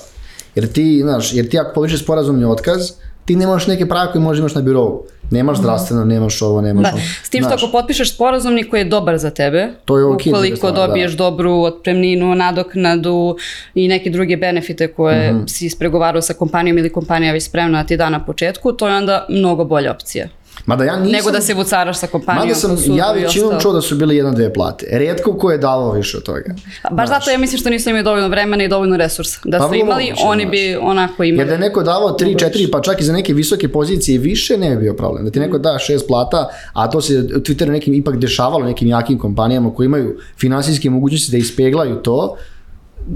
Jer 0.54 0.66
ti, 0.68 1.00
znaš, 1.02 1.32
jer 1.32 1.48
ti 1.48 1.58
ako 1.58 1.74
povišiš 1.74 2.02
sporazumni 2.02 2.44
otkaz, 2.44 2.90
ti 3.24 3.36
nemaš 3.36 3.66
neke 3.66 3.86
prava 3.88 4.12
koje 4.12 4.22
možda 4.22 4.40
imaš 4.40 4.54
na 4.54 4.60
birovu. 4.62 5.02
Nemaš 5.30 5.58
zdravstveno, 5.58 6.04
nemaš 6.04 6.42
ovo, 6.42 6.60
nemaš 6.60 6.82
Da, 6.82 6.90
ono. 6.90 7.00
s 7.24 7.30
tim 7.30 7.40
što 7.40 7.48
Znaš, 7.48 7.62
ako 7.62 7.72
potpišeš 7.72 8.14
sporazumni 8.14 8.64
koji 8.64 8.80
je 8.80 8.84
dobar 8.84 9.18
za 9.18 9.30
tebe, 9.30 9.68
To 9.84 9.98
je 9.98 10.04
okej, 10.04 10.32
ukoliko 10.32 10.56
stvar, 10.56 10.72
dobiješ 10.74 11.12
dobru 11.12 11.52
otpremninu, 11.52 12.34
nadoknadu 12.34 13.36
i 13.74 13.88
neke 13.88 14.10
druge 14.10 14.36
benefite 14.36 14.88
koje 14.88 15.32
Mhm. 15.32 15.44
si 15.46 15.66
ispregovarao 15.66 16.22
sa 16.22 16.34
kompanijom 16.34 16.78
ili 16.78 16.92
kompanija 16.92 17.32
već 17.32 17.44
spremna 17.44 17.82
da 17.82 17.86
ti 17.86 17.96
da 17.96 18.10
na 18.10 18.24
početku, 18.24 18.72
to 18.72 18.88
je 18.88 18.96
onda 18.96 19.26
mnogo 19.28 19.64
bolja 19.64 19.90
opcija. 19.92 20.28
Mada 20.70 20.84
ja 20.84 20.96
nisam... 20.96 21.12
Nego 21.12 21.30
da 21.30 21.40
se 21.40 21.54
vucaraš 21.54 21.98
sa 21.98 22.06
kompanijom. 22.06 22.46
Mada 22.46 22.54
sam, 22.54 22.96
ja 22.96 23.12
većinom 23.12 23.60
čuo 23.60 23.72
da 23.72 23.80
su 23.80 23.96
bili 23.96 24.16
jedan, 24.16 24.34
dve 24.34 24.52
plate. 24.52 24.86
Rijetko 24.90 25.38
ko 25.38 25.50
je 25.50 25.58
davao 25.58 25.92
više 25.92 26.16
od 26.16 26.22
toga. 26.22 26.54
Baš 26.90 27.08
zato 27.08 27.30
ja 27.30 27.38
mislim 27.38 27.58
što 27.58 27.70
nisu 27.70 27.90
imali 27.90 28.04
dovoljno 28.04 28.28
vremena 28.28 28.64
i 28.64 28.68
dovoljno 28.68 28.96
resursa. 28.96 29.40
Da 29.44 29.58
Pa 29.58 29.68
su 29.68 29.74
imali, 29.74 30.04
moguće, 30.04 30.22
oni 30.26 30.42
znaš. 30.42 30.50
bi 30.50 30.76
onako 30.82 31.24
imali. 31.24 31.40
Jer 31.40 31.46
da 31.46 31.52
je 31.52 31.58
neko 31.58 31.82
davao 31.82 32.16
3, 32.18 32.34
4, 32.34 32.70
pa 32.72 32.80
čak 32.80 33.00
i 33.00 33.04
za 33.04 33.12
neke 33.12 33.34
visoke 33.34 33.68
pozicije 33.68 34.18
više, 34.18 34.58
ne 34.58 34.70
bi 34.70 34.82
bio 34.82 34.94
problem. 34.94 35.24
Da 35.24 35.30
ti 35.30 35.40
neko 35.40 35.58
da 35.58 35.78
šest 35.78 36.06
plata, 36.06 36.48
a 36.72 36.90
to 36.90 37.00
se 37.00 37.18
u 37.18 37.40
Twitteru 37.40 37.70
nekim 37.70 37.94
ipak 37.94 38.16
dešavalo 38.16 38.64
nekim 38.64 38.88
jakim 38.88 39.18
kompanijama 39.18 39.74
koji 39.74 39.86
imaju 39.86 40.18
finansijske 40.38 40.90
mogućnosti 40.90 41.30
da 41.30 41.38
ispeglaju 41.38 41.96
to, 41.96 42.36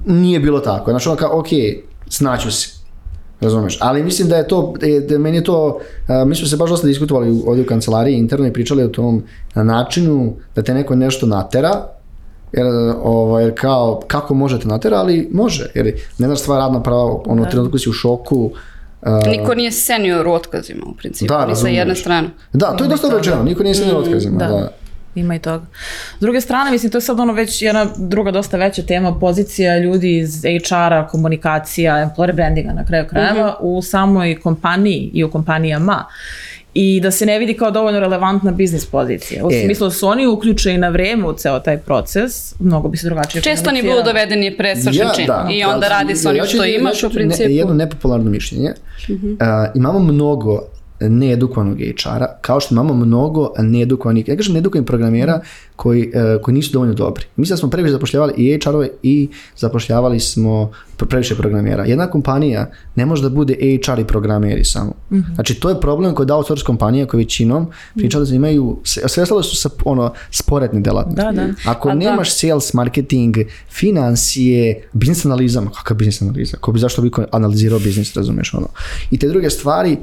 nije 0.07 0.41
bilo 0.41 0.61
tako. 0.61 0.91
Znači 0.91 1.09
ono 1.09 1.17
kao, 1.17 1.39
ok, 1.39 1.49
snaću 2.09 2.51
se. 2.51 2.74
Razumeš? 3.41 3.79
Ali 3.81 4.03
mislim 4.03 4.29
da 4.29 4.37
je 4.37 4.49
to, 4.49 4.75
da 4.81 4.87
je- 4.87 5.01
da 5.01 5.19
meni 5.19 5.37
je 5.37 5.45
to, 5.45 5.79
a, 6.09 6.25
mi 6.25 6.35
smo 6.35 6.47
se 6.47 6.57
baš 6.57 6.71
dosta 6.71 6.87
diskutovali 6.87 7.31
u- 7.31 7.45
ovdje 7.47 7.65
u 7.65 7.69
kancelariji 7.69 8.15
interno 8.15 8.47
i 8.47 8.53
pričali 8.53 8.85
o 8.85 8.89
tom 8.89 9.23
načinu 9.55 10.33
da 10.57 10.63
te 10.63 10.75
neko 10.75 10.95
nešto 10.97 11.27
natera, 11.27 11.87
jer, 12.53 12.67
ovaj, 12.97 13.45
jer 13.45 13.55
kao, 13.55 14.01
kako 14.07 14.35
možete 14.35 14.69
natera, 14.69 14.97
ali 14.97 15.29
može, 15.33 15.71
jer 15.75 15.87
ne 16.19 16.27
znaš 16.27 16.41
stvar 16.41 16.59
radna 16.59 16.83
prava, 16.83 17.05
ono, 17.27 17.43
u 17.43 17.47
trenutku 17.47 17.79
si 17.79 17.89
u 17.89 17.95
šoku, 17.95 18.51
Niko 19.27 19.55
nije 19.55 19.73
senior 19.73 20.27
u 20.27 20.33
otkazima 20.33 20.87
u 20.87 20.95
principu, 20.95 21.29
Da, 21.29 21.47
ni 21.47 21.57
sa 21.57 21.69
jedne 21.69 21.95
strane. 21.95 22.29
Da, 22.53 22.67
to 22.69 22.85
je 22.85 22.89
dosta 22.91 23.09
rečeno, 23.11 23.43
niko 23.43 23.63
nije 23.63 23.75
sjedio 23.75 23.99
otkazima. 23.99 24.39
Da. 24.39 24.47
da. 24.47 24.69
Ima 25.15 25.35
i 25.35 25.39
toga. 25.39 25.65
S 26.17 26.21
druge 26.21 26.41
strane, 26.41 26.71
mislim, 26.71 26.93
to 26.93 26.99
je 26.99 27.03
sad 27.03 27.21
ono 27.21 27.33
već 27.33 27.63
jedna 27.63 27.87
druga 27.99 28.31
dosta 28.31 28.57
veća 28.57 28.83
tema, 28.83 29.15
pozicija 29.15 29.79
ljudi 29.79 30.19
iz 30.19 30.43
HR-a, 30.61 31.09
komunikacija, 31.09 31.95
employer 32.09 32.33
brandinga 32.33 32.73
na 32.73 32.85
kraju 32.85 33.05
krajeva 33.07 33.57
u 33.61 33.83
samoj 33.83 34.37
kompaniji 34.37 35.11
i 35.13 35.25
u 35.25 35.31
kompanijama 35.31 36.05
i 36.75 37.01
da 37.01 37.11
se 37.11 37.27
ne 37.27 37.39
vidi 37.39 37.55
kao 37.55 37.71
dovoljno 37.71 38.01
relevantna 38.01 38.51
biznis 38.53 38.87
pozicija. 38.87 39.45
U 39.45 39.51
E. 39.53 39.63
smislu 39.65 39.87
da 39.87 39.91
su 39.91 40.07
oni 40.09 40.27
uključeni 40.27 40.79
na 40.79 40.89
vreme 40.89 41.27
u 41.27 41.33
ceo 41.35 41.61
taj 41.61 41.79
proces, 41.79 42.55
mnogo 42.59 42.89
bi 42.89 42.97
se 42.97 43.07
drugačije 43.07 43.43
Često 43.43 43.63
ni 43.63 43.67
komuniciralo. 43.71 44.01
budu 44.01 44.09
dovedeni 44.09 44.57
pred 44.57 44.83
svršen 44.83 45.07
čin. 45.17 45.27
I 45.51 45.65
onda 45.65 45.89
radi 45.89 46.17
s 46.17 46.27
onim 46.27 46.37
ja 46.37 46.45
ću- 46.45 46.51
što 46.51 46.65
ja 46.65 46.77
imaš 46.77 46.99
ću 46.99 47.07
u 47.07 47.11
ne- 47.11 47.15
principu. 47.15 47.51
jedno 47.51 47.75
nepopularno 47.75 48.31
mišljenje. 48.31 48.73
A, 49.41 49.67
imamo 49.75 49.99
mnogo 49.99 50.61
needukovanog 51.01 51.79
HR-a, 51.79 52.39
kao 52.41 52.61
što 52.61 52.75
imamo 52.75 52.95
mnogo 52.95 53.53
needukovanih, 53.59 54.29
ja 54.29 54.37
kažem 54.37 54.55
needukovanih 54.55 54.87
programera 54.87 55.41
koji, 55.77 56.11
e, 56.15 56.39
koji 56.43 56.55
nisu 56.55 56.73
dovoljno 56.73 56.95
dobri. 56.95 57.25
Mislim 57.37 57.55
da 57.55 57.59
smo 57.59 57.71
previše 57.71 57.93
zapošljavali 57.93 58.33
i 58.37 58.59
HR-ove 58.59 58.89
i 59.03 59.29
zapošljavali 59.57 60.21
smo 60.21 60.71
pre- 60.97 61.07
previše 61.07 61.35
programera. 61.35 61.85
Jedna 61.85 62.11
kompanija 62.11 62.71
ne 62.95 63.07
može 63.07 63.23
da 63.23 63.29
bude 63.29 63.55
HR 63.55 63.99
i 63.99 64.05
programeri 64.05 64.65
samo. 64.65 64.93
Znači 65.35 65.55
to 65.55 65.69
je 65.69 65.81
problem 65.81 66.15
kod 66.15 66.31
outsource 66.31 66.65
kompanija 66.65 67.07
koje 67.07 67.19
većinom 67.19 67.71
pričali 67.95 68.29
da 68.29 68.35
imaju, 68.35 68.79
sve 68.85 69.23
ostalo 69.23 69.43
su 69.43 69.57
sa, 69.57 69.69
ono, 69.85 70.13
sporedne 70.31 70.81
delatnosti. 70.81 71.23
Da, 71.23 71.33
da. 71.33 71.71
Ako 71.71 71.89
A 71.89 71.95
da. 71.95 71.99
nemaš 71.99 72.39
sales, 72.39 72.75
marketing, 72.75 73.37
financije, 73.71 74.89
biznis 74.93 75.25
analiza, 75.25 75.61
ma 75.61 75.71
kakav 75.71 75.97
biznis 75.97 76.23
analiza? 76.23 76.57
Ko 76.57 76.73
bi 76.73 76.79
zašto 76.79 77.03
bi 77.03 77.11
analizirao 77.31 77.79
biznis, 77.79 78.17
razumeš 78.17 78.55
ono. 78.55 78.69
I 79.11 79.19
te 79.19 79.29
druge 79.29 79.51
stvari, 79.51 79.99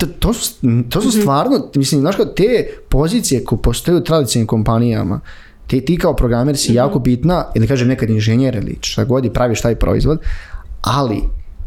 to, 0.00 0.06
to 0.06 0.32
su, 0.32 0.54
to 0.88 1.00
su 1.00 1.10
stvarno, 1.10 1.70
mislim, 1.74 2.00
znaš 2.00 2.16
kao, 2.16 2.24
te 2.24 2.66
pozicije 2.88 3.44
koje 3.44 3.62
postoje 3.62 3.96
u 3.96 4.04
tradicionalnim 4.04 4.46
kompanijama, 4.46 5.20
ti, 5.66 5.84
ti 5.84 5.96
kao 5.96 6.16
programer 6.16 6.56
si 6.56 6.74
jako 6.74 6.98
bitna, 6.98 7.44
ili 7.54 7.66
kažem 7.66 7.88
nekad 7.88 8.10
inženjer 8.10 8.54
ili 8.54 8.78
šta 8.80 9.04
god 9.04 9.24
i 9.24 9.30
praviš 9.30 9.60
taj 9.60 9.74
proizvod, 9.74 10.18
ali 10.80 11.22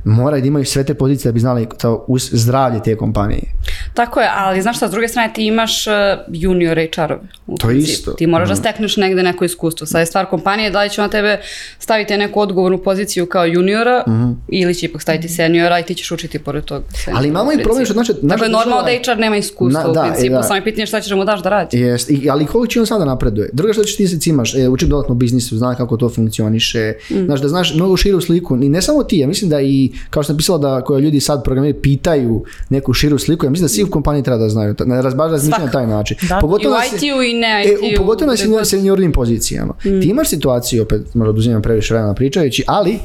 moraju 0.05 0.41
da 0.41 0.47
imaju 0.47 0.65
sve 0.65 0.83
te 0.83 0.93
pozicije 0.93 1.31
da 1.31 1.33
bi 1.33 1.39
znali 1.39 1.67
to 1.77 2.05
uz 2.07 2.29
zdravlje 2.31 2.83
te 2.83 2.95
kompanije. 2.95 3.53
Tako 3.93 4.19
je, 4.19 4.29
ali 4.35 4.61
znaš 4.61 4.77
šta, 4.77 4.87
s 4.87 4.91
druge 4.91 5.07
strane 5.07 5.33
ti 5.33 5.45
imaš 5.45 5.87
uh, 5.87 5.93
junior 6.27 6.77
HR-ove. 6.77 7.19
u 7.47 7.57
To 7.57 7.69
je 7.69 7.77
isto. 7.77 8.11
Ti 8.11 8.27
moraš 8.27 8.49
da 8.49 8.55
stekneš 8.55 8.97
negde 8.97 9.23
neko 9.23 9.45
iskustvo. 9.45 9.87
Sad 9.87 9.99
je 9.99 10.05
stvar 10.05 10.25
kompanije 10.25 10.69
da 10.69 10.83
li 10.83 10.89
će 10.89 11.01
na 11.01 11.07
tebe 11.07 11.41
staviti 11.79 12.17
neku 12.17 12.39
odgovornu 12.39 12.77
poziciju 12.77 13.25
kao 13.25 13.45
juniora 13.45 14.03
ili 14.47 14.75
će 14.75 14.85
ipak 14.85 15.01
staviti 15.01 15.29
seniora 15.29 15.79
i 15.79 15.83
ti 15.83 15.95
ćeš 15.95 16.11
učiti 16.11 16.39
pored 16.39 16.63
toga. 16.63 16.85
Ali 17.13 17.27
imamo 17.27 17.53
i 17.53 17.63
problem 17.63 17.85
što 17.85 17.93
znači... 17.93 18.13
Dakle, 18.21 18.47
naša 18.47 18.59
normalno 18.59 18.83
da 18.83 19.13
HR 19.13 19.19
nema 19.19 19.37
iskustva 19.37 19.83
Na- 19.83 19.89
u 19.89 19.93
da, 19.93 20.01
principu, 20.01 20.33
da. 20.33 20.43
samo 20.43 20.55
je 20.55 20.63
pitanje 20.63 20.85
šta 20.85 21.01
ćeš 21.01 21.09
da 21.09 21.15
mu 21.15 21.25
daš 21.25 21.43
da 21.43 21.49
radi. 21.49 21.79
Jest, 21.79 22.09
i, 22.09 22.29
ali 22.29 22.45
koliko 22.45 22.71
će 22.71 22.79
on 22.79 22.85
sada 22.85 23.05
napreduje? 23.05 23.49
Druga 23.53 23.73
što 23.73 23.83
ćeš 23.83 23.97
ti 23.97 24.07
se 24.07 24.19
cimaš, 24.19 24.55
e, 24.55 24.69
učim 24.69 24.89
dodatno 24.89 25.15
biznisu, 25.15 25.57
zna 25.57 25.75
kako 25.75 25.97
to 25.97 26.09
funkcioniše, 26.09 26.93
znaš 27.25 27.41
da 27.41 27.47
znaš 27.47 27.73
mnogo 27.73 27.97
širu 27.97 28.21
sliku, 28.21 28.55
i 28.55 28.69
ne 28.69 28.81
samo 28.81 29.03
ti, 29.03 29.17
ja 29.17 29.27
mislim 29.27 29.49
da 29.49 29.61
i, 29.61 29.91
kao 30.09 30.23
što 30.23 30.27
sam 30.27 30.37
pisala 30.37 30.57
da 30.57 30.81
koja 30.81 30.99
ljudi 30.99 31.19
sad 31.19 31.43
programeri 31.43 31.73
pitaju 31.73 32.43
neku 32.69 32.93
širu 32.93 33.17
sliku, 33.19 33.45
ja 33.45 33.49
mislim 33.49 33.65
da 33.65 33.69
svi 33.73 33.83
u 33.83 33.89
kompaniji 33.89 34.23
treba 34.23 34.37
da 34.37 34.49
znaju, 34.49 34.75
da 34.75 35.01
razbaš 35.01 35.31
razmišljaju 35.31 35.65
na 35.65 35.71
taj 35.71 35.87
način. 35.87 36.17
Da. 36.21 36.39
I 36.41 36.67
u 36.67 36.71
IT-u 36.87 37.21
i 37.23 37.33
ne 37.33 37.63
E, 37.65 37.71
IT-u. 37.81 37.97
pogotovo 37.97 38.31
na 38.31 38.37
senior- 38.37 38.65
seniornim 38.65 39.11
pozicijama. 39.11 39.73
Ti 39.81 40.07
imaš 40.07 40.29
situaciju, 40.29 40.83
opet 40.83 41.15
možda 41.15 41.29
oduzimam 41.29 41.61
previše 41.61 41.93
vremena 41.93 42.13
pričajući, 42.13 42.63
ali 42.67 42.99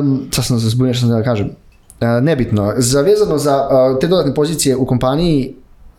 um, 0.00 0.28
sad 0.30 0.44
sam 0.44 0.60
se 0.60 0.68
zbunio 0.68 0.94
što 0.94 1.00
sam 1.00 1.10
da 1.10 1.22
kažem. 1.22 1.50
E, 2.00 2.20
nebitno, 2.20 2.72
zavezano 2.76 3.38
za 3.38 3.54
a, 3.54 3.98
te 4.00 4.06
dodatne 4.06 4.34
pozicije 4.34 4.76
u 4.76 4.86
kompaniji 4.86 5.54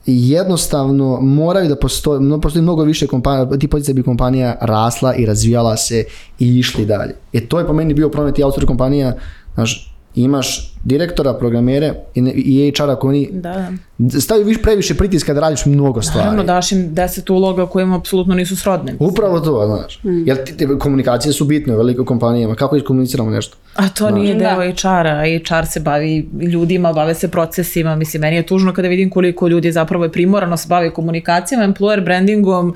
jednostavno 0.05 1.19
moraju 1.21 1.69
da 1.69 1.75
postoji, 1.75 2.21
no, 2.21 2.41
postoji 2.41 2.63
mnogo 2.63 2.83
više 2.83 3.07
kompanija, 3.07 3.57
ti 3.57 3.67
pozicija 3.67 3.93
bi 3.95 4.03
kompanija 4.03 4.57
rasla 4.61 5.15
i 5.15 5.25
razvijala 5.25 5.77
se 5.77 6.03
i 6.39 6.47
išli 6.49 6.85
dalje. 6.85 7.15
E 7.33 7.41
to 7.41 7.59
je 7.59 7.67
po 7.67 7.73
meni 7.73 7.93
bio 7.93 8.09
problem 8.09 8.33
ti 8.33 8.43
outsource 8.43 8.67
kompanija, 8.67 9.13
znaš, 9.53 9.93
imaš 10.23 10.73
direktora, 10.83 11.33
programere 11.33 11.93
i, 12.15 12.21
i 12.21 12.71
HR-a 12.71 12.95
koji 12.95 13.09
oni 13.09 13.29
Da, 13.31 13.53
da. 13.53 13.71
Stavi 14.19 14.43
viš 14.43 14.61
previše 14.61 14.95
pritiska 14.95 15.33
da 15.33 15.39
radiš 15.39 15.65
mnogo 15.65 16.01
stvari. 16.01 16.19
Naravno, 16.19 16.43
daš 16.43 16.71
im 16.71 16.93
deset 16.93 17.29
uloga 17.29 17.65
koje 17.65 17.83
im 17.83 17.93
apsolutno 17.93 18.35
nisu 18.35 18.55
srodne. 18.55 18.95
Upravo 18.99 19.39
to, 19.39 19.65
znaš. 19.65 20.03
Mm. 20.03 20.27
Jer 20.27 20.43
ti, 20.43 20.57
ti, 20.57 20.67
komunikacije 20.79 21.33
su 21.33 21.45
bitne 21.45 21.73
u 21.73 21.77
velikim 21.77 22.05
kompanijama. 22.05 22.55
Kako 22.55 22.75
iskomuniciramo 22.75 23.29
nešto? 23.29 23.57
A 23.75 23.89
to 23.89 24.11
nije 24.11 24.35
Da. 24.35 24.39
deo 24.39 24.71
HR-a. 24.71 25.23
HR 25.23 25.67
se 25.67 25.79
bavi 25.79 26.29
ljudima, 26.41 26.93
bave 26.93 27.13
se 27.13 27.27
procesima. 27.27 27.95
Mislim, 27.95 28.21
meni 28.21 28.35
je 28.35 28.45
tužno 28.45 28.73
kada 28.73 28.87
vidim 28.87 29.09
koliko 29.09 29.47
ljudi 29.47 29.71
zapravo 29.71 30.03
je 30.03 30.11
primorano 30.11 30.57
se 30.57 30.67
bavi 30.67 30.89
komunikacijama, 30.89 31.67
employer 31.67 32.03
brandingom, 32.03 32.75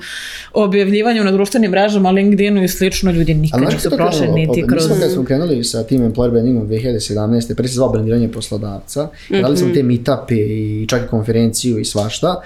objavljivanjem 0.52 1.24
na 1.24 1.32
društvenim 1.32 1.70
mrežama, 1.70 2.10
LinkedInu 2.10 2.62
i 2.64 2.68
slično. 2.68 3.10
Ljudi 3.10 3.34
nikad 3.34 3.60
znaš 3.60 3.74
nisu 3.74 3.90
prošli 3.90 4.18
krenulo? 4.18 4.36
niti 4.36 4.64
kroz... 4.66 4.88
Mi 4.88 4.94
smo 4.94 5.02
kad 5.02 5.12
smo 5.12 5.24
krenuli 5.24 5.64
sa 5.64 5.82
tim 5.82 6.12
employer 6.12 6.30
brandingom 6.30 6.68
2017. 6.68 7.54
Pre 7.54 7.68
se 7.68 7.74
zvao 7.74 7.88
brandiranje 7.88 8.28
poslodavca. 8.28 9.08
Radili 9.30 9.56
smo 9.56 9.68
te 9.74 9.82
meetupe 9.82 10.34
i 10.34 10.86
čak 10.88 11.11
konferenciju 11.12 11.78
i 11.78 11.84
svašta. 11.84 12.40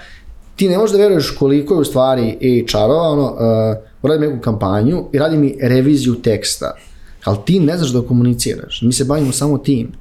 Ti 0.55 0.69
ne 0.69 0.77
možeš 0.77 0.95
da 0.95 1.03
veruješ 1.03 1.31
koliko 1.39 1.73
je 1.73 1.79
u 1.79 1.85
stvari 1.85 2.37
HR-ova, 2.71 3.09
ono, 3.09 3.25
uh, 3.25 3.77
uradim 4.01 4.29
neku 4.29 4.41
kampanju 4.41 5.05
i 5.13 5.17
radi 5.17 5.37
mi 5.37 5.55
reviziju 5.61 6.15
teksta. 6.15 6.75
Ali 7.23 7.37
ti 7.45 7.59
ne 7.59 7.77
znaš 7.77 7.89
da 7.89 8.01
komuniciraš. 8.01 8.81
Mi 8.81 8.93
se 8.93 9.05
bavimo 9.05 9.31
samo 9.31 9.57
tim. 9.57 9.91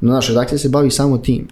Znaš, 0.00 0.28
redakcija 0.28 0.58
se 0.58 0.68
bavi 0.68 0.90
samo 0.90 1.18
tim. 1.18 1.48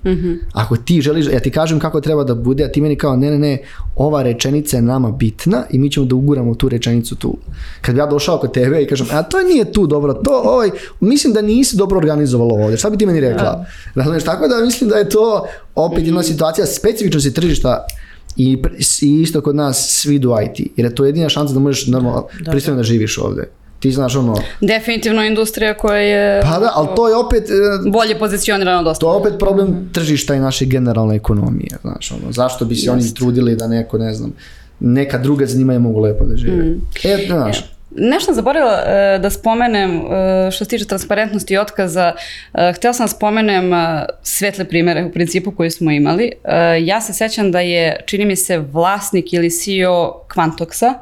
Ako 0.53 0.77
ti 0.77 1.01
želiš, 1.01 1.27
ja 1.27 1.41
ti 1.41 1.51
kažem 1.51 1.79
kako 1.79 2.01
treba 2.01 2.25
da 2.25 2.35
bude, 2.35 2.65
a 2.65 2.69
ti 2.69 2.81
meni 2.81 2.97
kao, 2.97 3.17
ne, 3.17 3.31
ne, 3.31 3.39
ne, 3.39 3.59
ova 3.97 4.23
rečenica 4.23 4.77
je 4.77 4.83
nama 4.83 5.11
bitna 5.11 5.63
i 5.71 5.79
mi 5.79 5.91
ćemo 5.91 6.07
da 6.07 6.15
uguramo 6.15 6.55
tu 6.55 6.69
rečenicu 6.69 7.15
tu. 7.17 7.37
Kad 7.81 7.95
bi 7.95 8.01
ja 8.01 8.07
došao 8.07 8.39
kod 8.39 8.53
tebe 8.53 8.83
i 8.83 8.87
kažem, 8.87 9.07
a 9.11 9.23
to 9.23 9.43
nije 9.43 9.73
tu 9.73 9.87
dobro, 9.87 10.15
to, 10.15 10.43
ovaj, 10.45 10.71
mislim 11.01 11.33
da 11.33 11.43
nisi 11.43 11.77
dobro 11.77 11.99
organizovalo 11.99 12.55
ovdje, 12.55 12.77
šta 12.77 12.91
bi 12.91 12.97
ti 12.97 13.07
meni 13.07 13.21
rekla? 13.21 13.67
Razumiješ, 13.95 14.25
tako 14.25 14.49
da 14.49 14.65
mislim 14.65 14.91
da 14.91 14.97
je 14.97 15.09
to 15.09 15.47
opet 15.75 16.07
jedna 16.07 16.23
situacija 16.23 16.67
specifičnosti 16.67 17.35
tržišta 17.35 17.87
i, 18.37 18.63
i 19.03 19.21
isto 19.21 19.41
kod 19.41 19.57
nas 19.57 19.87
svi 19.89 20.15
idu 20.15 20.35
IT, 20.45 20.67
jer 20.77 20.87
je 20.87 20.95
to 20.95 21.05
jedina 21.05 21.29
šansa 21.29 21.55
da 21.55 21.61
možeš 21.61 21.87
normalno 21.87 22.27
pristojno 22.51 22.77
da 22.77 22.83
živiš 22.83 23.19
ovdje. 23.19 23.51
Ti 23.85 23.91
znaš 23.91 24.17
ono, 24.17 24.35
Definitivno 24.61 25.25
industrija 25.25 25.75
koja 25.75 25.99
je 25.99 26.43
pa 26.43 26.59
da, 26.59 26.71
ali 26.75 26.89
to 26.97 27.09
je 27.09 27.17
opet, 27.17 27.51
e, 27.51 27.91
bolje 27.91 28.19
pozicionirana 28.19 28.91
od 28.91 28.99
To 28.99 29.13
je 29.13 29.17
opet 29.17 29.35
problem 29.39 29.89
tržišta 29.93 30.35
i 30.35 30.39
naše 30.39 30.65
generalne 30.65 31.17
ekonomije, 31.17 31.77
znaš, 31.83 32.13
ono, 32.13 32.33
zašto 32.33 32.65
bi 32.65 32.77
se 32.77 32.91
oni 32.91 33.15
trudili 33.15 33.57
da 33.57 33.69
neko, 33.69 33.99
ne 33.99 34.15
znam, 34.15 34.33
neka 34.81 35.19
druga 35.19 35.47
zanimanja 35.47 35.79
mogu 35.79 36.01
lepo 36.01 36.25
da 36.25 36.37
žive. 36.37 36.75
E, 37.05 37.27
znaš, 37.27 37.65
Nešto 37.97 38.25
sam 38.25 38.35
zaboravila 38.35 38.83
e, 38.87 39.19
da 39.19 39.31
spomenem 39.31 39.91
e, 39.91 40.51
što 40.51 40.65
se 40.65 40.69
tiče 40.69 40.85
transparentnosti 40.85 41.55
i 41.55 41.59
otkaza. 41.59 42.13
E, 42.55 42.73
htjela 42.77 42.95
sam 42.95 43.05
da 43.05 43.09
spomenem 43.09 43.73
e, 43.73 44.05
svetle 44.23 44.65
primere 44.65 45.05
u 45.05 45.13
principu 45.13 45.51
koji 45.51 45.71
smo 45.71 45.91
imali. 45.91 46.33
E, 46.45 46.85
ja 46.85 47.01
se 47.01 47.13
sećam 47.13 47.53
da 47.53 47.61
je, 47.61 48.01
čini 48.07 48.25
mi 48.25 48.37
se, 48.37 48.59
vlasnik 48.59 49.33
ili 49.33 49.51
CEO 49.51 50.25
Quantoxa 50.35 50.95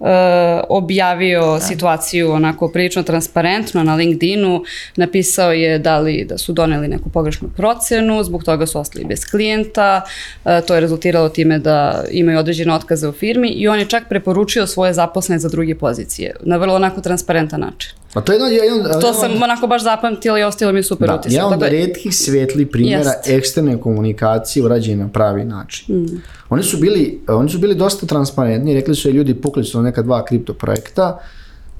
e, 0.00 0.60
objavio 0.68 1.60
situaciju 1.60 2.32
onako 2.32 2.68
prilično 2.68 3.02
transparentno 3.02 3.82
na 3.82 3.94
LinkedInu, 3.94 4.62
napisao 4.96 5.52
je 5.52 5.78
da 5.78 5.98
li 5.98 6.24
da 6.24 6.38
su 6.38 6.52
doneli 6.52 6.88
neku 6.88 7.08
pogrešnu 7.08 7.48
procenu, 7.56 8.22
zbog 8.24 8.44
toga 8.44 8.66
su 8.66 8.78
ostali 8.78 9.04
bez 9.04 9.24
klijenta, 9.24 10.02
e, 10.44 10.60
to 10.66 10.74
je 10.74 10.80
rezultiralo 10.80 11.28
time 11.28 11.58
da 11.58 12.04
imaju 12.10 12.38
određene 12.38 12.74
otkaze 12.74 13.08
u 13.08 13.12
firmi 13.12 13.48
i 13.48 13.68
on 13.68 13.78
je 13.78 13.88
čak 13.88 14.08
preporučio 14.08 14.66
svoje 14.66 14.92
zaposlene 14.92 15.38
za 15.38 15.48
druge 15.48 15.74
pozicije, 15.74 16.34
na 16.40 16.56
vrlo 16.56 16.74
onako 16.74 17.00
transparentan 17.00 17.60
način. 17.60 17.90
A 18.16 18.20
to 18.20 18.32
je 18.32 18.36
jedan, 18.36 18.52
jedan, 18.52 19.00
To 19.00 19.12
sam 19.12 19.42
onako 19.42 19.66
baš 19.66 19.82
zapamtila 19.82 20.38
i 20.38 20.42
ostalo 20.42 20.72
mi 20.72 20.82
super 20.82 21.08
da, 21.08 21.14
utisak. 21.14 21.32
jedan 21.32 21.52
od 21.52 21.62
redkih 21.62 22.16
svetli 22.16 22.66
primjera 22.66 23.10
Jest. 23.10 23.28
eksterne 23.28 23.80
komunikacije 23.80 24.64
urađene 24.64 25.04
na 25.04 25.08
pravi 25.08 25.44
način. 25.44 25.96
Mm. 25.96 26.22
Oni, 26.48 26.62
su 26.62 26.76
bili, 26.76 27.20
oni 27.28 27.48
su 27.48 27.58
bili 27.58 27.74
dosta 27.74 28.06
transparentni, 28.06 28.74
rekli 28.74 28.94
su 28.94 29.08
je 29.08 29.12
ljudi 29.12 29.34
pukli 29.34 29.64
su 29.64 29.78
na 29.78 29.84
neka 29.84 30.02
dva 30.02 30.24
kripto 30.24 30.54
projekta, 30.54 31.18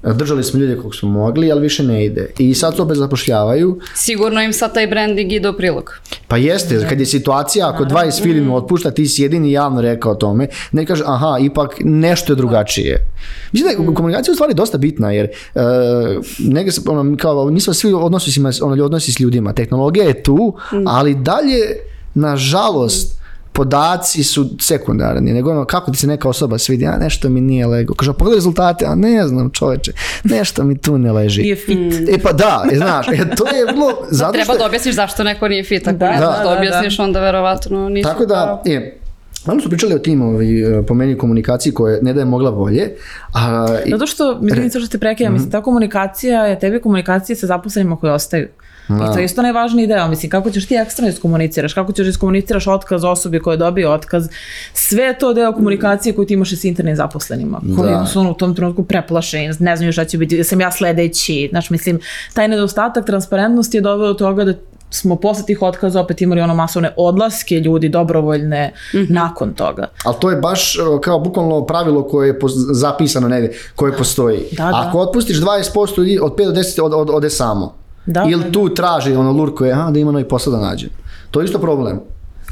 držali 0.09 0.43
smo 0.43 0.59
ljude 0.59 0.77
kog 0.77 0.95
smo 0.95 1.09
mogli, 1.09 1.51
ali 1.51 1.61
više 1.61 1.83
ne 1.83 2.05
ide. 2.05 2.29
I 2.37 2.53
sad 2.53 2.75
se 2.75 2.81
opet 2.81 2.97
zapošljavaju, 2.97 3.79
Sigurno 3.95 4.41
im 4.41 4.53
sad 4.53 4.73
taj 4.73 4.87
branding 4.87 5.33
ide 5.33 5.49
u 5.49 5.53
prilog. 5.53 5.99
Pa 6.27 6.37
jeste, 6.37 6.85
kad 6.89 6.99
je 6.99 7.05
situacija, 7.07 7.69
ako 7.69 7.83
20 7.85 8.21
firmi 8.23 8.53
otpušta, 8.53 8.91
ti 8.91 9.05
si 9.05 9.21
jedini 9.21 9.51
javno 9.51 9.81
rekao 9.81 10.11
o 10.11 10.15
tome, 10.15 10.47
ne 10.71 10.85
kaže, 10.85 11.03
aha, 11.05 11.37
ipak 11.41 11.75
nešto 11.79 12.33
je 12.33 12.37
drugačije. 12.37 13.07
Mislim 13.51 13.75
da 13.77 13.83
je 13.83 13.95
komunikacija 13.95 14.31
u 14.31 14.35
stvari 14.35 14.53
dosta 14.53 14.77
bitna, 14.77 15.11
jer 15.11 15.25
uh, 15.55 15.61
negdje 16.39 16.71
se, 16.71 16.81
ono, 16.87 17.17
kao, 17.17 17.49
nismo 17.49 17.73
svi 17.73 17.93
odnosi, 17.93 18.31
s- 18.31 18.61
ono, 18.61 18.85
odnosi 18.85 19.11
s 19.11 19.19
ljudima, 19.19 19.53
tehnologija 19.53 20.05
je 20.05 20.23
tu, 20.23 20.55
ali 20.85 21.15
dalje, 21.15 21.57
nažalost, 22.15 23.16
podaci 23.57 24.23
su 24.23 24.49
sekundarni, 24.59 25.33
nego 25.33 25.51
ono 25.51 25.65
kako 25.65 25.91
ti 25.91 25.97
se 25.97 26.07
neka 26.07 26.29
osoba 26.29 26.57
svidi, 26.57 26.85
a 26.85 26.97
nešto 26.97 27.29
mi 27.29 27.41
nije 27.41 27.67
lego. 27.67 27.93
Kaže, 27.93 28.13
pogledaj 28.13 28.37
rezultate, 28.37 28.85
a 28.85 28.95
ne 28.95 29.27
znam 29.27 29.49
čoveče, 29.49 29.91
nešto 30.23 30.63
mi 30.63 30.77
tu 30.77 30.97
ne 30.97 31.11
leži. 31.11 31.41
Nije 31.41 31.55
fit. 31.55 31.77
E 32.09 32.17
pa 32.23 32.31
da, 32.33 32.65
e, 32.71 32.75
znaš, 32.75 33.07
e, 33.07 33.35
to 33.37 33.47
je 33.47 33.65
vrlo, 33.65 33.87
zato 34.11 34.31
Treba 34.31 34.43
što 34.45 34.57
da 34.57 34.65
objasniš 34.65 34.95
zašto 34.95 35.23
neko 35.23 35.47
nije 35.47 35.63
fit. 35.63 35.87
Ako 35.87 35.97
Da, 35.97 36.05
ne 36.05 36.11
da, 36.11 36.17
znaš 36.17 36.37
da, 36.37 36.43
da, 36.43 36.57
objasniš, 36.57 36.99
onda 36.99 37.19
verovatno 37.19 37.89
nisu 37.89 38.09
Tako 38.09 38.25
da, 38.25 38.61
je, 38.65 38.99
Ono 39.47 39.61
su 39.61 39.69
pričali 39.69 39.93
o 39.93 39.99
tim 39.99 40.21
ovaj, 40.21 40.45
po 40.87 40.93
meni 40.93 41.17
komunikaciji 41.17 41.73
koje 41.73 41.99
ne 42.01 42.13
da 42.13 42.21
je 42.21 42.25
mogla 42.25 42.51
bolje. 42.51 42.91
A, 43.33 43.67
i- 43.85 43.91
Zato 43.91 44.07
što, 44.07 44.39
mislim, 44.41 44.69
što 44.69 44.87
te 44.87 44.97
prekida, 44.97 45.29
mislim, 45.29 45.51
ta 45.51 45.61
komunikacija 45.61 46.45
je 46.45 46.59
tebi 46.59 46.81
komunikacija 46.81 47.35
sa 47.35 47.47
zaposlenima 47.47 47.95
koji 47.95 48.11
ostaju. 48.11 48.47
I 48.89 49.13
to 49.13 49.19
je 49.19 49.25
isto 49.25 49.41
najvažniji 49.41 49.87
deo, 49.87 50.07
mislim, 50.07 50.29
kako 50.29 50.51
ćeš 50.51 50.67
ti 50.67 50.75
ekstremno 50.75 51.13
iskomuniciraš, 51.13 51.73
kako 51.73 51.91
ćeš 51.91 52.07
iskomuniciraš 52.07 52.67
otkaz 52.67 53.03
osobi 53.03 53.39
koja 53.39 53.53
je 53.53 53.57
dobio 53.57 53.93
otkaz, 53.93 54.29
sve 54.73 55.03
je 55.03 55.17
to 55.17 55.33
deo 55.33 55.53
komunikacije 55.53 56.15
koju 56.15 56.25
ti 56.25 56.33
imaš 56.33 56.51
s 56.51 56.63
internim 56.63 56.95
zaposlenima, 56.95 57.61
koji 57.77 57.91
Da. 57.91 58.05
su 58.05 58.19
ono, 58.19 58.31
u 58.31 58.33
tom 58.33 58.55
trenutku 58.55 58.83
preplašeni, 58.83 59.53
ne 59.59 59.75
znaju 59.75 59.93
šta 59.93 60.05
će 60.05 60.17
biti, 60.17 60.43
sam 60.43 60.61
ja 60.61 60.71
sledeći, 60.71 61.47
znaš, 61.51 61.69
mislim, 61.69 61.99
taj 62.33 62.47
nedostatak 62.47 63.05
transparentnosti 63.05 63.77
je 63.77 63.81
doveo 63.81 64.07
do 64.07 64.13
toga 64.13 64.43
da 64.43 64.53
smo 64.89 65.15
posle 65.15 65.45
tih 65.45 65.61
otkaza 65.61 66.01
opet 66.01 66.21
imali 66.21 66.41
ono 66.41 66.55
masovne 66.55 66.93
odlaske 66.97 67.59
ljudi 67.59 67.89
dobrovoljne 67.89 68.73
nakon 69.09 69.53
toga. 69.53 69.87
Ali 70.03 70.15
to 70.19 70.29
je 70.29 70.35
baš 70.35 70.77
kao 71.03 71.19
bukvalno 71.19 71.65
pravilo 71.65 72.03
koje 72.03 72.27
je 72.27 72.39
zapisano 72.73 73.27
negdje, 73.27 73.57
koje 73.75 73.97
postoji. 73.97 74.39
Da, 74.51 74.63
da. 74.63 74.85
Ako 74.87 74.99
otpustiš 74.99 75.37
20% 75.41 75.97
ljudi, 75.97 76.19
od 76.21 76.35
5 76.35 76.45
do 76.45 76.51
10 76.51 76.81
od, 76.83 76.93
od, 76.93 77.09
ode 77.09 77.29
samo. 77.29 77.86
Da, 78.07 78.25
Ili 78.29 78.43
da, 78.43 78.51
tu 78.51 78.69
traži 78.69 79.15
ono 79.15 79.31
lurkuje, 79.31 79.71
aha, 79.71 79.91
da 79.91 79.99
ima 79.99 80.11
novi 80.11 80.27
posao 80.27 80.53
da 80.53 80.59
nađe. 80.59 80.87
To 81.31 81.41
je 81.41 81.45
isto 81.45 81.59
problem. 81.59 81.99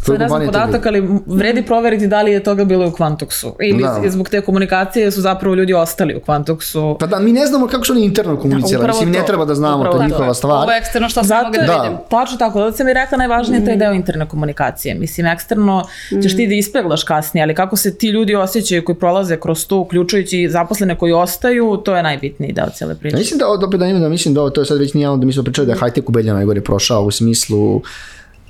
To 0.06 0.12
Sad 0.12 0.39
ne 0.39 0.46
podatak, 0.46 0.86
ali 0.86 1.08
vredi 1.26 1.65
proveriti 1.65 2.08
da 2.08 2.22
li 2.22 2.32
je 2.32 2.44
toga 2.44 2.65
bilo 2.65 2.88
u 2.88 2.91
Quantoxu. 2.91 3.52
Ili 3.62 3.84
Da. 3.84 4.02
zbog 4.10 4.30
te 4.30 4.41
komunikacije 4.41 5.12
su 5.12 5.22
zapravo 5.22 5.56
ljudi 5.56 5.74
ostali 5.74 6.15
u 6.15 6.20
Quantoxu. 6.20 6.98
Pa 7.00 7.08
da, 7.08 7.20
mi 7.20 7.32
ne 7.32 7.46
znamo 7.48 7.68
kako 7.68 7.86
su 7.86 7.91
oni 7.94 8.06
interno 8.06 8.38
komunicirali. 8.38 8.88
Mislim, 8.88 9.12
ne 9.12 9.24
treba 9.28 9.46
da 9.46 9.56
znamo, 9.56 9.78
Upravo 9.78 9.98
to 9.98 10.02
je 10.04 10.08
njihova 10.08 10.34
stvar. 10.34 10.63
Ovo 10.63 10.72
je 10.72 10.78
eksterno 10.78 11.10
što 11.10 11.24
sam 11.24 11.38
mogla 11.44 11.62
je, 11.62 11.68
da 11.68 11.74
Da. 11.74 11.82
vidim. 11.82 11.98
tačno 12.10 12.38
tako, 12.38 12.60
zato 12.60 12.78
sam 12.78 12.88
i 12.88 12.94
rekla 12.94 13.18
najvažnije 13.18 13.60
je 13.60 13.65
taj 13.65 13.76
deo 13.76 13.94
interne 13.94 14.28
komunikacije. 14.28 14.96
Mislim, 14.96 15.28
eksterno 15.28 15.84
ćeš 16.24 16.36
ti 16.36 16.48
da 16.48 16.54
ispeglaš 16.54 17.04
kasnije, 17.04 17.44
ali 17.44 17.56
kako 17.56 17.76
se 17.76 17.98
ti 17.98 18.08
ljudi 18.08 18.36
osjećaju 18.36 18.86
koji 18.86 18.96
prolaze 18.96 19.38
kroz 19.38 19.68
to, 19.68 19.78
uključujući 19.78 20.41
i 20.41 20.50
zaposlene 20.50 20.98
koji 20.98 21.13
ostaju, 21.13 21.78
to 21.86 21.96
je 21.96 22.04
najbitniji 22.04 22.52
deo 22.54 22.70
cijele 22.74 22.96
priče. 22.96 23.15
Ja 23.15 23.20
mislim 23.20 23.39
da, 23.39 23.48
opet 23.68 23.80
da, 23.80 23.86
da 24.00 24.10
mislim 24.10 24.34
da 24.34 24.41
ovo, 24.41 24.50
to 24.50 24.62
je 24.62 24.65
sad 24.65 24.78
već 24.80 24.94
nije 24.94 25.04
javno 25.04 25.18
da 25.18 25.26
mi 25.26 25.34
smo 25.34 25.44
pričali 25.44 25.65
da 25.68 25.74
je 25.74 25.80
high-tech 25.80 26.04
ubedlja 26.08 26.34
najgore 26.34 26.62
prošao 26.62 27.02
u 27.04 27.12
smislu 27.12 27.82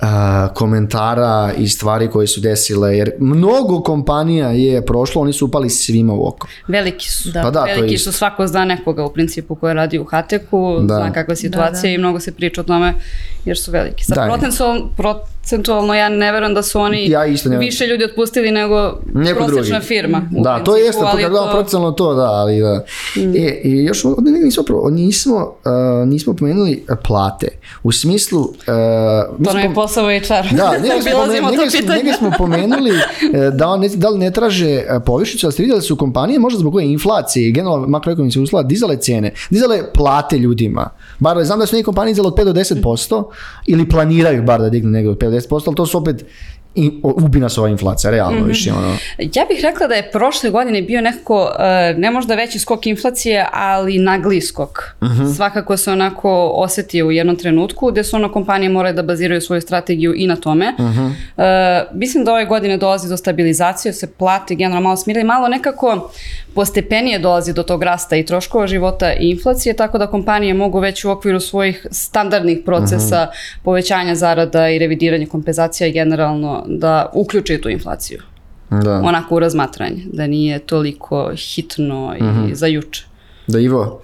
a, 0.00 0.48
komentara 0.48 1.26
i 1.58 1.68
stvari 1.68 2.08
koje 2.08 2.26
su 2.26 2.40
desile, 2.40 2.96
jer 2.96 3.10
mnogo 3.18 3.80
kompanija 3.80 4.48
je 4.48 4.86
prošlo, 4.86 5.22
oni 5.22 5.32
su 5.32 5.46
upali 5.46 5.70
svima 5.70 6.12
u 6.14 6.28
oko. 6.28 6.48
Veliki 6.68 7.10
su. 7.10 7.30
Da. 7.30 7.42
Pa 7.42 7.50
da, 7.50 7.60
to 7.60 7.66
je 7.66 7.74
Veliki 7.74 7.98
su, 7.98 8.12
svako 8.12 8.46
zna 8.46 8.64
nekoga 8.64 9.04
u 9.04 9.12
principu 9.12 9.54
ko 9.54 9.72
radi 9.72 9.98
u 9.98 10.04
Hateku, 10.04 10.78
Da. 10.80 10.94
zna 10.94 11.12
kakva 11.12 11.32
je 11.32 11.36
situacija 11.36 11.82
Da, 11.82 11.88
da. 11.88 11.88
i 11.88 11.98
mnogo 11.98 12.20
se 12.20 12.32
priča 12.32 12.60
o 12.60 12.64
tome 12.64 12.94
jer 13.44 13.58
su 13.58 13.70
veliki. 13.70 14.04
Sad, 14.04 14.14
Da. 14.16 14.24
procentualno, 14.26 14.88
procentualno 14.96 15.94
ja 15.94 16.08
ne 16.08 16.32
verujem 16.32 16.54
da 16.54 16.62
su 16.62 16.80
oni 16.80 17.10
Ja 17.10 17.26
isto 17.26 17.48
ne 17.48 17.58
više 17.58 17.86
ljudi 17.86 18.04
otpustili 18.04 18.50
nego 18.50 18.98
Neko 19.06 19.38
prosječna 19.38 19.62
drugi. 19.70 19.86
firma. 19.86 20.28
Da, 20.32 20.54
to 20.56 20.72
principu, 20.72 20.78
jeste, 20.78 21.02
ali 21.02 21.10
to 21.12 21.18
je 21.18 21.22
kad 21.22 21.30
gledamo 21.30 21.46
to- 21.46 21.52
procentualno 21.52 21.90
to, 21.92 22.14
da, 22.14 22.22
ali 22.24 22.60
da. 22.60 22.84
E, 23.16 23.60
i 23.64 23.84
još 23.84 24.04
ovdje 24.04 24.32
nismo, 24.34 24.62
pro- 24.62 24.90
nismo, 24.90 25.36
uh, 25.36 26.08
nismo 26.08 26.34
pomenuli 26.34 26.84
uh, 26.84 26.96
plate. 27.04 27.48
U 27.82 27.92
smislu... 27.92 28.40
Uh, 28.40 28.46
To 29.44 29.52
nam 29.52 29.58
je 29.58 29.68
pom- 29.68 29.74
posao 29.86 30.04
u 30.04 30.08
HR. 30.08 30.56
Da, 30.56 30.70
negdje 30.82 31.02
smo, 31.02 31.10
Obilazimo 31.10 31.48
pomenuli, 31.48 31.56
negdje 31.56 31.82
smo, 31.82 31.94
negdje 31.94 32.12
smo 32.12 32.30
pomenuli 32.38 32.92
da, 33.52 33.76
ne, 33.76 33.88
da 33.88 34.08
li 34.08 34.18
ne 34.18 34.30
traže 34.30 34.70
e, 34.70 35.00
povišicu, 35.06 35.46
ali 35.46 35.52
ste 35.52 35.62
vidjeli 35.62 35.78
da 35.78 35.82
su 35.82 35.96
kompanije 35.96 36.38
možda 36.38 36.58
zbog 36.58 36.72
koje 36.72 36.86
inflacije 36.86 37.48
i 37.48 37.52
generalno 37.52 37.86
makroekonomske 37.86 38.40
uslova 38.40 38.62
dizale 38.62 38.96
cijene, 38.96 39.32
dizale 39.50 39.92
plate 39.92 40.38
ljudima. 40.38 40.90
Bar 41.18 41.44
znam 41.44 41.58
da 41.58 41.66
su 41.66 41.76
neke 41.76 41.84
kompanije 41.84 42.12
dizale 42.12 42.28
od 42.28 42.34
5 42.34 42.44
do 42.44 42.52
10% 42.52 43.24
ili 43.66 43.88
planiraju 43.88 44.42
bar 44.42 44.60
da 44.60 44.68
dignu 44.68 44.90
negdje 44.90 45.10
od 45.10 45.18
5 45.18 45.30
do 45.30 45.36
10%, 45.36 45.62
ali 45.66 45.76
to 45.76 45.86
su 45.86 45.98
opet 45.98 46.24
i, 46.76 47.00
ubi 47.02 47.40
nas 47.40 47.58
ova 47.58 47.68
inflacija, 47.68 48.10
realno 48.10 48.44
više 48.44 48.72
ono. 48.72 48.96
Ja 49.18 49.44
bih 49.48 49.60
rekla 49.62 49.86
da 49.86 49.94
je 49.94 50.10
prošle 50.10 50.50
godine 50.50 50.82
bio 50.82 51.00
nekako, 51.00 51.50
e, 51.58 51.94
ne 51.98 52.10
možda 52.10 52.34
veći 52.34 52.58
skok 52.58 52.86
inflacije, 52.86 53.46
ali 53.52 53.98
nagli 53.98 54.40
skok. 54.40 54.82
Svakako 55.36 55.76
se 55.76 55.90
onako 55.90 56.52
osetio 56.54 57.06
u 57.06 57.12
jednom 57.12 57.36
trenutku 57.36 57.90
gde 57.90 58.04
su 58.04 58.16
ono 58.16 58.32
kompanije 58.32 58.68
morale 58.68 58.92
da 58.92 59.02
baziraju 59.02 59.40
svoju 59.40 59.60
strategiju 59.60 60.14
i 60.16 60.26
na 60.26 60.36
tome. 60.36 60.66
E, 60.66 61.84
mislim 61.92 62.24
da 62.24 62.32
ove 62.32 62.44
godine 62.44 62.76
dolazi 62.76 63.08
do 63.08 63.16
stabilizacije, 63.16 63.92
se 63.92 64.12
plate 64.12 64.54
generalno 64.54 64.88
malo 64.88 64.96
smirili, 64.96 65.24
malo 65.24 65.48
nekako 65.48 66.10
postepenije 66.54 67.18
dolazi 67.18 67.52
do 67.52 67.62
tog 67.62 67.82
rasta 67.82 68.16
i 68.16 68.24
troškova 68.24 68.66
života 68.66 69.12
i 69.12 69.30
inflacije, 69.30 69.76
tako 69.76 69.98
da 69.98 70.06
kompanije 70.06 70.54
mogu 70.54 70.78
već 70.80 71.04
u 71.04 71.10
okviru 71.10 71.40
svojih 71.40 71.86
standardnih 71.90 72.58
procesa 72.64 73.28
povećanja 73.62 74.14
zarada 74.14 74.68
i 74.68 74.78
revidiranja 74.78 75.26
kompenzacija 75.26 75.90
generalno 75.90 76.65
da 76.66 77.10
uključe 77.14 77.60
tu 77.60 77.68
inflaciju. 77.68 78.22
Da. 78.70 79.00
Onako 79.04 79.34
u 79.34 79.38
razmatranje, 79.38 80.04
da 80.12 80.26
nije 80.26 80.58
toliko 80.58 81.32
hitno 81.36 82.16
i 82.48 82.54
za 82.54 82.66
juče. 82.66 83.04
Da, 83.46 83.58
Ivo? 83.58 84.02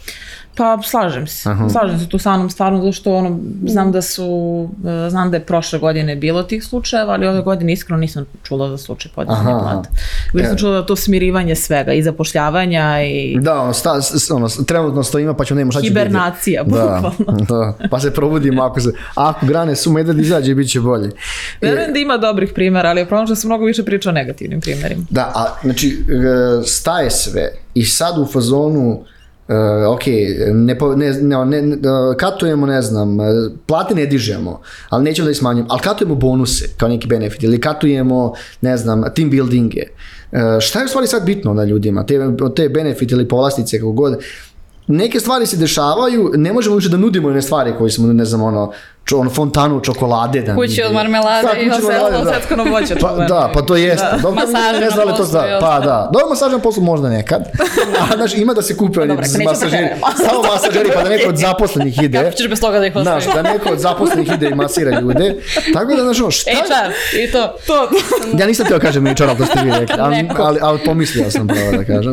Pa 0.57 0.79
slažem 0.85 1.27
se. 1.27 1.51
Slažem 1.73 1.99
se 2.01 2.09
tu 2.09 2.19
sa 2.19 2.37
mnom 2.37 2.51
stvarno 2.51 2.79
zato 2.79 2.93
što 2.93 3.15
ono, 3.15 3.39
znam 3.67 3.93
da 3.93 4.03
su, 4.03 4.69
e, 5.07 5.11
znam 5.11 5.31
da 5.31 5.37
je 5.37 5.45
prošle 5.45 5.79
godine 5.79 6.17
bilo 6.17 6.43
tih 6.43 6.65
slučajeva, 6.65 7.13
ali 7.13 7.27
ove 7.27 7.41
godine 7.41 7.73
iskreno 7.73 8.01
nisam 8.01 8.25
čula 8.43 8.69
za 8.69 8.79
slučaj 8.79 9.13
podizanja 9.15 9.57
Aha, 9.57 9.59
plata. 9.63 9.89
Uvijek 10.35 10.49
sam 10.49 10.57
čula 10.59 10.73
da 10.81 10.87
to 10.87 10.97
smirivanje 10.97 11.55
svega 11.57 11.93
i 11.93 12.03
zapošljavanja 12.03 13.03
i 13.03 13.37
Da, 13.41 13.61
ono, 13.61 13.73
sta, 13.73 14.01
ono, 14.31 14.49
trenutno 14.49 15.03
stojimo 15.03 15.35
pa 15.35 15.45
ćemo 15.45 15.59
nemo 15.59 15.73
šta 15.73 15.81
će 15.81 15.83
biti. 15.83 16.01
hibernacija, 16.01 16.63
Da, 16.63 16.71
bukvalno. 17.13 17.45
da, 17.49 17.89
pa 17.91 18.01
se 18.01 18.15
probudimo 18.15 18.63
ako 18.63 18.81
se, 18.81 18.93
ako 19.15 19.47
grane 19.47 19.77
su 19.77 19.93
medved 19.93 20.19
izađe 20.19 20.55
bit 20.55 20.71
će 20.71 20.81
bolje. 20.81 21.11
Verujem 21.61 21.93
da 21.93 21.99
ima 21.99 22.17
dobrih 22.17 22.53
primjera, 22.55 22.89
ali 22.89 23.01
je 23.01 23.07
problem 23.07 23.27
što 23.27 23.35
se 23.37 23.47
mnogo 23.47 23.65
više 23.65 23.85
priča 23.85 24.09
o 24.09 24.13
negativnim 24.13 24.61
primjerima. 24.61 25.05
Da, 25.11 25.33
a 25.35 25.47
znači 25.63 25.89
e, 25.89 26.67
staje 26.67 27.11
sve 27.11 27.49
i 27.75 27.85
sad 27.85 28.19
u 28.19 28.27
fazonu 28.27 29.05
e, 29.53 29.87
ok, 29.87 30.07
ne, 30.53 30.77
ne, 30.97 31.45
ne, 31.45 31.63
ne, 31.63 31.79
katujemo, 32.17 32.67
ne 32.67 32.83
znam, 32.83 33.21
e, 33.21 33.25
plate 33.67 33.95
ne 33.95 34.07
dižemo, 34.07 34.61
ali 34.89 35.05
nećemo 35.05 35.25
da 35.25 35.31
ih 35.31 35.37
smanjimo, 35.37 35.67
ali 35.71 35.81
katujemo 35.81 36.15
bonuse 36.15 36.69
kao 36.77 36.89
neki 36.89 37.09
benefit 37.09 37.43
ili 37.43 37.61
katujemo, 37.61 38.35
ne 38.61 38.77
znam, 38.77 39.03
team 39.15 39.31
buildinge. 39.31 39.81
E, 40.33 40.61
šta 40.61 40.79
je 40.79 40.85
u 40.85 40.89
stvari 40.89 41.07
sad 41.07 41.27
bitno 41.27 41.55
na 41.55 41.65
ljudima, 41.65 42.07
te, 42.07 42.21
te 42.57 42.69
benefit 42.69 43.11
ili 43.11 43.29
povlastice 43.29 43.79
kako 43.79 43.93
god, 43.93 44.19
neke 44.87 45.21
stvari 45.21 45.47
se 45.47 45.57
dešavaju, 45.57 46.33
ne 46.37 46.53
možemo 46.53 46.77
više 46.77 46.89
da 46.89 46.97
nudimo 46.97 47.29
one 47.29 47.43
stvari 47.43 47.73
koje 47.79 47.91
smo, 47.91 48.13
ne 48.13 48.25
znam, 48.25 48.43
ono, 48.43 48.73
ono 49.11 49.31
fontanu 49.31 49.81
čokolade. 49.81 50.43
Da 50.43 50.55
Kuće 50.55 50.87
od 50.87 50.93
marmelade 50.93 51.49
Da, 51.53 51.61
i 51.61 51.69
da. 51.69 51.75
svetsko 51.75 52.71
voće. 52.71 52.95
Pa, 53.01 53.13
da, 53.13 53.51
pa 53.55 53.63
to 53.63 53.77
jeste. 53.77 54.07
Dobro, 54.23 54.41
Masaže 54.41 54.81
ne 54.81 54.85
na 54.85 54.91
znam 54.91 55.09
da 55.09 55.17
to 55.17 55.23
i 55.23 55.61
Pa 55.61 55.81
da. 55.81 56.11
Dobro, 56.13 56.29
masaž 56.29 56.53
na 56.53 56.59
poslu 56.59 56.83
možda 56.83 57.09
nekad. 57.09 57.43
A, 58.01 58.17
znači, 58.17 58.41
ima 58.41 58.55
da 58.55 58.63
se 58.63 58.77
kupe 58.77 59.01
oni 59.01 59.09
dobro, 59.09 59.23
nećemo 59.23 59.45
masažeri. 59.45 59.89
Samo 60.29 60.43
masažeri 60.53 60.91
pa 60.95 61.03
da 61.03 61.09
neko 61.09 61.29
od 61.29 61.37
zaposlenih 61.37 62.03
ide. 62.03 62.19
Kako 62.19 62.37
ćeš 62.37 62.49
bez 62.49 62.61
toga 62.61 62.79
da 62.79 62.87
ih 62.87 62.97
ostaviš? 62.97 63.25
Znaš, 63.25 63.35
da 63.35 63.43
neko 63.43 63.73
od 63.73 63.79
zaposlenih 63.79 64.33
ide 64.35 64.49
i 64.49 64.55
masira 64.55 65.01
ljude. 65.01 65.37
Tako 65.75 65.95
da, 65.95 66.03
znaš, 66.03 66.21
ono, 66.21 66.31
šta... 66.31 66.51
HR 66.51 67.17
i 67.19 67.33
to. 67.33 67.55
To, 67.67 67.89
Ja 68.39 68.47
nisam 68.47 68.67
teo 68.67 68.79
kažem 68.79 69.07
HR, 69.07 69.25
ali 69.29 69.39
to 69.39 69.47
ste 69.47 69.61
vi 69.65 69.71
rekli. 69.71 69.97
Ali, 69.99 70.29
ali, 70.39 70.59
ali 70.63 70.79
pomislio 70.85 71.31
sam 71.31 71.47
pravo 71.47 71.73
da 71.73 71.85
kažem. 71.85 72.13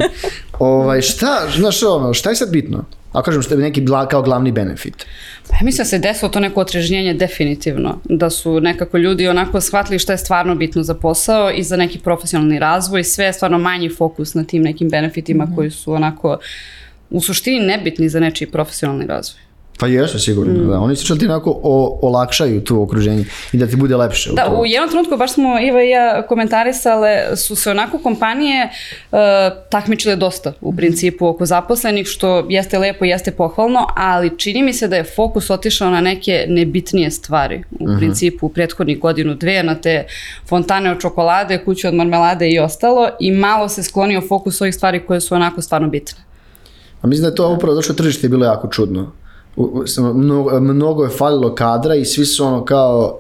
Ovaj, 0.60 1.02
šta, 1.02 1.42
znaš, 1.58 1.84
ono, 1.84 2.14
šta 2.14 2.30
je 2.30 2.36
sad 2.36 2.50
bitno? 2.50 2.86
A 3.12 3.22
kažem 3.22 3.42
što 3.42 3.54
je 3.54 3.60
neki 3.60 3.82
gla- 3.82 4.08
kao 4.08 4.22
glavni 4.22 4.52
benefit. 4.52 5.06
Pa 5.50 5.56
ja 5.56 5.60
mislim 5.64 5.84
da 5.84 5.90
se 5.90 6.00
desilo 6.00 6.30
to 6.30 6.40
neko 6.40 6.62
otrežnjenje 6.62 7.14
definitivno, 7.14 8.00
da 8.04 8.30
su 8.30 8.62
nekako 8.62 8.98
ljudi 8.98 9.28
onako 9.28 9.62
shvatili 9.62 10.00
šta 10.00 10.14
je 10.14 10.18
stvarno 10.18 10.56
bitno 10.56 10.84
za 10.84 10.94
posao 10.94 11.52
i 11.52 11.64
za 11.64 11.78
neki 11.78 12.00
profesionalni 12.00 12.60
razvoj, 12.60 13.04
sve 13.04 13.26
je 13.26 13.34
stvarno 13.34 13.58
manji 13.58 13.90
fokus 13.90 14.34
na 14.34 14.44
tim 14.44 14.62
nekim 14.62 14.90
benefitima 14.90 15.48
koji 15.56 15.72
su 15.72 15.94
onako 15.94 16.38
u 17.10 17.22
suštini 17.22 17.66
nebitni 17.66 18.10
za 18.10 18.20
nečiji 18.20 18.52
profesionalni 18.52 19.06
razvoj. 19.06 19.49
Pa 19.80 19.88
jesu 19.88 20.20
sigurno, 20.20 20.54
Mm. 20.54 20.68
da. 20.68 20.80
Oni 20.80 20.96
su 20.96 21.18
ti 21.18 21.26
onako 21.26 21.60
o, 21.64 22.00
olakšaju 22.02 22.64
tu 22.64 22.82
okruženje 22.82 23.26
i 23.54 23.58
da 23.58 23.68
ti 23.68 23.76
bude 23.76 23.98
lepše. 23.98 24.32
u 24.32 24.36
Da, 24.36 24.46
to. 24.46 24.52
u 24.52 24.66
jednom 24.66 24.90
trenutku 24.90 25.18
baš 25.18 25.34
smo 25.34 25.60
Iva 25.60 25.84
i 25.84 25.90
ja 25.90 26.22
komentarisale, 26.22 27.10
su 27.36 27.56
se 27.56 27.72
onako 27.72 27.98
kompanije 27.98 28.70
uh, 29.12 29.18
takmičile 29.70 30.16
dosta 30.16 30.54
u 30.62 30.76
principu 30.76 31.28
oko 31.28 31.46
zaposlenih, 31.46 32.08
što 32.08 32.46
jeste 32.50 32.78
lepo, 32.80 33.06
jeste 33.06 33.32
pohvalno, 33.32 33.88
ali 33.96 34.38
čini 34.38 34.64
mi 34.64 34.74
se 34.74 34.88
da 34.88 34.96
je 34.96 35.04
fokus 35.06 35.50
otišao 35.50 35.90
na 35.90 36.02
neke 36.02 36.46
nebitnije 36.48 37.12
stvari. 37.12 37.64
U 37.72 37.98
principu 37.98 38.46
u 38.46 38.50
prethodnih 38.50 39.00
godinu, 39.00 39.36
dve, 39.36 39.64
na 39.64 39.76
te 39.76 40.06
fontane 40.46 40.92
od 40.92 41.00
čokolade, 41.00 41.58
kuće 41.58 41.88
od 41.88 41.94
marmelade 41.94 42.50
i 42.50 42.60
ostalo 42.60 43.10
i 43.20 43.32
malo 43.32 43.70
se 43.70 43.84
sklonio 43.84 44.22
fokus 44.22 44.62
ovih 44.62 44.76
stvari 44.76 45.00
koje 45.00 45.22
su 45.22 45.36
onako 45.36 45.62
stvarno 45.62 45.88
bitne. 45.88 46.20
A 47.02 47.08
mislim 47.08 47.24
da 47.24 47.30
je 47.30 47.36
to 47.36 47.54
upravo 47.54 47.76
došlo 47.76 47.96
tržište 47.96 48.26
je 48.26 48.30
bilo 48.30 48.46
jako 48.46 48.68
čudno. 48.68 49.12
Mnogo, 50.14 50.60
mnogo 50.60 51.04
je 51.04 51.10
falilo 51.10 51.56
kadra 51.56 51.96
i 51.96 52.06
svi 52.06 52.26
su 52.26 52.46
ono 52.46 52.66
kao 52.66 53.20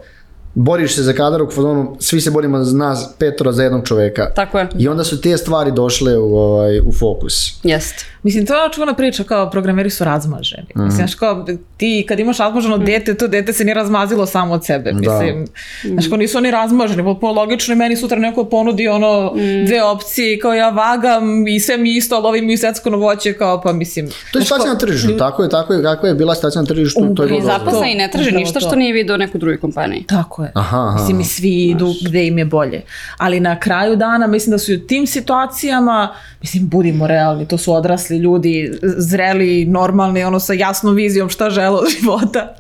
boriš 0.60 0.95
se 0.95 1.03
za 1.03 1.14
kadar 1.14 1.41
u 1.41 1.51
fazonu, 1.51 1.95
svi 1.99 2.22
se 2.22 2.32
borimo 2.32 2.64
za 2.64 2.78
nas 2.78 3.10
petoro 3.20 3.51
za 3.51 3.64
jednog 3.64 3.88
čoveka. 3.88 4.34
Tako 4.36 4.60
je. 4.60 4.68
I 4.78 4.88
onda 4.88 5.03
su 5.03 5.22
te 5.22 5.38
stvari 5.38 5.72
došle 5.72 6.18
u, 6.18 6.36
ovaj, 6.36 6.80
u 6.80 6.91
fokus. 6.99 7.60
Jeste. 7.64 8.05
Mislim, 8.24 8.45
to 8.45 8.53
je 8.53 8.60
ona 8.60 8.74
čuvana 8.74 8.93
priča 8.93 9.24
kao 9.24 9.49
programeri 9.49 9.89
su 9.89 10.03
razmaženi. 10.03 10.68
Mhm. 10.76 10.84
Mislim, 10.84 10.97
znaš 10.97 11.16
kao 11.16 11.45
ti 11.78 12.05
kad 12.07 12.20
imaš 12.20 12.38
razmaženo 12.38 12.78
dete, 12.78 13.14
to 13.14 13.28
dete 13.28 13.53
se 13.53 13.64
nije 13.64 13.74
razmazilo 13.74 14.26
samo 14.26 14.53
od 14.53 14.66
sebe. 14.66 14.93
Mislim, 14.93 15.47
znaš 15.84 16.07
kao 16.07 16.18
nisu 16.18 16.38
oni 16.38 16.51
razmaženi, 16.51 17.03
potpuno 17.03 17.34
logično 17.34 17.74
i 17.74 17.78
meni 17.78 17.95
sutra 17.95 18.20
neko 18.20 18.45
ponudi 18.45 18.88
ono 18.88 19.34
dve 19.66 19.84
opcije 19.84 20.34
i 20.34 20.39
kao 20.39 20.53
ja 20.53 20.70
vagam 20.70 21.47
i 21.47 21.60
sve 21.60 21.78
mi 21.78 21.95
isto, 21.95 22.16
ali 22.16 22.28
ovi 22.28 22.41
mi 22.41 22.57
svetsko 22.57 22.89
voće 22.89 23.34
kao 23.34 23.62
pa 23.62 23.74
mislim. 23.74 24.10
To 24.32 24.39
je 24.39 24.43
situacija 24.43 24.74
na 24.74 24.80
tržištu, 24.80 25.18
tako 25.18 25.43
je, 25.43 25.49
tako 25.49 25.74
je, 25.74 25.84
kako 25.84 26.07
je 26.07 26.14
bila 26.14 26.36
situacija 26.36 26.62
na 26.62 26.68
tržištu, 26.68 26.99
to 27.16 27.24
je 27.24 27.28
I 27.28 27.30
bilo 27.30 27.41
dobro. 27.41 27.53
Zaposleni 27.60 27.95
ne 27.95 28.10
Upravo 28.14 28.38
ništa 28.38 28.60
to. 28.60 28.68
što 28.68 28.76
nije 28.76 28.93
video 28.93 29.16
u 29.16 29.18
nekoj 29.18 29.39
drugoj 29.39 29.60
kompaniji. 29.60 30.03
Tako 30.07 30.43
je. 30.43 30.49
Aha, 30.54 30.78
aha. 30.80 30.95
Mislim, 30.95 31.20
i 31.20 31.26
svi 31.26 31.64
idu 31.64 31.93
gde 32.02 32.28
im 32.28 32.38
je 32.38 32.45
bolje. 32.45 32.82
Ali 33.18 33.39
na 33.39 33.60
kraju 33.60 33.95
dana, 33.95 34.28
mislim 34.28 34.52
da 34.52 34.58
su 34.58 34.72
i 34.72 34.78
u 34.78 34.82
tim 34.82 35.08
situacijama, 35.08 36.14
mislim, 36.41 36.68
budimo 36.68 37.08
realni, 37.08 37.47
to 37.47 37.58
su 37.58 37.74
odrasli 37.74 38.18
ljudi, 38.18 38.72
zreli, 38.84 39.66
normalni, 39.66 40.24
ono 40.24 40.39
sa 40.39 40.54
jasnom 40.54 40.95
vizijom 40.95 41.30
šta 41.30 41.50
žele 41.50 41.70
od 41.72 41.88
života. 41.95 42.56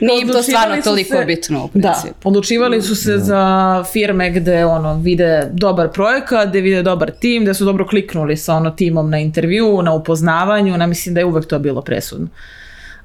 Nije 0.00 0.22
im 0.22 0.28
to 0.28 0.42
stvarno 0.42 0.76
toliko 0.78 1.08
se- 1.10 1.24
bitno 1.24 1.64
u 1.64 1.70
Da, 1.74 1.88
principu. 1.92 2.28
odlučivali 2.28 2.82
su 2.82 2.96
se 2.96 3.18
za 3.18 3.44
firme 3.84 4.30
gde 4.30 4.64
ono, 4.64 4.94
vide 4.96 5.48
dobar 5.52 5.88
projekat, 5.88 6.48
gde 6.48 6.60
vide 6.60 6.82
dobar 6.82 7.10
tim, 7.12 7.42
gde 7.42 7.54
su 7.54 7.64
dobro 7.64 7.86
kliknuli 7.86 8.36
sa 8.36 8.54
ono 8.54 8.70
timom 8.70 9.10
na 9.10 9.18
intervju, 9.18 9.82
na 9.82 9.92
upoznavanju, 9.92 10.76
na 10.76 10.86
mislim 10.86 11.14
da 11.14 11.20
je 11.20 11.24
uvek 11.24 11.46
to 11.46 11.58
bilo 11.58 11.82
presudno. 11.82 12.26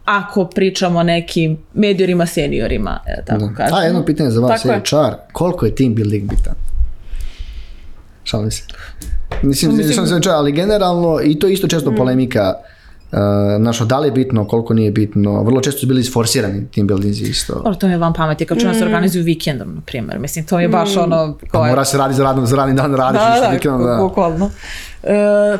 Ako 0.10 0.46
pričamo 0.46 1.00
o 1.00 1.04
nekim 1.04 1.58
mediorima, 1.74 2.26
seniorima, 2.26 3.00
tako 3.26 3.52
kažemo. 3.58 3.78
A, 3.80 3.84
jedno 3.84 4.06
pitanje 4.06 4.30
za 4.30 4.42
vas 4.42 4.66
je 4.66 4.82
čar. 4.84 5.16
Koliko 5.32 5.66
je 5.66 5.76
team 5.76 5.96
building 5.96 6.30
bitan? 6.30 6.54
Šalim 8.24 8.52
se. 8.52 8.64
Mislim, 9.44 9.50
Mislim- 9.50 9.78
mislim, 9.78 10.04
mislim, 10.04 10.22
čar, 10.22 10.34
ali 10.34 10.52
generalno, 10.52 11.20
i 11.24 11.40
to 11.40 11.48
je 11.48 11.54
isto 11.54 11.68
često 11.68 11.96
polemika, 11.96 12.54
uh, 12.58 12.79
znaš, 13.58 13.80
da 13.80 14.00
li 14.00 14.08
je 14.08 14.12
bitno, 14.14 14.46
koliko 14.46 14.74
nije 14.74 14.92
bitno. 14.92 15.44
Vrlo 15.44 15.62
često 15.62 15.80
su 15.80 15.88
bili 15.88 16.02
isforsirani 16.02 16.68
team 16.68 16.88
buildingzi 16.88 17.24
isto. 17.24 17.54
Dobro, 17.56 17.76
to 17.76 17.88
mi 17.88 17.94
je 17.94 17.98
van 17.98 18.14
pameti, 18.14 18.46
kao 18.46 18.58
čujem 18.58 18.76
se 18.76 18.84
organizuju 18.84 19.24
vikendom, 19.24 19.68
na 19.70 19.82
primjer. 19.82 20.20
Mislim, 20.20 20.46
to 20.46 20.60
je 20.60 20.68
baš 20.70 20.98
ono... 20.98 21.38
Pa 21.42 21.48
kao 21.48 21.64
je- 21.64 21.70
mora 21.70 21.86
se 21.86 21.98
raditi 21.98 22.18
za, 22.18 22.24
radno, 22.24 22.46
za 22.46 22.56
radni 22.56 22.76
dan, 22.76 22.96
radiš 22.96 23.22
Da, 23.22 23.40
da, 23.42 23.48
vikendom, 23.48 23.84
da. 23.84 23.98
bukvalno. 23.98 24.50
E, 25.04 25.14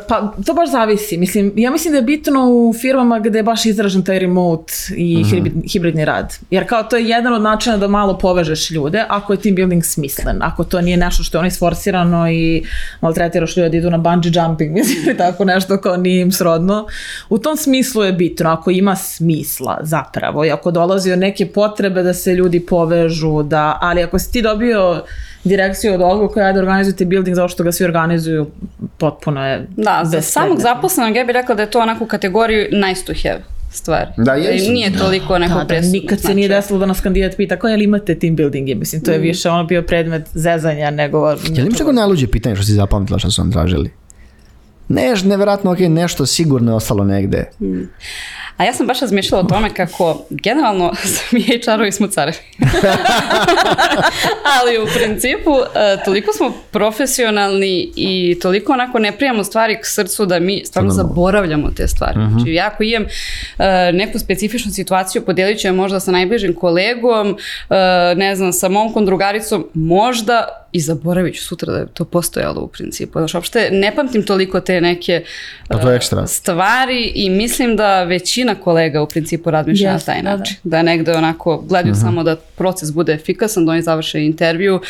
pa 0.08 0.34
to 0.40 0.54
baš 0.54 0.72
zavisi. 0.72 1.18
Mislim, 1.18 1.54
ja 1.56 1.72
mislim 1.72 1.92
da 1.92 1.98
je 1.98 2.04
bitno 2.04 2.40
u 2.42 2.74
firmama 2.76 3.20
gde 3.20 3.40
je 3.40 3.44
baš 3.44 3.66
izražen 3.66 4.04
taj 4.04 4.20
remote 4.20 4.74
i 4.92 5.18
Mhm. 5.18 5.30
hibrid- 5.30 5.72
hibridni 5.74 6.06
rad. 6.06 6.38
Jer 6.50 6.70
kao 6.70 6.84
to 6.84 6.98
je 6.98 7.06
jedan 7.06 7.34
od 7.34 7.42
načina 7.42 7.78
da 7.78 7.88
malo 7.88 8.18
povežeš 8.18 8.72
ljude, 8.72 9.06
ako 9.10 9.34
je 9.34 9.40
team 9.40 9.56
building 9.56 9.84
smislen, 9.86 10.38
ako 10.42 10.64
to 10.64 10.82
nije 10.82 10.98
nešto 10.98 11.24
što 11.24 11.38
je 11.38 11.40
ono 11.40 11.48
isforsirano 11.48 12.30
i 12.30 12.64
maltretiraš 13.02 13.58
ljude 13.58 13.70
da 13.70 13.78
idu 13.78 13.90
na 13.90 13.98
bungee 14.00 14.32
jumping, 14.36 14.72
mislim, 14.76 15.18
tako 15.18 15.46
nešto 15.46 15.78
kao 15.78 15.98
nije 15.98 16.22
im 16.22 16.32
srodno. 16.32 16.88
U 17.30 17.38
tom 17.40 17.58
smislu 17.58 18.04
je 18.04 18.14
bitno, 18.14 18.50
ako 18.50 18.72
ima 18.72 18.96
smisla 18.96 19.80
zapravo 19.82 20.46
i 20.46 20.52
ako 20.52 20.72
dolazi 20.72 21.12
od 21.12 21.20
neke 21.20 21.46
potrebe 21.46 22.04
da 22.04 22.14
se 22.14 22.34
ljudi 22.34 22.60
povežu, 22.60 23.44
da, 23.44 23.78
ali 23.82 24.04
ako 24.04 24.20
si 24.20 24.32
ti 24.32 24.42
dobio 24.42 25.04
direkciju 25.44 25.94
od 25.94 26.02
odluka 26.02 26.34
koja 26.34 26.54
da 26.54 26.60
organizujete 26.60 27.06
building 27.06 27.36
zato 27.36 27.48
što 27.48 27.64
ga 27.64 27.72
svi 27.72 27.86
organizuju, 27.86 28.48
potpuno 28.98 29.48
je 29.48 29.68
Da, 29.78 30.02
za 30.04 30.22
samog 30.22 30.60
zaposlenog 30.60 31.16
ja 31.16 31.24
bih 31.24 31.34
rekla 31.34 31.56
da 31.56 31.62
je 31.62 31.72
to 31.72 31.80
onako 31.80 32.04
u 32.04 32.08
kategoriju 32.08 32.68
nice 32.72 33.06
to 33.06 33.14
have 33.24 33.44
stvar. 33.72 34.08
Da, 34.18 34.34
jesu. 34.34 34.72
Nije 34.72 34.98
toliko 34.98 35.38
neko 35.38 35.54
Da, 35.54 35.60
da, 35.60 35.66
presudno. 35.68 35.92
nikad 35.92 36.22
se 36.22 36.34
nije 36.36 36.48
značaja. 36.48 36.62
desilo 36.62 36.80
da 36.80 36.86
nas 36.86 37.02
kandidat 37.02 37.38
pita 37.38 37.58
kao 37.60 37.68
je 37.70 37.78
li 37.78 37.84
imate 37.84 38.20
team 38.20 38.36
buildinge, 38.36 38.76
mislim, 38.76 39.02
to 39.04 39.12
je 39.12 39.18
više 39.18 39.50
ono 39.50 39.64
bio 39.64 39.82
predmet 39.82 40.24
zezanja 40.34 40.92
nego... 40.92 41.30
Jel 41.30 41.66
imaš 41.68 41.80
neko 41.80 41.92
najluđe 41.92 42.28
pitanje 42.28 42.56
što 42.56 42.66
si 42.66 42.72
zapamtila 42.74 43.20
što 43.20 43.32
su 43.32 43.42
vam 43.42 43.52
tražili? 43.52 43.90
Ne, 44.90 45.14
nevjerojatno, 45.24 45.72
ok, 45.72 45.80
nešto 45.80 46.26
sigurno 46.26 46.72
je 46.72 46.76
ostalo 46.76 47.04
negde. 47.04 47.52
A 48.60 48.64
ja 48.64 48.74
sam 48.74 48.88
baš 48.88 49.00
razmišljala 49.00 49.44
o 49.44 49.48
tome 49.48 49.74
kako 49.74 50.26
generalno 50.30 50.94
mi 51.32 51.40
HR-ovi 51.42 51.92
smo 51.92 52.08
carevi. 52.08 52.38
Ali 54.60 54.78
u 54.84 54.88
principu 54.96 55.52
e, 55.52 56.04
toliko 56.06 56.34
smo 56.34 56.54
profesionalni 56.72 57.92
i 57.96 58.40
toliko 58.42 58.74
onako 58.74 59.00
ne 59.00 59.12
prijamo 59.12 59.44
stvari 59.44 59.76
k 59.76 59.86
srcu 59.86 60.26
da 60.26 60.40
mi 60.40 60.66
stvarno 60.66 60.90
zaboravljamo 60.92 61.72
te 61.76 61.88
stvari. 61.88 62.20
Mhm. 62.20 62.30
Znači 62.30 62.54
ja 62.54 62.68
ako 62.74 62.84
imam 62.84 63.04
e, 63.04 63.92
neku 63.94 64.20
specifičnu 64.20 64.72
situaciju, 64.72 65.26
podijelit 65.26 65.60
ću 65.60 65.68
je 65.68 65.72
možda 65.72 66.00
sa 66.00 66.12
najbližim 66.12 66.56
kolegom, 66.56 67.38
e, 67.70 67.76
ne 68.16 68.36
znam, 68.36 68.54
sa 68.54 68.70
momkom, 68.70 69.06
drugaricom, 69.06 69.68
možda 69.74 70.69
i 70.72 70.80
zaboravit 70.80 71.36
ću 71.36 71.44
sutra 71.44 71.74
da 71.74 71.80
je 71.80 71.88
to 71.88 72.06
postojalo 72.06 72.62
u 72.62 72.68
principu. 72.68 73.20
Znači, 73.20 73.38
uopšte 73.38 73.70
ne 73.72 73.96
pamtim 73.96 74.24
toliko 74.24 74.60
te 74.60 74.82
neke 74.82 75.24
Pa 75.68 75.78
to 75.78 75.92
ekstra. 75.92 76.28
stvari 76.28 77.04
i 77.06 77.30
mislim 77.30 77.76
da 77.76 78.04
većina 78.04 78.56
kolega 78.56 79.02
u 79.02 79.08
principu 79.08 79.52
razmišlja 79.52 79.92
Jeste, 79.92 80.12
na 80.12 80.16
taj 80.16 80.24
da, 80.24 80.30
da. 80.30 80.38
način. 80.38 80.56
Da 80.64 80.82
negde 80.84 81.14
onako 81.14 81.58
gledaju 81.60 81.94
Mhm. 81.94 82.02
samo 82.02 82.24
da 82.24 82.36
proces 82.36 82.92
bude 82.92 83.14
efikasan, 83.14 83.66
da 83.66 83.72
oni 83.72 83.82
završe 83.82 84.22
intervju, 84.22 84.82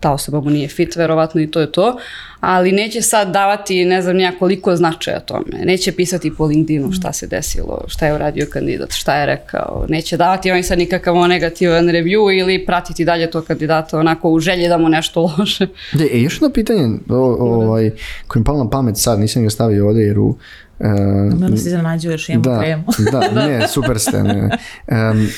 ta 0.00 0.12
osoba 0.12 0.40
mu 0.40 0.50
nije 0.50 0.68
fit, 0.68 0.96
verovatno 0.96 1.40
i 1.40 1.46
to 1.46 1.60
je 1.60 1.72
to, 1.72 1.98
ali 2.40 2.72
neće 2.72 3.02
sad 3.02 3.32
davati 3.32 3.84
ne 3.84 4.02
znam 4.02 4.16
nija 4.16 4.32
koliko 4.38 4.76
značaja 4.76 5.20
tome. 5.20 5.64
Neće 5.64 5.92
pisati 5.92 6.34
po 6.34 6.44
LinkedInu 6.44 6.92
šta 6.92 7.12
se 7.12 7.26
desilo, 7.26 7.84
šta 7.86 8.06
je 8.06 8.14
uradio 8.14 8.46
kandidat, 8.52 8.92
šta 8.92 9.14
je 9.16 9.26
rekao. 9.26 9.86
Neće 9.88 10.16
davati 10.16 10.50
oni 10.50 10.62
sad 10.62 10.78
nikakav 10.78 11.16
on 11.16 11.28
negativan 11.28 11.86
review 11.86 12.40
ili 12.40 12.66
pratiti 12.66 13.04
dalje 13.04 13.30
to 13.30 13.42
kandidata 13.42 13.98
onako 13.98 14.30
u 14.30 14.40
želji 14.40 14.68
da 14.68 14.78
mu 14.78 14.88
nešto 14.88 15.34
loše. 15.38 15.66
De, 15.92 16.08
e, 16.12 16.20
još 16.20 16.34
jedno 16.34 16.50
pitanje 16.50 16.98
o, 17.08 17.14
o, 17.16 17.64
ovaj, 17.64 17.90
koje 18.26 18.40
mi 18.40 18.44
palo 18.44 18.64
na 18.64 18.70
pamet 18.70 18.96
sad, 18.96 19.20
nisam 19.20 19.42
ga 19.42 19.50
stavio 19.50 19.86
ovdje 19.86 20.02
jer 20.06 20.18
u... 20.18 20.36
e, 20.80 20.88
Da 21.34 21.48
nas 21.48 21.60
iznenađuješ, 21.60 22.28
imamo 22.28 22.42
da, 22.42 22.60
kremu. 22.60 22.84
da, 23.12 23.20
ne, 23.46 23.68
super 23.68 23.98
ste. 23.98 24.22
Ne. 24.22 24.50
Em, 24.86 25.28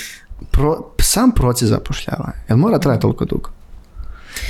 pro, 0.51 0.93
sam 1.01 1.33
proces 1.33 1.69
zapošljavanja, 1.69 2.35
jel 2.49 2.59
mora 2.59 2.79
trajati 2.79 3.03
toliko 3.03 3.25
dugo? 3.25 3.51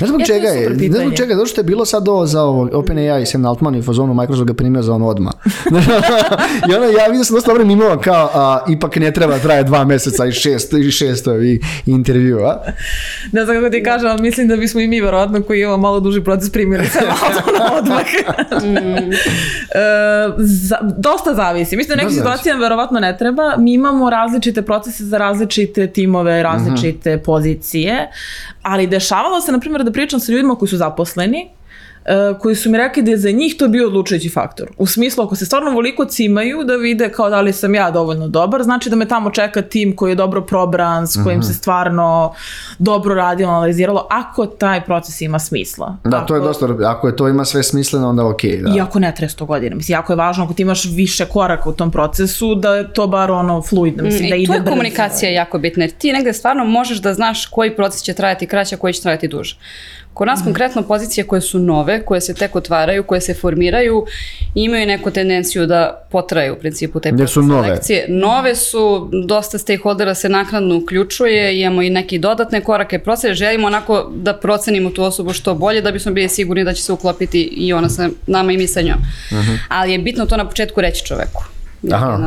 Ne 0.01 0.07
znam 0.07 0.19
Ja, 0.19 0.25
čega 0.25 0.47
je, 0.47 0.69
ne 0.69 0.97
znam 0.97 1.15
čega, 1.15 1.35
zato 1.35 1.45
što 1.45 1.61
je 1.61 1.65
bilo 1.65 1.85
sad 1.85 2.07
ovo 2.07 2.25
za 2.25 2.41
ovo 2.41 2.69
OpenAI 2.73 3.21
i 3.21 3.25
Sam 3.25 3.45
Altman 3.45 3.75
i 3.75 3.81
fazonu 3.81 4.13
Microsoft 4.13 4.47
ga 4.47 4.53
primio 4.53 4.81
za 4.81 4.93
ono 4.93 5.07
odmah. 5.07 5.33
I 6.69 6.73
ono, 6.75 6.85
ja 6.85 7.07
vidio 7.07 7.23
sam 7.23 7.35
dosta 7.35 7.51
dobro 7.51 7.65
mimova 7.65 8.01
kao, 8.01 8.29
a, 8.33 8.65
ipak 8.69 8.95
ne 8.95 9.11
treba 9.11 9.39
traje 9.39 9.63
dva 9.63 9.85
mjeseca 9.85 10.25
i 10.25 10.31
šest, 10.31 10.73
i 10.73 10.91
šest 10.91 11.27
i, 11.27 11.61
intervju, 11.85 12.39
a? 12.39 12.63
Ne 13.31 13.45
znam 13.45 13.57
kako 13.57 13.69
ti 13.69 13.83
kažem, 13.83 14.09
ali 14.09 14.21
mislim 14.21 14.47
da 14.47 14.55
bismo 14.55 14.81
i 14.81 14.87
mi 14.87 15.01
verovatno 15.01 15.41
koji 15.41 15.61
imamo 15.61 15.77
malo 15.77 15.99
duži 15.99 16.23
proces 16.23 16.51
primjeri 16.51 16.87
se 16.87 16.99
malo 16.99 17.59
na 17.59 17.77
odmah. 17.77 18.05
E, 19.71 19.81
za, 20.37 20.77
dosta 20.97 21.33
zavisi. 21.33 21.77
Mislim 21.77 21.97
da 21.97 22.01
Da, 22.01 22.03
nekim 22.03 22.17
situacijama 22.17 22.61
verovatno 22.61 22.99
ne 22.99 23.17
treba. 23.17 23.57
Mi 23.57 23.73
imamo 23.73 24.09
različite 24.09 24.61
procese 24.61 25.03
za 25.03 25.17
različite 25.17 25.87
timove, 25.87 26.43
različite 26.43 27.17
pozicije, 27.17 28.07
ali 28.61 28.87
dešavalo 28.87 29.41
se, 29.41 29.51
na 29.51 29.59
primjer, 29.59 29.70
da 29.79 29.91
pričam 29.91 30.19
sa 30.19 30.31
ljudima 30.31 30.55
koji 30.55 30.69
su 30.69 30.77
zaposleni, 30.77 31.49
koji 32.35 32.55
su 32.55 32.69
mi 32.69 32.77
rekli 32.77 33.03
da 33.03 33.11
je 33.11 33.17
za 33.17 33.31
njih 33.31 33.55
to 33.55 33.67
bio 33.67 33.87
odlučujući 33.87 34.29
faktor. 34.29 34.67
U 34.77 34.87
smislu, 34.87 35.23
ako 35.23 35.35
se 35.35 35.45
stvarno 35.45 35.71
voliko 35.71 36.05
cimaju 36.05 36.63
da 36.63 36.75
vide 36.75 37.09
kao 37.09 37.29
da 37.29 37.41
li 37.41 37.53
sam 37.53 37.75
ja 37.75 37.91
dovoljno 37.91 38.27
dobar, 38.27 38.63
znači 38.63 38.89
da 38.89 38.95
me 38.95 39.07
tamo 39.07 39.31
čeka 39.31 39.61
tim 39.61 39.95
koji 39.95 40.11
je 40.11 40.15
dobro 40.15 40.41
probran, 40.41 41.07
s 41.07 41.17
kojim 41.23 41.43
se 41.43 41.53
stvarno 41.53 42.33
dobro 42.79 43.15
radilo, 43.15 43.51
analiziralo, 43.51 44.07
ako 44.11 44.45
taj 44.45 44.81
proces 44.81 45.21
ima 45.21 45.39
smisla. 45.39 45.97
Da, 46.03 46.19
to 46.19 46.35
je 46.35 46.39
Ako- 46.39 46.47
dosta, 46.47 46.65
ako 46.85 47.07
je 47.07 47.15
to 47.15 47.27
ima 47.27 47.45
sve 47.45 47.63
smisleno, 47.63 48.09
onda 48.09 48.25
ok, 48.25 48.41
da. 48.43 48.75
Iako 48.75 48.99
ne 48.99 49.15
traje 49.15 49.29
100 49.29 49.45
godina. 49.45 49.75
Mislim, 49.75 49.93
jako 49.93 50.13
je 50.13 50.17
važno 50.17 50.43
ako 50.43 50.53
ti 50.53 50.61
imaš 50.61 50.85
više 50.85 51.25
koraka 51.25 51.69
u 51.69 51.73
tom 51.73 51.91
procesu, 51.91 52.55
da 52.55 52.75
je 52.75 52.93
to 52.93 53.07
bar 53.07 53.31
ono 53.31 53.61
fluidno. 53.61 54.03
Mislim, 54.03 54.29
da 54.29 54.35
Mm, 54.35 54.39
I 54.39 54.43
ide 54.43 54.47
tu 54.47 54.53
je 54.53 54.59
brzo. 54.59 54.69
komunikacija 54.71 55.31
jako 55.31 55.57
bitna, 55.59 55.83
jer 55.83 55.91
ti 55.91 56.13
negde 56.13 56.33
stvarno 56.33 56.65
možeš 56.65 56.97
da 56.97 57.13
znaš 57.13 57.45
koji 57.45 57.75
proces 57.75 58.01
će 58.01 58.13
trajati 58.13 58.47
kraće, 58.47 58.75
a 58.75 58.79
koji 58.79 58.93
će 58.93 59.01
trajati 59.01 59.27
duže. 59.27 59.55
Kod 60.21 60.27
Mhm. 60.27 60.31
nas 60.31 60.43
konkretno 60.43 60.81
pozicije 60.81 61.23
koje 61.23 61.41
su 61.41 61.59
nove, 61.59 62.01
koje 62.01 62.21
se 62.21 62.33
tek 62.33 62.55
otvaraju, 62.55 63.03
koje 63.03 63.21
se 63.21 63.33
formiraju, 63.33 64.05
imaju 64.55 64.87
neku 64.87 65.11
tendenciju 65.11 65.65
da 65.65 66.07
potraju 66.11 66.53
u 66.53 66.57
principu 66.57 66.99
taj 66.99 67.11
proces 67.11 67.33
su 67.33 67.41
nove. 67.41 67.67
selekcije. 67.67 68.05
Nove 68.09 68.55
su, 68.55 69.09
dosta 69.27 69.57
stakeholdera 69.57 70.15
se 70.15 70.29
naknadno 70.29 70.77
uključuje, 70.77 71.61
imamo 71.61 71.81
i 71.81 71.89
neke 71.89 72.19
dodatne 72.19 72.61
korake 72.61 72.99
procese, 72.99 73.33
želimo 73.33 73.67
onako 73.67 74.11
da 74.15 74.33
procenimo 74.33 74.89
tu 74.89 75.03
osobu 75.03 75.33
što 75.33 75.55
bolje, 75.55 75.81
da 75.81 75.91
bismo 75.91 76.11
bili 76.11 76.29
sigurni 76.29 76.63
da 76.63 76.73
će 76.73 76.83
se 76.83 76.93
uklopiti 76.93 77.41
i 77.41 77.73
ona 77.73 77.89
sa 77.89 78.09
nama 78.27 78.51
i 78.51 78.57
mi 78.57 78.67
sa 78.67 78.81
njom. 78.81 78.97
Ali 79.67 79.91
je 79.91 79.99
bitno 79.99 80.25
to 80.25 80.37
na 80.37 80.47
početku 80.47 80.81
reći 80.81 81.05
čoveku. 81.05 81.43
Da, 81.81 81.95
Aha. 81.95 82.17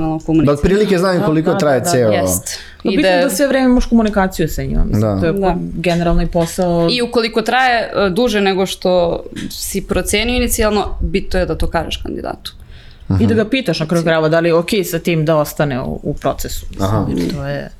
Da 0.45 0.53
otprilike 0.53 0.97
Da, 0.97 1.23
koliko 1.27 1.53
da, 1.53 1.59
traje 1.59 1.81
da, 1.81 1.85
da, 1.85 1.91
ceo... 1.91 2.13
Jest. 2.13 2.59
No, 2.85 2.93
I 2.93 2.97
bitno 2.97 3.11
je 3.11 3.17
da- 3.17 3.25
da 3.25 3.31
sve 3.31 3.47
vreme 3.49 3.67
imaš 3.67 3.87
komunikaciju 3.87 4.49
sa 4.49 4.63
njima. 4.63 4.85
Mislim, 4.85 5.01
Da. 5.03 5.21
To 5.21 5.27
je 5.27 5.33
Da. 5.33 5.55
generalni 5.75 6.27
posao. 6.27 6.89
I 6.91 7.03
ukoliko 7.03 7.43
traje 7.43 7.81
e, 7.83 8.11
duže 8.11 8.41
nego 8.41 8.67
što 8.67 9.23
si 9.51 9.83
procenio 9.83 10.37
inicijalno, 10.37 10.85
bitno 11.03 11.41
je 11.41 11.47
da 11.47 11.55
to 11.55 11.67
kažeš 11.67 11.97
kandidatu. 11.97 12.53
I 13.21 13.27
da 13.27 13.35
ga 13.35 13.45
pitaš 13.45 13.81
na 13.81 13.87
kraju 13.87 14.05
krajeva 14.05 14.29
da 14.29 14.41
li 14.41 14.49
je 14.49 14.55
ok 14.55 14.69
sa 14.85 14.99
tim 14.99 15.25
da 15.25 15.37
ostane 15.37 15.83
u, 15.83 16.01
u 16.03 16.15
procesu. 16.15 16.67
Mislim, 16.71 16.85
Aha. 16.85 17.07
jer 17.11 17.35
to 17.35 17.47
je... 17.47 17.71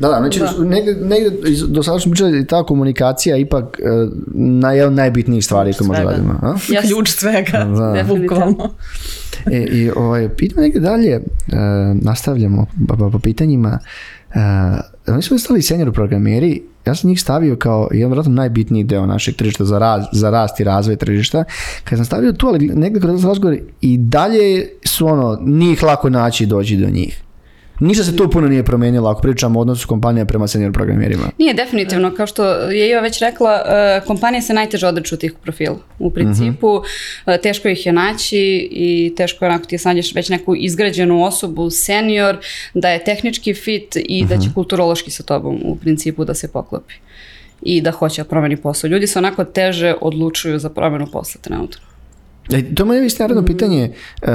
Da, 0.00 0.08
da, 0.08 0.16
znači 0.18 0.40
negdje, 0.60 0.94
negdje 0.96 1.40
iz- 1.46 1.62
do 1.62 1.82
sada 1.82 2.00
smo 2.00 2.10
pričali 2.10 2.46
ta 2.46 2.62
komunikacija 2.64 3.36
je 3.36 3.42
ipak 3.42 3.64
e, 3.78 3.82
na, 4.34 4.72
jedan 4.72 4.88
od 4.88 4.96
najbitnijih 4.96 5.44
stvari 5.44 5.72
koje 5.72 5.88
može 5.88 6.00
Svega. 6.00 6.10
raditi. 6.10 6.28
A? 6.42 6.54
Jes. 6.74 6.84
Ključ 6.84 7.08
svega. 7.10 7.58
Da. 7.58 8.04
Bukvalno. 8.04 8.70
E, 9.46 9.58
I 9.58 9.90
ovaj, 9.90 10.28
idemo 10.38 10.60
negdje 10.62 10.80
dalje, 10.80 11.10
e, 11.12 11.20
nastavljamo 11.94 12.66
pa, 12.88 12.96
pa, 12.96 13.08
po 13.10 13.18
pitanjima. 13.18 13.78
E, 13.78 14.19
oni 15.06 15.22
su 15.22 15.34
ostali 15.34 15.62
senior 15.62 15.92
programeri, 15.92 16.62
ja 16.86 16.94
sam 16.94 17.10
njih 17.10 17.20
stavio 17.20 17.56
kao 17.56 17.88
jedan 17.92 18.10
vjerojatno 18.10 18.32
najbitniji 18.32 18.84
deo 18.84 19.06
našeg 19.06 19.36
tržišta 19.36 19.64
za, 19.64 19.78
raz, 19.78 20.04
za 20.12 20.30
rast 20.30 20.60
i 20.60 20.64
razvoj 20.64 20.96
tržišta. 20.96 21.44
Kad 21.84 21.98
sam 21.98 22.04
stavio 22.04 22.32
tu, 22.32 22.46
ali 22.46 22.66
negdje 22.66 23.00
kroz 23.00 23.24
razgovor 23.24 23.58
i 23.80 23.98
dalje 23.98 24.68
su 24.84 25.06
ono, 25.06 25.38
nije 25.42 25.72
ih 25.72 25.82
lako 25.82 26.10
naći 26.10 26.44
i 26.44 26.46
doći 26.46 26.76
do 26.76 26.90
njih. 26.90 27.22
Ništa 27.80 28.04
se 28.04 28.16
tu 28.16 28.30
puno 28.30 28.48
nije 28.48 28.64
promijenilo 28.64 29.10
ako 29.10 29.20
pričamo 29.20 29.58
o 29.58 29.62
odnosu 29.62 29.88
kompanija 29.88 30.24
prema 30.24 30.48
senior 30.48 30.72
programerima. 30.72 31.30
Nije 31.38 31.54
definitivno, 31.54 32.14
kao 32.14 32.26
što 32.26 32.44
je 32.52 32.90
Iva 32.90 33.00
već 33.00 33.18
rekla, 33.18 33.62
e, 33.66 34.00
kompanije 34.06 34.42
se 34.42 34.54
najteže 34.54 34.86
odriču 34.86 35.16
tih 35.16 35.32
profila. 35.42 35.76
U 35.98 36.10
principu, 36.10 36.82
e, 37.26 37.38
teško 37.40 37.68
ih 37.68 37.86
je 37.86 37.92
naći 37.92 38.68
i 38.70 39.14
teško 39.16 39.44
je 39.44 39.48
onako 39.48 39.64
ti 39.64 39.78
sanješ 39.78 40.14
već 40.14 40.28
neku 40.28 40.56
izgrađenu 40.56 41.24
osobu, 41.24 41.70
senior, 41.70 42.36
da 42.74 42.88
je 42.88 43.04
tehnički 43.04 43.54
fit 43.54 43.96
i 43.96 44.24
da 44.24 44.38
će 44.38 44.48
kulturološki 44.54 45.10
sa 45.10 45.22
tobom 45.22 45.60
u 45.64 45.76
principu 45.76 46.24
da 46.24 46.34
se 46.34 46.52
poklopi. 46.52 46.94
I 47.62 47.80
da 47.80 47.90
hoće 47.90 48.22
da 48.22 48.28
promeni 48.28 48.56
posao. 48.56 48.88
Ljudi 48.88 49.06
se 49.06 49.18
onako 49.18 49.44
teže 49.44 49.94
odlučuju 50.00 50.58
za 50.58 50.70
promenu 50.70 51.06
posla 51.12 51.40
trenutno. 51.40 51.80
E, 52.52 52.74
to 52.74 52.82
je 52.82 52.86
moje 52.86 53.06
isto 53.06 53.22
naredno 53.22 53.44
pitanje. 53.44 53.92
E, 54.22 54.30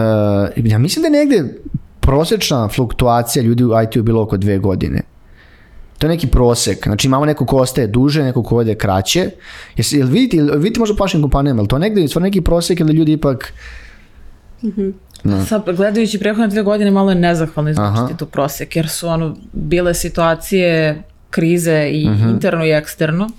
ja 0.55 0.77
mislim 0.77 1.01
da 1.01 1.07
je 1.07 1.25
negdje 1.25 1.61
prosječna 2.05 2.67
fluktuacija 2.67 3.43
ljudi 3.43 3.63
u 3.63 3.81
IT-u 3.83 4.03
bilo 4.03 4.21
oko 4.21 4.37
dve 4.37 4.57
godine. 4.57 5.01
To 5.97 6.07
je 6.07 6.11
neki 6.11 6.27
prosek. 6.27 6.83
Znači 6.83 7.07
imamo 7.07 7.25
neko 7.25 7.45
ko 7.45 7.57
ostaje 7.57 7.87
duže, 7.87 8.23
neko 8.23 8.43
ko 8.43 8.55
ode 8.57 8.75
kraće. 8.75 9.29
Jesi, 9.77 9.97
jel 9.97 10.07
vidite, 10.07 10.37
jel 10.37 10.57
vidite 10.57 10.79
možda 10.79 10.93
u 10.93 10.97
vašim 10.99 11.21
kompanijama, 11.21 11.61
jel 11.61 11.67
to 11.67 11.79
negdje 11.79 12.07
stvarno 12.07 12.25
neki 12.25 12.41
prosek 12.41 12.79
ili 12.79 12.93
ljudi 12.93 13.11
ipak... 13.11 13.53
Sad, 15.47 15.63
gledajući 15.75 16.19
prethodne 16.19 16.47
dve 16.47 16.61
godine, 16.61 16.91
malo 16.91 17.09
je 17.11 17.15
nezahvalno 17.15 17.71
Aha. 17.77 17.93
izvučiti 17.93 18.19
tu 18.19 18.25
prosjek, 18.25 18.75
jer 18.75 18.89
su 18.89 19.07
ono, 19.07 19.35
bile 19.53 19.93
situacije 19.93 21.01
krize 21.29 21.89
i 21.91 22.09
Mhm. 22.09 22.29
interno 22.29 22.65
i 22.65 22.71
eksterno. 22.71 23.29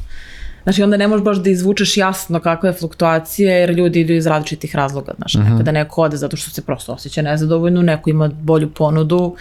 Znači 0.66 0.82
onda 0.82 0.96
ne 0.96 1.08
možeš 1.08 1.24
baš 1.24 1.36
da 1.36 1.50
izvučeš 1.50 1.96
jasno 1.96 2.40
kakva 2.40 2.68
je 2.68 2.72
fluktuacija 2.72 3.52
jer 3.52 3.70
ljudi 3.70 4.00
idu 4.00 4.12
iz 4.12 4.26
različitih 4.26 4.76
razloga. 4.76 5.12
Znači 5.16 5.38
Mhm. 5.38 5.50
nekada 5.50 5.72
neko 5.72 6.02
ode 6.02 6.16
zato 6.16 6.36
što 6.36 6.50
se 6.50 6.62
prosto 6.62 6.92
osjeća 6.92 7.22
nezadovoljno, 7.22 7.82
neko 7.82 8.10
ima 8.10 8.28
bolju 8.30 8.70
ponudu. 8.70 9.36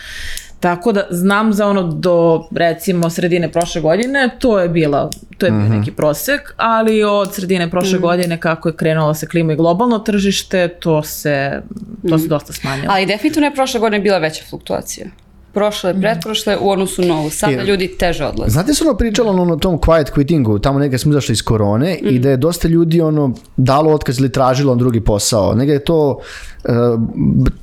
Tako 0.60 0.92
da 0.92 1.08
znam 1.10 1.54
za 1.54 1.68
ono 1.68 1.84
do 1.84 2.16
recimo 2.52 3.10
sredine 3.10 3.52
prošle 3.52 3.82
godine, 3.82 4.30
to 4.40 4.60
je 4.60 4.70
bila, 4.70 5.10
to 5.38 5.46
je 5.46 5.52
bio 5.52 5.62
Mhm. 5.62 5.74
neki 5.74 5.92
prosek, 5.92 6.54
ali 6.58 7.04
od 7.04 7.34
sredine 7.34 7.70
prošle 7.70 8.00
godine 8.00 8.40
kako 8.40 8.70
je 8.70 8.76
krenulo 8.76 9.14
se 9.14 9.28
klima 9.28 9.54
i 9.54 9.56
globalno 9.56 10.00
tržište, 10.00 10.68
to 10.70 11.04
se, 11.04 11.62
to 12.10 12.18
se 12.20 12.28
dosta 12.28 12.54
smanjilo. 12.54 12.88
Ali 12.90 13.06
definitivno 13.06 13.48
je 13.48 13.56
prošle 13.56 13.80
godine 13.80 14.00
bila 14.00 14.18
veća 14.18 14.44
fluktuacija. 14.50 15.08
Prošle, 15.56 16.02
pretprošle 16.02 16.58
u 16.58 16.70
odnosu 16.70 17.02
na 17.02 17.20
ovu. 17.20 17.30
Sada 17.30 17.64
ljudi 17.64 17.88
teže 18.00 18.26
odlaze. 18.26 18.52
Znate 18.52 18.74
se 18.74 18.84
ono 18.84 18.98
pričalo 18.98 19.32
ono, 19.32 19.54
o 19.54 19.58
tom 19.58 19.80
quiet 19.80 20.12
quittingu, 20.16 20.62
tamo 20.62 20.80
negdje 20.80 21.00
smo 21.00 21.12
izašli 21.12 21.34
iz 21.34 21.42
korone 21.42 21.96
i 21.96 22.20
da 22.20 22.30
je 22.30 22.38
dosta 22.38 22.68
ljudi 22.68 23.02
ono 23.02 23.34
dalo 23.58 23.92
otkaz 23.92 24.20
ili 24.20 24.32
tražilo 24.32 24.72
on 24.72 24.78
drugi 24.78 25.02
posao. 25.02 25.56
Negdje 25.56 25.74
je 25.74 25.84
to, 25.84 26.20
e, 26.64 26.72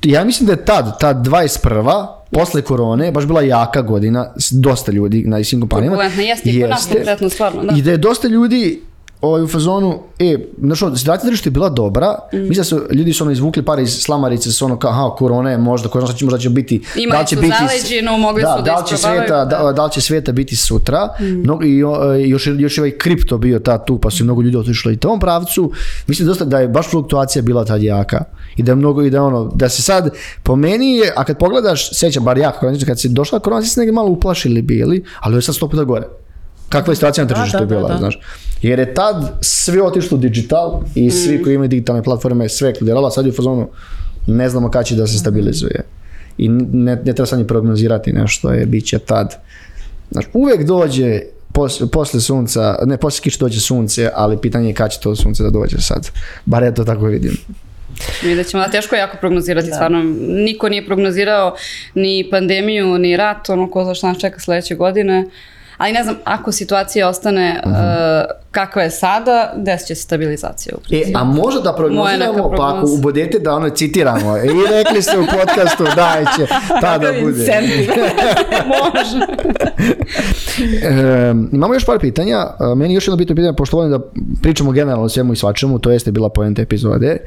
ja 0.03 0.23
mislim 0.23 0.47
da 0.47 0.53
je 0.53 0.65
tad, 0.65 0.99
tad 0.99 1.17
21. 1.27 2.07
posle 2.31 2.61
korone, 2.61 3.11
baš 3.11 3.25
bila 3.25 3.41
jaka 3.41 3.81
godina, 3.81 4.33
dosta 4.51 4.91
ljudi 4.91 5.23
na 5.27 5.43
svim 5.43 5.61
kompanijama. 5.61 5.95
Turbulentna, 5.95 6.23
jeste 6.23 6.49
i 6.49 6.61
kod 6.61 6.69
nas 6.69 6.89
konkretno, 6.93 7.29
stvarno, 7.29 7.63
da. 7.63 7.77
I 7.77 7.81
da 7.81 7.91
je 7.91 7.97
dosta 7.97 8.27
ljudi 8.27 8.81
ovaj, 9.23 9.41
u 9.41 9.47
fazonu, 9.47 9.89
e, 10.19 10.37
znaš, 10.59 10.81
ono, 10.81 10.95
situacija 10.95 11.23
na 11.23 11.29
tržištu 11.29 11.47
je 11.47 11.51
bila 11.51 11.69
dobra, 11.71 12.15
Mm. 12.33 12.37
mislim 12.39 12.55
da 12.55 12.63
su, 12.63 12.81
ljudi 12.91 13.13
su 13.13 13.23
ono 13.23 13.31
izvukli 13.31 13.63
par 13.63 13.79
iz 13.79 13.93
slamarice, 13.95 14.51
su 14.51 14.65
ono 14.65 14.77
kao, 14.77 14.91
aha, 14.91 15.15
korona 15.17 15.51
je 15.51 15.57
možda, 15.59 15.89
ko 15.89 15.99
zna 15.99 16.07
šta 16.07 16.17
će, 16.17 16.25
možda 16.25 16.39
će 16.39 16.49
biti, 16.49 16.81
Imali 16.95 17.11
da 17.11 17.19
li 17.19 17.27
će 17.27 17.35
biti, 17.37 17.53
zaleđinu, 17.59 18.17
mogli 18.17 18.41
da, 18.41 18.47
su 18.49 18.57
da 18.57 18.63
da 18.63 18.77
li 18.77 18.87
će 18.87 18.97
sveta, 18.97 19.45
da, 19.45 19.71
da. 19.71 19.85
li 19.85 19.91
će 19.91 20.01
sveta 20.01 20.31
biti 20.31 20.55
sutra, 20.57 21.09
Mm. 21.19 21.23
Mnogo- 21.25 21.63
i 21.65 21.83
o, 21.83 22.13
e, 22.13 22.21
još, 22.21 22.47
je- 22.47 22.55
još 22.55 22.77
je 22.77 22.81
ovaj 22.81 22.91
kripto 22.91 23.37
bio 23.37 23.59
ta 23.59 23.77
tu, 23.77 23.97
pa 23.97 24.09
su 24.09 24.23
i 24.23 24.25
mnogo 24.25 24.41
ljudi 24.41 24.57
otišli 24.57 24.93
i 24.93 24.97
tom 24.97 25.19
pravcu, 25.19 25.71
mislim 26.07 26.27
dosta 26.27 26.45
da 26.45 26.59
je 26.59 26.67
baš 26.67 26.87
fluktuacija 26.87 27.41
bila 27.41 27.65
tad 27.65 27.83
jaka. 27.83 28.23
I 28.55 28.63
da 28.63 28.71
je 28.71 28.75
mnogo, 28.75 29.01
i 29.01 29.09
da 29.09 29.23
ono, 29.23 29.51
da 29.55 29.69
se 29.69 29.81
sad, 29.81 30.09
po 30.43 30.55
meni 30.55 30.95
je, 30.95 31.13
a 31.15 31.23
kad 31.23 31.37
pogledaš, 31.37 31.89
sećam, 31.91 32.23
bar 32.23 32.37
ja, 32.37 32.51
kad 32.85 32.99
si 32.99 33.09
došla 33.09 33.39
korona, 33.39 33.61
si 33.61 33.69
se 33.69 33.79
negdje 33.79 33.93
malo 33.93 34.09
uplašili 34.09 34.61
bili, 34.61 35.03
ali 35.19 35.35
je 35.35 35.41
sad 35.41 35.55
sto 35.55 35.67
puta 35.67 35.83
gore. 35.83 36.07
Kakva 36.69 36.91
je 36.91 36.95
situacija 36.95 37.23
na 37.23 37.27
Da, 37.27 37.35
tržištu 37.35 37.57
da, 37.57 37.65
da, 37.65 37.75
bila, 37.75 37.89
da. 37.89 37.97
znaš. 37.97 38.19
Jer 38.63 38.79
je 38.79 38.93
tad 38.93 39.37
sve 39.41 39.83
otišlo 39.83 40.17
digital 40.17 40.81
i 40.95 41.11
svi 41.11 41.43
koji 41.43 41.55
imaju 41.55 41.67
digitalne 41.67 42.03
platforme 42.03 42.49
sve 42.49 42.69
eksplodiralo, 42.69 43.07
a 43.07 43.11
sad 43.11 43.25
je 43.25 43.31
u 43.31 43.35
fazonu 43.35 43.69
ne 44.27 44.49
znamo 44.49 44.71
kada 44.71 44.83
će 44.83 44.95
da 44.95 45.07
se 45.07 45.17
stabilizuje. 45.17 45.81
I 46.37 46.49
ne, 46.49 46.95
ne 46.95 47.13
treba 47.13 47.25
sad 47.25 47.39
ni 47.39 47.47
prognozirati 47.47 48.13
nešto, 48.13 48.51
je 48.51 48.65
bit 48.65 48.85
će 48.85 48.99
tad. 48.99 49.35
Znaš, 50.11 50.25
uvek 50.33 50.63
dođe 50.63 51.19
pos, 51.53 51.81
posle 51.91 52.19
sunca, 52.21 52.75
ne, 52.85 52.97
posle 52.97 53.21
kiše 53.23 53.37
dođe 53.39 53.59
sunce, 53.59 54.09
ali 54.15 54.37
pitanje 54.37 54.67
je 54.67 54.73
kada 54.73 54.89
će 54.89 54.99
to 54.99 55.15
sunce 55.15 55.43
da 55.43 55.49
dođe 55.49 55.77
sad. 55.81 56.09
Bar 56.45 56.63
ja 56.63 56.73
to 56.73 56.83
tako 56.83 57.05
vidim. 57.05 57.37
Vidjet 58.23 58.47
ćemo, 58.47 58.63
da 58.63 58.71
teško 58.71 58.95
je 58.95 58.99
jako 58.99 59.17
prognozirati, 59.17 59.67
stvarno. 59.67 60.03
Niko 60.27 60.69
nije 60.69 60.85
prognozirao 60.85 61.55
ni 61.95 62.27
pandemiju, 62.31 62.97
ni 62.97 63.17
rat, 63.17 63.49
ono 63.49 63.71
ko 63.71 63.83
zna 63.83 63.93
šta 63.93 64.07
nas 64.07 64.17
čeka 64.17 64.39
sledeće 64.39 64.75
godine. 64.75 65.25
Ali 65.77 65.93
ne 65.93 66.03
znam, 66.03 66.15
ako 66.23 66.51
situacija 66.51 67.09
ostane 67.09 67.61
Mhm. 67.65 67.71
uh, 67.71 68.42
kakva 68.53 68.81
je 68.81 68.91
sada, 68.91 69.53
desit 69.55 69.87
će 69.87 69.95
se 69.95 70.01
stabilizacija 70.01 70.75
u 70.75 70.95
E, 70.95 71.11
a 71.15 71.23
može 71.23 71.61
da 71.61 71.73
prognoziramo, 71.73 72.51
pa 72.57 72.77
ako 72.77 72.87
ubodete 72.91 73.39
da 73.39 73.55
ono 73.55 73.69
citiramo. 73.69 74.37
I 74.37 74.49
rekli 74.71 75.01
ste 75.01 75.19
u 75.19 75.25
podcastu 75.39 75.83
da 75.95 76.25
će 76.37 76.47
tada 76.81 77.07
bude. 77.21 77.45
Može. 78.73 79.17
E, 80.83 81.33
imamo 81.51 81.73
još 81.73 81.85
par 81.85 81.99
pitanja. 81.99 82.37
E, 82.37 82.75
meni 82.75 82.93
još 82.93 83.07
jedno 83.07 83.17
bitno 83.17 83.35
pitanje, 83.35 83.53
pošto 83.53 83.77
volim 83.77 83.91
da 83.91 83.99
pričamo 84.41 84.71
generalno 84.71 85.05
o 85.05 85.09
svemu 85.09 85.33
i 85.33 85.35
svačemu, 85.35 85.79
to 85.79 85.91
jeste 85.91 86.11
bila 86.11 86.29
poenta 86.29 86.61
epizode. 86.61 87.17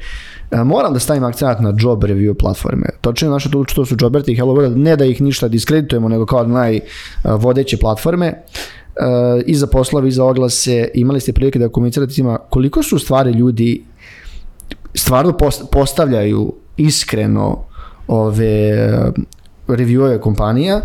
E, 0.51 0.63
moram 0.63 0.93
da 0.93 0.99
stavim 0.99 1.23
akcent 1.23 1.59
na 1.59 1.73
job 1.79 2.03
review 2.03 2.33
platforme. 2.33 2.89
Točno 3.01 3.29
naše 3.29 3.51
to, 3.51 3.65
to 3.75 3.85
su 3.85 3.95
Joberti 3.99 4.31
i 4.31 4.35
Hello 4.35 4.53
World, 4.53 4.75
ne 4.75 4.95
da 4.95 5.05
ih 5.05 5.21
ništa 5.21 5.47
diskreditujemo, 5.47 6.09
nego 6.09 6.25
kao 6.25 6.43
najvodeće 6.47 7.77
platforme. 7.77 8.33
E, 8.99 9.43
I 9.45 9.55
za 9.55 9.67
poslove, 9.67 10.07
i 10.07 10.11
za 10.11 10.23
oglase, 10.23 10.89
imali 10.93 11.19
ste 11.19 11.33
prilike 11.33 11.59
da 11.59 11.69
komunicirate 11.69 12.13
s 12.13 12.17
njima 12.17 12.37
koliko 12.49 12.83
su 12.83 12.99
stvari 12.99 13.31
ljudi 13.31 13.83
stvarno 14.93 15.31
post- 15.31 15.71
postavljaju 15.71 16.53
iskreno 16.77 17.63
ove 18.07 18.69
eh, 18.69 19.11
reviewove 19.67 20.19
kompanija 20.19 20.81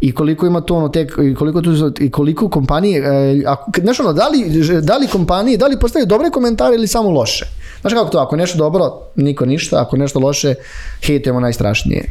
i 0.00 0.12
koliko 0.12 0.46
ima 0.46 0.60
to 0.60 0.74
ono 0.74 0.88
tek 0.88 1.12
i 1.22 1.34
koliko 1.34 1.62
tu 1.62 1.70
i 2.00 2.10
koliko 2.10 2.48
kompanije 2.48 2.98
e, 3.00 3.42
ako 3.46 3.70
znaš 3.80 4.00
ono 4.00 4.12
da 4.12 4.28
li 4.28 4.44
da 4.82 4.96
li 4.96 5.06
kompanije 5.06 5.56
da 5.58 5.66
li 5.66 5.78
postavljaju 5.80 6.06
dobre 6.06 6.30
komentare 6.30 6.74
ili 6.74 6.86
samo 6.86 7.10
loše? 7.10 7.46
Znaš 7.80 7.92
kako 7.92 8.10
to 8.10 8.18
ako 8.18 8.36
nešto 8.36 8.58
dobro 8.58 8.92
niko 9.16 9.46
ništa 9.46 9.80
ako 9.80 9.96
nešto 9.96 10.18
loše 10.18 10.54
hejtujemo 11.06 11.40
najstrašnije 11.40 12.04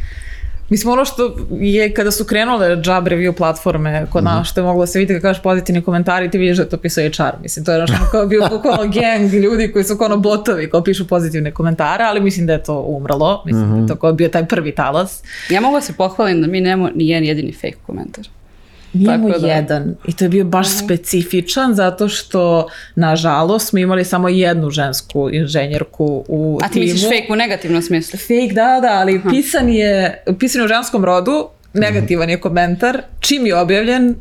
Mislim, 0.69 0.93
ono 0.93 1.05
što 1.05 1.35
je 1.51 1.93
kada 1.93 2.11
su 2.11 2.25
krenule 2.25 2.69
job 2.69 3.07
review 3.07 3.31
platforme 3.31 4.07
kod 4.11 4.23
nas, 4.23 4.47
što 4.47 4.61
je 4.61 4.65
moglo 4.65 4.85
se 4.87 4.99
vidjeti 4.99 5.21
kad 5.21 5.29
kažeš 5.29 5.43
pozitivni 5.43 5.81
komentari, 5.81 6.31
ti 6.31 6.37
vidiš 6.37 6.57
da 6.57 6.69
to 6.69 6.77
pisao 6.77 7.03
HR. 7.03 7.41
Mislim, 7.41 7.65
to 7.65 7.71
je 7.71 7.79
nešto 7.79 7.97
kao 8.11 8.25
bio 8.25 8.47
bukvalno 8.49 8.91
gang 8.93 9.33
ljudi 9.33 9.71
koji 9.71 9.83
su 9.83 9.97
kao 9.97 10.05
ono 10.05 10.17
botovi, 10.17 10.69
kao 10.69 10.83
pišu 10.83 11.07
pozitivne 11.07 11.51
komentare, 11.51 12.03
ali 12.03 12.21
mislim 12.21 12.47
da 12.47 12.53
je 12.53 12.63
to 12.63 12.79
umrlo. 12.79 13.43
Mislim, 13.45 13.71
da 13.71 13.77
je 13.77 13.87
to 13.87 13.95
kao 13.95 14.13
bio 14.13 14.29
taj 14.29 14.45
prvi 14.45 14.75
talas. 14.75 15.23
Ja 15.49 15.61
mogu 15.61 15.75
da 15.77 15.81
se 15.81 15.93
pohvalim 15.93 16.41
da 16.41 16.47
mi 16.47 16.61
nemamo 16.61 16.89
ni 16.95 17.09
jedan 17.09 17.23
jedini 17.23 17.53
fake 17.53 17.77
komentar. 17.85 18.25
Nijemo 18.95 19.27
Tako 19.27 19.39
da- 19.39 19.47
jedan. 19.47 19.95
I 20.07 20.13
to 20.13 20.25
je 20.25 20.29
bio 20.29 20.45
baš 20.45 20.67
specifičan 20.77 21.73
zato 21.73 22.07
što, 22.09 22.67
nažalost, 22.95 23.67
smo 23.67 23.79
imali 23.79 24.05
samo 24.05 24.29
jednu 24.29 24.69
žensku 24.69 25.29
inženjerku 25.31 26.25
u 26.27 26.59
A 26.63 26.67
ti 26.67 26.73
timu. 26.73 26.83
misliš 26.83 27.03
fake 27.03 27.27
u 27.29 27.35
negativnom 27.35 27.81
smislu? 27.81 28.19
Fake, 28.19 28.53
da, 28.53 28.79
da, 28.81 28.89
ali 28.91 29.21
pisan 29.29 29.69
je, 29.69 30.23
pisan 30.39 30.61
je 30.61 30.65
u 30.65 30.69
ženskom 30.69 31.05
rodu, 31.05 31.47
negativan 31.73 32.29
je 32.29 32.39
komentar, 32.39 33.01
čim 33.19 33.45
je 33.45 33.55
objavljen, 33.55 34.15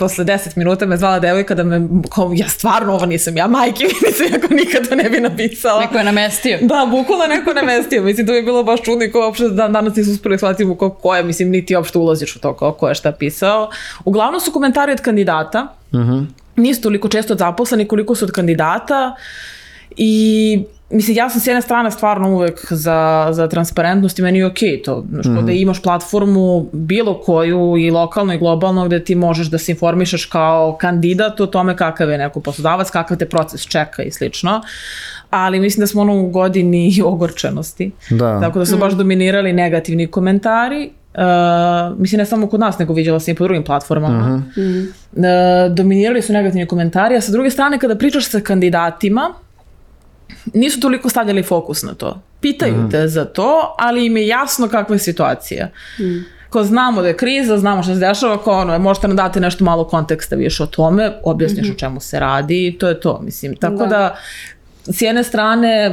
posle 0.00 0.24
10 0.24 0.56
minuta 0.56 0.86
me 0.86 0.96
zvala 0.96 1.18
devojka 1.18 1.54
da 1.54 1.64
me, 1.64 1.80
kao, 2.14 2.32
ja 2.36 2.48
stvarno 2.48 2.92
ovo 2.94 3.06
nisam 3.06 3.36
ja, 3.36 3.46
majke, 3.46 3.84
mi, 3.88 4.08
mislim, 4.08 4.28
ako 4.36 4.54
nikad 4.54 4.88
to 4.88 4.94
ne 4.94 5.10
bi 5.10 5.20
napisala. 5.20 5.80
Neko 5.80 5.98
je 5.98 6.04
namestio. 6.04 6.58
Da, 6.62 6.86
bukvalno 6.90 7.26
neko 7.26 7.52
namestio. 7.54 8.02
Mislim, 8.02 8.26
to 8.26 8.34
je 8.34 8.42
bilo 8.42 8.62
baš 8.62 8.82
čudno 8.82 9.04
i 9.04 9.12
ko 9.12 9.20
uopšte 9.20 9.48
dan 9.48 9.72
danas 9.72 9.96
nisu 9.96 10.10
uspeli 10.10 10.38
shvatiti 10.38 10.76
ko, 10.78 10.90
ko 10.90 11.14
je, 11.14 11.22
mislim, 11.22 11.50
niti 11.50 11.76
uopšte 11.76 11.98
ulaziš 11.98 12.36
u 12.36 12.40
to 12.40 12.54
ko, 12.56 12.72
ko 12.72 12.88
je 12.88 12.94
šta 12.94 13.12
pisao. 13.12 13.70
Uglavnom 14.04 14.40
su 14.40 14.52
komentari 14.52 14.92
od 14.92 15.00
kandidata. 15.00 15.66
Nisu 16.56 16.82
toliko 16.82 17.08
često 17.08 17.32
od 17.32 17.38
zaposleni 17.38 17.88
koliko 17.88 18.14
su 18.14 18.24
od 18.24 18.30
kandidata. 18.30 19.14
I 19.96 20.64
Mislim, 20.90 21.16
ja 21.16 21.30
sam 21.30 21.40
s 21.40 21.46
jedne 21.46 21.62
strane 21.62 21.90
stvarno 21.90 22.30
uvek 22.30 22.72
za, 22.72 23.28
za 23.30 23.48
transparentnost 23.48 24.18
i 24.18 24.22
meni 24.22 24.38
je 24.38 24.46
okej 24.46 24.82
to. 24.82 25.04
Znaš, 25.10 25.26
mm 25.26 25.46
da 25.46 25.52
imaš 25.52 25.82
platformu 25.82 26.66
bilo 26.72 27.20
koju 27.20 27.76
i 27.78 27.90
lokalno 27.90 28.34
i 28.34 28.38
globalno 28.38 28.86
gde 28.86 29.04
ti 29.04 29.14
možeš 29.14 29.46
da 29.46 29.58
se 29.58 29.72
informišeš 29.72 30.24
kao 30.24 30.76
kandidat 30.80 31.40
o 31.40 31.46
tome 31.46 31.76
kakav 31.76 32.10
je 32.10 32.18
neko 32.18 32.40
poslodavac, 32.40 32.90
kakav 32.90 33.16
te 33.16 33.26
proces 33.26 33.66
čeka 33.66 34.02
i 34.02 34.10
slično. 34.10 34.60
Ali 35.30 35.60
mislim 35.60 35.80
da 35.80 35.86
smo 35.86 36.00
ono 36.00 36.20
u 36.20 36.30
godini 36.30 36.92
ogorčenosti. 37.04 37.90
Da. 38.10 38.40
Tako 38.40 38.58
da 38.58 38.66
su 38.66 38.78
baš 38.78 38.92
dominirali 38.92 39.52
negativni 39.52 40.06
komentari. 40.06 40.90
Uh, 41.14 41.98
mislim 41.98 42.18
ne 42.18 42.26
samo 42.26 42.46
kod 42.46 42.60
nas, 42.60 42.78
nego 42.78 42.92
vidjela 42.92 43.20
sam 43.20 43.32
i 43.32 43.34
po 43.34 43.44
drugim 43.44 43.64
platformama. 43.64 44.42
Uh, 44.56 45.24
dominirali 45.74 46.22
su 46.22 46.32
negativni 46.32 46.66
komentari, 46.66 47.16
a 47.16 47.20
sa 47.20 47.32
druge 47.32 47.50
strane 47.50 47.78
kada 47.78 47.96
pričaš 47.96 48.30
sa 48.30 48.40
kandidatima, 48.40 49.34
nisu 50.54 50.80
toliko 50.80 51.08
stavljali 51.08 51.42
fokus 51.42 51.82
na 51.82 51.94
to. 51.94 52.22
Pitaju 52.40 52.74
te 52.90 53.08
za 53.08 53.24
to, 53.24 53.74
ali 53.78 54.06
im 54.06 54.16
je 54.16 54.26
jasno 54.26 54.68
kakva 54.68 54.94
je 54.94 54.98
situacija. 54.98 55.68
Ko 56.50 56.64
znamo 56.64 57.02
da 57.02 57.08
je 57.08 57.16
kriza, 57.16 57.58
znamo 57.58 57.82
što 57.82 57.94
se 57.94 58.00
dešava, 58.00 58.38
ko 58.38 58.52
ono, 58.52 58.78
možete 58.78 59.08
nam 59.08 59.16
dati 59.16 59.40
nešto 59.40 59.64
malo 59.64 59.84
konteksta 59.84 60.36
više 60.36 60.62
o 60.62 60.66
tome, 60.66 61.12
objasniš 61.24 61.70
o 61.70 61.74
čemu 61.74 62.00
se 62.00 62.20
radi 62.20 62.66
i 62.66 62.78
to 62.78 62.88
je 62.88 63.00
to, 63.00 63.20
mislim. 63.22 63.56
Tako 63.56 63.76
da, 63.76 63.86
Da. 63.86 64.16
S 64.84 65.02
jedne 65.02 65.24
strane 65.24 65.68
e, 65.68 65.90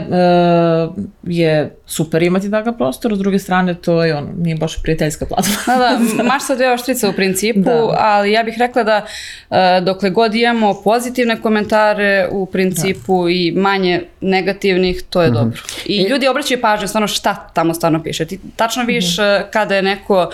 je 1.24 1.76
super 1.86 2.24
imati 2.24 2.52
takav 2.52 2.78
prostor, 2.78 3.16
s 3.16 3.20
druge 3.20 3.40
strane 3.40 3.74
to 3.74 4.04
je 4.04 4.16
ono, 4.16 4.30
nije 4.38 4.56
baš 4.56 4.82
prijateljska 4.82 5.26
platforma. 5.26 5.80
Da, 5.80 6.00
da, 6.18 6.24
maš 6.24 6.46
sa 6.46 6.56
dve 6.56 6.72
oštrice 6.74 7.08
u 7.08 7.14
principu, 7.14 7.60
Da. 7.60 7.96
ali 7.98 8.32
ja 8.32 8.44
bih 8.44 8.56
rekla 8.58 8.84
da 8.84 9.06
e, 9.50 9.82
dokle 9.82 10.10
god 10.10 10.36
imamo 10.36 10.82
pozitivne 10.84 11.42
komentare 11.42 12.28
u 12.32 12.46
principu 12.46 13.30
i 13.30 13.52
manje 13.52 14.04
negativnih, 14.22 15.04
to 15.10 15.22
je 15.22 15.30
dobro. 15.30 15.62
I 15.86 16.04
ljudi 16.04 16.28
obraćaju 16.28 16.62
pažnju 16.62 16.88
stvarno 16.88 17.08
šta 17.08 17.50
tamo 17.54 17.74
stvarno 17.74 18.04
piše. 18.04 18.26
Ti 18.26 18.40
tačno 18.56 18.84
vidiš 18.84 19.20
e, 19.20 19.44
kada 19.52 19.76
je 19.76 19.82
neko 19.82 20.30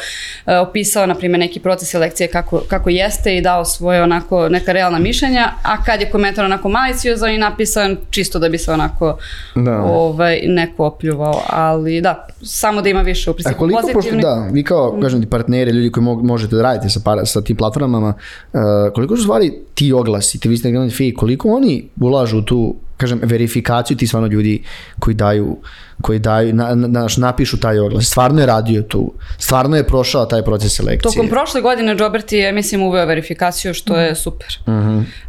e, 0.45 0.57
opisao, 0.57 1.05
na 1.05 1.15
primjer, 1.15 1.39
neki 1.39 1.59
proces 1.59 1.89
selekcije 1.89 2.27
kako, 2.27 2.59
kako 2.67 2.89
jeste 2.89 3.37
i 3.37 3.41
dao 3.41 3.65
svoje 3.65 4.03
onako 4.03 4.49
neka 4.49 4.71
realna 4.71 4.99
mišljenja, 4.99 5.51
a 5.63 5.83
kad 5.83 6.01
je 6.01 6.09
komentar 6.09 6.45
onako 6.45 6.69
maliciozan 6.69 7.31
i 7.31 7.37
napisan 7.37 7.97
čisto 8.09 8.39
da 8.39 8.49
bi 8.53 8.57
se 8.57 8.71
onako 8.71 9.17
Da. 9.57 9.81
ovaj, 9.81 10.41
neko 10.45 10.85
opljuvao, 10.85 11.41
ali 11.49 12.01
da, 12.01 12.13
samo 12.43 12.81
da 12.81 12.89
ima 12.89 13.01
više 13.03 13.29
u 13.29 13.33
principu 13.33 13.59
koliko, 13.59 13.81
pošto, 13.81 13.93
pozitivnih. 13.93 14.25
da, 14.25 14.47
vi 14.51 14.63
kao, 14.63 14.97
kažem 15.01 15.21
ti, 15.21 15.29
partneri, 15.29 15.71
ljudi 15.71 15.91
koji 15.91 16.03
mo- 16.03 16.23
možete 16.23 16.55
da 16.55 16.61
radite 16.63 16.89
sa, 16.89 16.99
para, 16.99 17.25
sa 17.25 17.41
tim 17.41 17.55
platformama, 17.55 18.13
uh, 18.53 18.59
koliko 18.95 19.15
su 19.15 19.23
stvari 19.23 19.53
ti 19.73 19.93
oglasi, 19.93 20.39
ti 20.39 20.49
vi 20.49 20.57
ste 20.57 20.71
gledali 20.71 20.91
fake, 20.91 21.13
koliko 21.15 21.49
oni 21.49 21.73
ulažu 22.01 22.37
u 22.37 22.43
tu, 22.43 22.59
kažem, 22.97 23.19
verifikaciju 23.23 23.97
ti 23.97 24.07
stvarno 24.07 24.27
ljudi 24.27 24.63
koji 24.99 25.13
daju, 25.13 25.57
koji 26.01 26.19
daju, 26.19 26.53
na, 26.53 26.75
na, 26.75 26.87
naš, 26.87 27.17
napišu 27.17 27.59
taj 27.59 27.79
oglas, 27.79 28.05
stvarno 28.05 28.39
je 28.39 28.45
radio 28.45 28.81
tu, 28.81 29.13
stvarno 29.37 29.75
je 29.77 29.87
prošao 29.87 30.25
taj 30.25 30.41
proces 30.41 30.75
selekcije. 30.75 31.11
Tokom 31.13 31.29
prošle 31.29 31.61
godine 31.61 31.95
Joberti 31.99 32.37
je, 32.37 32.51
mislim, 32.51 32.81
uveo 32.81 33.05
verifikaciju, 33.05 33.73
što 33.73 33.97
je 33.97 34.15
super. 34.15 34.47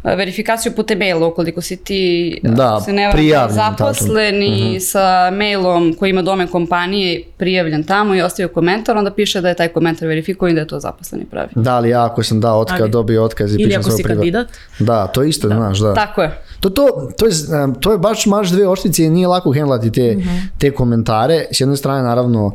E, 0.03 0.15
Verifikaciju 0.15 0.71
putem 0.71 0.99
maila, 0.99 1.27
ukoliko 1.27 1.61
si 1.61 1.77
ti. 1.77 2.39
Da, 2.43 2.73
ako 2.75 2.83
se 2.83 2.93
ne 2.93 3.11
zaposlen 3.49 4.43
i 4.43 4.79
sa 4.79 5.31
mailom 5.31 5.95
koji 5.99 6.09
ima 6.09 6.21
domen 6.21 6.47
kompanije 6.47 7.23
prijavljen 7.37 7.83
tamo 7.83 8.15
i 8.15 8.21
ostavio 8.21 8.47
komentar, 8.47 8.97
onda 8.97 9.11
piše 9.11 9.41
da 9.41 9.49
je 9.49 9.55
taj 9.55 9.67
komentar 9.67 10.07
verifikovan 10.07 10.51
i 10.51 10.55
da 10.55 10.61
je 10.61 10.67
to 10.67 10.79
zaposleni 10.79 11.25
pravi. 11.25 11.49
Da, 11.55 11.75
ali 11.75 11.89
ja 11.89 12.05
ako 12.05 12.23
sam 12.23 12.41
dao 12.41 12.59
otkaz, 12.59 12.89
dobio 12.89 13.23
otkaz 13.23 13.51
i 13.51 13.55
Ili 13.55 13.63
pišem 13.65 13.79
ako 13.79 13.89
svoj 13.89 13.97
si 13.97 14.03
privat- 14.03 14.15
kandidat. 14.15 14.47
Da, 14.79 15.07
to 15.07 15.23
isto, 15.23 15.47
znaš, 15.47 15.79
da. 15.79 15.93
Tako 15.93 16.21
je. 16.21 16.41
To, 16.65 16.69
to, 16.69 17.09
to, 17.17 17.25
je, 17.25 17.33
to 17.79 17.91
je 17.91 17.97
baš 17.97 18.25
maš 18.25 18.49
dve 18.49 18.67
oštice 18.67 19.03
i 19.03 19.09
nije 19.09 19.27
lako 19.27 19.51
hendlati 19.51 19.91
te, 19.91 20.17
te 20.57 20.71
komentare. 20.71 21.45
S 21.51 21.61
jedne 21.61 21.77
strane, 21.77 22.03
naravno, 22.03 22.45
uh, 22.45 22.53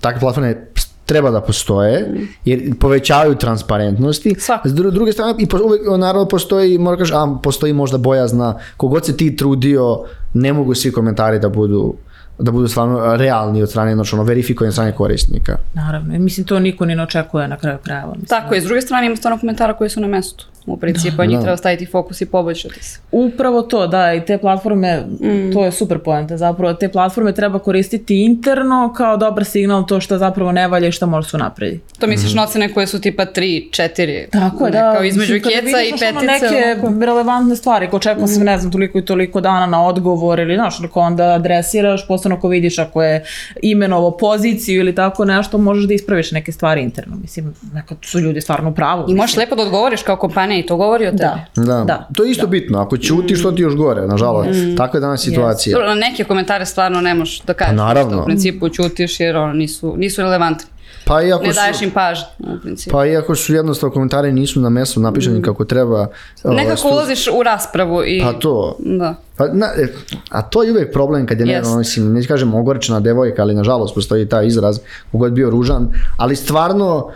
takve 0.00 0.20
platforme 0.20 0.66
treba 1.06 1.30
da 1.30 1.40
postoje, 1.40 2.10
jer 2.44 2.78
povećavaju 2.78 3.34
transparentnosti. 3.34 4.34
Svakako. 4.38 4.68
S 4.68 4.72
dru- 4.72 4.90
druge 4.90 5.12
strane, 5.12 5.34
i 5.38 5.46
po, 5.46 5.58
uvek, 5.64 5.80
naravno 5.98 6.28
postoji, 6.28 6.78
mora 6.78 6.96
kažeš, 6.96 7.14
a 7.14 7.38
postoji 7.42 7.72
možda 7.72 7.98
bojazna, 7.98 8.58
kogod 8.76 9.06
se 9.06 9.16
ti 9.16 9.36
trudio, 9.36 10.04
ne 10.34 10.52
mogu 10.52 10.74
svi 10.74 10.92
komentari 10.92 11.38
da 11.38 11.48
budu 11.48 11.94
da 12.38 12.50
budu 12.50 12.68
stvarno 12.68 13.16
realni 13.16 13.62
od 13.62 13.70
strane, 13.70 13.94
znači 13.94 14.14
ono, 14.14 14.24
verifikovani 14.24 14.68
od 14.68 14.74
strane 14.74 14.92
korisnika. 14.92 15.56
Naravno, 15.74 16.14
i 16.14 16.18
mislim 16.18 16.46
to 16.46 16.58
niko 16.58 16.84
ni 16.84 16.94
ne 16.94 17.02
očekuje 17.02 17.48
na 17.48 17.56
kraju 17.56 17.78
krajeva. 17.84 18.08
Mislim. 18.08 18.26
Tako 18.26 18.54
je, 18.54 18.60
s 18.60 18.64
druge 18.64 18.80
strane 18.80 19.06
ima 19.06 19.16
stvarno 19.16 19.38
komentara 19.40 19.74
koji 19.74 19.90
su 19.90 20.00
na 20.00 20.06
mestu. 20.06 20.46
U 20.66 20.76
principu, 20.76 21.22
a 21.22 21.26
njih 21.26 21.38
treba 21.38 21.56
staviti 21.56 21.86
fokus 21.86 22.20
i 22.20 22.26
poboljšati 22.26 22.84
se. 22.84 22.98
Upravo 23.12 23.62
to, 23.62 23.86
da, 23.86 24.14
i 24.14 24.20
te 24.20 24.38
platforme, 24.38 24.96
Mm. 25.20 25.52
to 25.52 25.64
je 25.64 25.72
super 25.72 25.98
poenta, 25.98 26.36
zapravo 26.36 26.74
te 26.74 26.88
platforme 26.88 27.32
treba 27.32 27.58
koristiti 27.58 28.16
interno 28.16 28.92
kao 28.92 29.16
dobar 29.16 29.44
signal 29.44 29.86
to 29.86 30.00
što 30.00 30.18
zapravo 30.18 30.52
ne 30.52 30.68
valja 30.68 30.88
i 30.88 30.92
što 30.92 31.06
može 31.06 31.28
se 31.28 31.38
napredi. 31.38 31.80
To 31.98 32.06
misliš 32.06 32.34
na 32.34 32.44
ocene 32.44 32.74
koje 32.74 32.86
su 32.86 33.00
tipa 33.00 33.24
3, 33.26 33.30
4, 33.72 34.30
Tako 34.30 34.66
je, 34.66 34.72
da. 34.72 34.92
kao 34.94 35.04
između 35.04 35.34
mislim, 35.34 35.52
keca 35.52 35.80
i 35.80 35.84
vidiš, 35.84 36.02
ono, 36.02 36.20
petice. 36.20 36.46
neke 36.46 36.80
onako. 36.80 37.00
relevantne 37.00 37.56
stvari, 37.56 37.88
ko 37.88 37.98
čekao 37.98 38.26
sam, 38.26 38.42
ne 38.42 38.58
znam, 38.58 38.72
toliko 38.72 38.98
i 38.98 39.04
toliko 39.04 39.40
dana 39.40 39.66
na 39.66 39.86
odgovor 39.86 40.40
ili, 40.40 40.54
znaš, 40.54 40.80
ako 40.80 41.00
onda 41.00 41.24
adresiraš, 41.24 42.08
posebno 42.08 42.36
ako 42.36 42.48
vidiš 42.48 42.78
ako 42.78 43.02
je 43.02 43.24
imenovo 43.62 44.10
poziciju 44.10 44.80
ili 44.80 44.94
tako 44.94 45.24
nešto, 45.24 45.58
možeš 45.58 45.84
da 45.84 45.94
ispraviš 45.94 46.32
neke 46.32 46.52
stvari 46.52 46.82
interno. 46.82 47.16
Mislim, 47.16 47.54
nekad 47.74 47.96
su 48.02 48.20
ljudi 48.20 48.40
stvarno 48.40 48.70
u 48.70 48.74
pravu. 48.74 49.04
I 49.08 49.14
možeš 49.14 49.36
lepo 49.36 49.54
da 49.54 49.62
odgovoriš 49.62 50.02
kao 50.02 50.16
kompanija 50.16 50.55
i 50.56 50.66
to 50.66 50.76
govori 50.76 51.06
o 51.06 51.10
tebi. 51.10 51.20
Da. 51.20 51.46
Da. 51.56 51.84
Da. 51.84 52.08
To 52.14 52.24
je 52.24 52.30
isto 52.30 52.46
bitno, 52.46 52.78
ako 52.78 52.96
ćutiš, 52.96 53.42
to 53.42 53.52
ti 53.52 53.62
još 53.62 53.74
gore, 53.76 54.06
nažalost. 54.06 54.50
Takva 54.76 54.96
je 54.96 55.00
danas 55.00 55.20
situacija. 55.20 55.74
Dobro, 55.74 55.88
na 55.88 55.94
neke 55.94 56.24
komentare 56.24 56.66
stvarno 56.66 57.00
ne 57.00 57.14
možeš 57.14 57.40
da 57.40 57.54
kažeš. 57.54 57.70
Pa 57.70 57.76
naravno. 57.76 58.22
U 58.22 58.24
principu 58.24 58.68
ćutiš 58.68 59.20
jer 59.20 59.36
ono, 59.36 59.52
nisu, 59.52 59.94
nisu 59.96 60.22
relevantni. 60.22 60.66
Pa 61.04 61.22
i 61.22 61.32
ako 61.32 61.44
Ne 61.44 61.52
su, 61.52 61.56
daješ 61.56 61.82
im 61.82 61.90
pažnju, 61.90 62.24
u 62.38 62.60
principu. 62.62 62.92
pa 62.92 63.06
i 63.06 63.16
ako 63.16 63.34
su 63.34 63.54
jednostavno 63.54 63.92
komentari 63.92 64.32
nisu 64.32 64.60
na 64.60 64.68
mestu 64.68 65.00
napišeni 65.00 65.42
kako 65.42 65.64
treba. 65.64 66.08
ovaj, 66.44 66.56
Nekako 66.56 66.76
stu- 66.76 66.88
ulaziš 66.88 67.28
u 67.28 67.42
raspravu 67.42 68.02
i... 68.04 68.20
Pa 68.22 68.32
to. 68.32 68.76
Da. 68.78 69.14
Pa, 69.36 69.46
na, 69.46 69.66
e, 69.66 69.86
a 70.30 70.42
to 70.42 70.62
je 70.62 70.72
uvijek 70.72 70.92
problem 70.92 71.26
kad 71.26 71.40
je, 71.40 71.46
ne, 71.46 71.52
Jest. 71.52 71.66
ono, 71.66 71.78
mislim, 71.78 72.12
ne 72.12 72.24
kažem 72.24 72.54
ogorčena 72.54 73.00
devojka, 73.00 73.42
ali 73.42 73.54
nažalost 73.54 73.94
postoji 73.94 74.28
taj 74.28 74.46
izraz, 74.46 74.80
kogod 75.12 75.32
bio 75.32 75.50
ružan, 75.50 75.88
ali 76.16 76.36
stvarno 76.36 77.10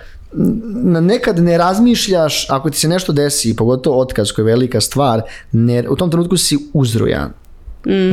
nekad 1.01 1.39
ne 1.39 1.59
razmišljaš, 1.59 2.51
ako 2.51 2.70
ti 2.70 2.78
se 2.78 2.89
nešto 2.89 3.12
desi, 3.12 3.57
pogotovo 3.57 4.01
otkaz 4.01 4.33
koji 4.33 4.43
je 4.43 4.47
velika 4.47 4.81
stvar, 4.81 5.22
ne, 5.53 5.89
u 5.89 5.97
tom 5.97 6.11
trenutku 6.11 6.37
si 6.37 6.59
uzrujan. 6.72 7.33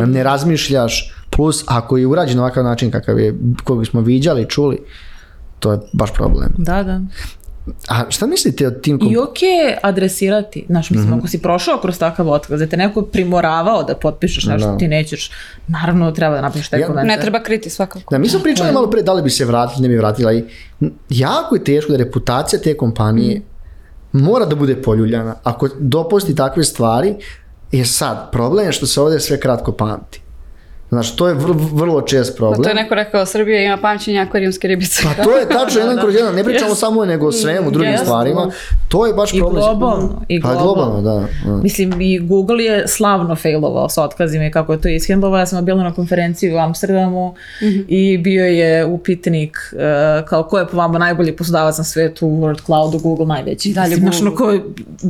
Ne 0.08 0.24
razmišljaš, 0.24 1.14
plus 1.30 1.64
ako 1.68 1.98
je 1.98 2.08
urađen 2.08 2.38
na 2.38 2.44
ovakav 2.44 2.64
način 2.64 2.92
kakav 2.92 3.20
je, 3.20 3.36
kojeg 3.64 3.88
smo 3.88 4.02
viđali, 4.02 4.50
čuli, 4.50 4.80
to 5.60 5.72
je 5.72 5.80
baš 5.94 6.14
problem. 6.14 6.54
Da, 6.58 6.84
da. 6.84 7.02
A 7.90 8.04
šta 8.10 8.28
mislite 8.28 8.68
o 8.68 8.72
tim 8.72 9.00
kom- 9.00 9.12
I 9.12 9.18
ok 9.18 9.42
je 9.42 9.78
adresirati, 9.82 10.66
znaš, 10.68 10.90
mislim, 10.90 11.08
Mhm. 11.08 11.18
ako 11.18 11.28
si 11.28 11.40
prošao 11.40 11.78
kroz 11.78 12.00
takav 12.00 12.30
otkaz, 12.30 12.60
da 12.60 12.68
te 12.68 12.78
neko 12.78 13.02
primoravao 13.04 13.84
da 13.84 13.96
potpišeš 13.96 14.46
nešto, 14.46 14.68
Da. 14.68 14.78
ti 14.78 14.88
nećeš, 14.88 15.32
naravno 15.68 16.12
treba 16.12 16.36
da 16.36 16.42
napišeš 16.42 16.70
taj 16.70 16.80
Ja- 16.80 16.88
komentar. 16.88 17.08
Ne 17.08 17.22
treba 17.22 17.40
kriti 17.40 17.70
svakako. 17.70 18.12
Da, 18.12 18.18
mi 18.18 18.30
smo 18.30 18.40
pričali 18.40 18.72
malo 18.72 18.90
pre 18.90 19.02
da 19.02 19.14
li 19.14 19.22
bi 19.22 19.30
se 19.30 19.46
vratili, 19.46 19.82
ne 19.82 19.88
bi 19.88 19.98
vratila 19.98 20.34
i 20.34 20.44
jako 21.10 21.56
je 21.56 21.64
teško 21.64 21.92
da 21.92 21.98
reputacija 21.98 22.60
te 22.60 22.74
kompanije 22.76 23.42
mora 24.14 24.46
da 24.46 24.56
bude 24.56 24.76
poljuljana. 24.78 25.36
Ako 25.44 25.70
dopusti 25.80 26.36
takve 26.36 26.64
stvari, 26.64 27.16
je 27.72 27.86
sad, 27.86 28.32
problem 28.32 28.66
je 28.66 28.72
što 28.72 28.86
se 28.86 29.02
ovdje 29.02 29.20
sve 29.20 29.40
kratko 29.40 29.72
pamti. 29.72 30.22
Znači, 30.90 31.16
to 31.16 31.28
je 31.28 31.36
vrlo, 31.74 32.02
čest 32.02 32.38
problem. 32.38 32.64
To 32.64 32.70
je 32.70 32.76
neko 32.76 32.96
rekao, 32.96 33.26
Srbija 33.26 33.62
ima 33.64 33.78
pamćenje 33.78 34.20
akvarijumske 34.20 34.68
ribice. 34.68 35.04
Pa 35.04 35.24
to 35.24 35.38
je 35.38 35.50
tačno 35.50 35.80
jedan 35.82 35.98
kroz 35.98 36.16
jedan, 36.16 36.36
ne 36.36 36.44
pričamo 36.44 36.72
Yes. 36.72 36.80
samo 36.80 37.02
o 37.02 37.06
nego 37.06 37.28
o 37.28 37.32
svemu, 37.32 37.72
drugim 37.72 37.94
Yes. 37.94 38.02
stvarima. 38.02 38.52
To 38.88 39.06
je 39.06 39.14
baš 39.14 39.34
I 39.34 39.40
problem. 39.40 39.64
globalno, 39.64 40.22
i 40.28 40.42
Pa 40.42 40.54
globalno. 40.54 40.74
globalno, 40.74 41.02
da. 41.02 41.52
da. 41.52 41.58
Mislim, 41.58 42.02
i 42.02 42.20
Google 42.20 42.64
je 42.64 42.88
slavno 42.88 43.36
failovao 43.36 43.90
sa 43.90 44.04
otkazima 44.04 44.46
i 44.46 44.52
kako 44.52 44.74
je 44.74 44.82
to 44.82 44.90
ishendlovao. 44.90 45.40
Ja 45.40 45.46
sam 45.46 45.66
bila 45.66 45.84
na 45.84 45.94
konferenciji 45.94 46.54
u 46.54 46.58
Amsterdamu 46.58 47.36
i 47.88 48.18
bio 48.18 48.46
je 48.46 48.86
upitnik 48.86 49.58
uh, 49.74 49.80
kao 50.28 50.44
ko 50.44 50.60
je 50.60 50.68
po 50.68 50.78
vama 50.78 51.00
najbolji 51.00 51.36
poslodavac 51.36 51.78
na 51.78 51.84
svetu 51.84 52.28
u 52.28 52.42
World 52.42 52.66
Cloudu, 52.66 53.00
Google 53.00 53.26
najveći. 53.26 53.74
dalje 53.74 53.98
Mislim, 53.98 54.36
Google. 54.36 54.60
ko 54.60 54.66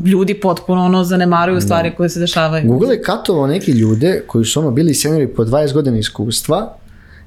ljudi 0.05 0.33
potpuno 0.33 0.85
ono, 0.85 1.03
zanemaruju 1.03 1.61
stvari 1.61 1.91
koje 1.97 2.09
se 2.09 2.19
dešavaju. 2.19 2.67
Google 2.67 2.95
je 2.95 3.01
katovao 3.01 3.47
neki 3.47 3.71
ljude 3.71 4.23
koji 4.27 4.45
su 4.45 4.59
ono 4.59 4.71
bili 4.71 4.93
seniori 4.93 5.27
po 5.27 5.45
20 5.45 5.73
godina 5.73 5.97
iskustva 5.97 6.73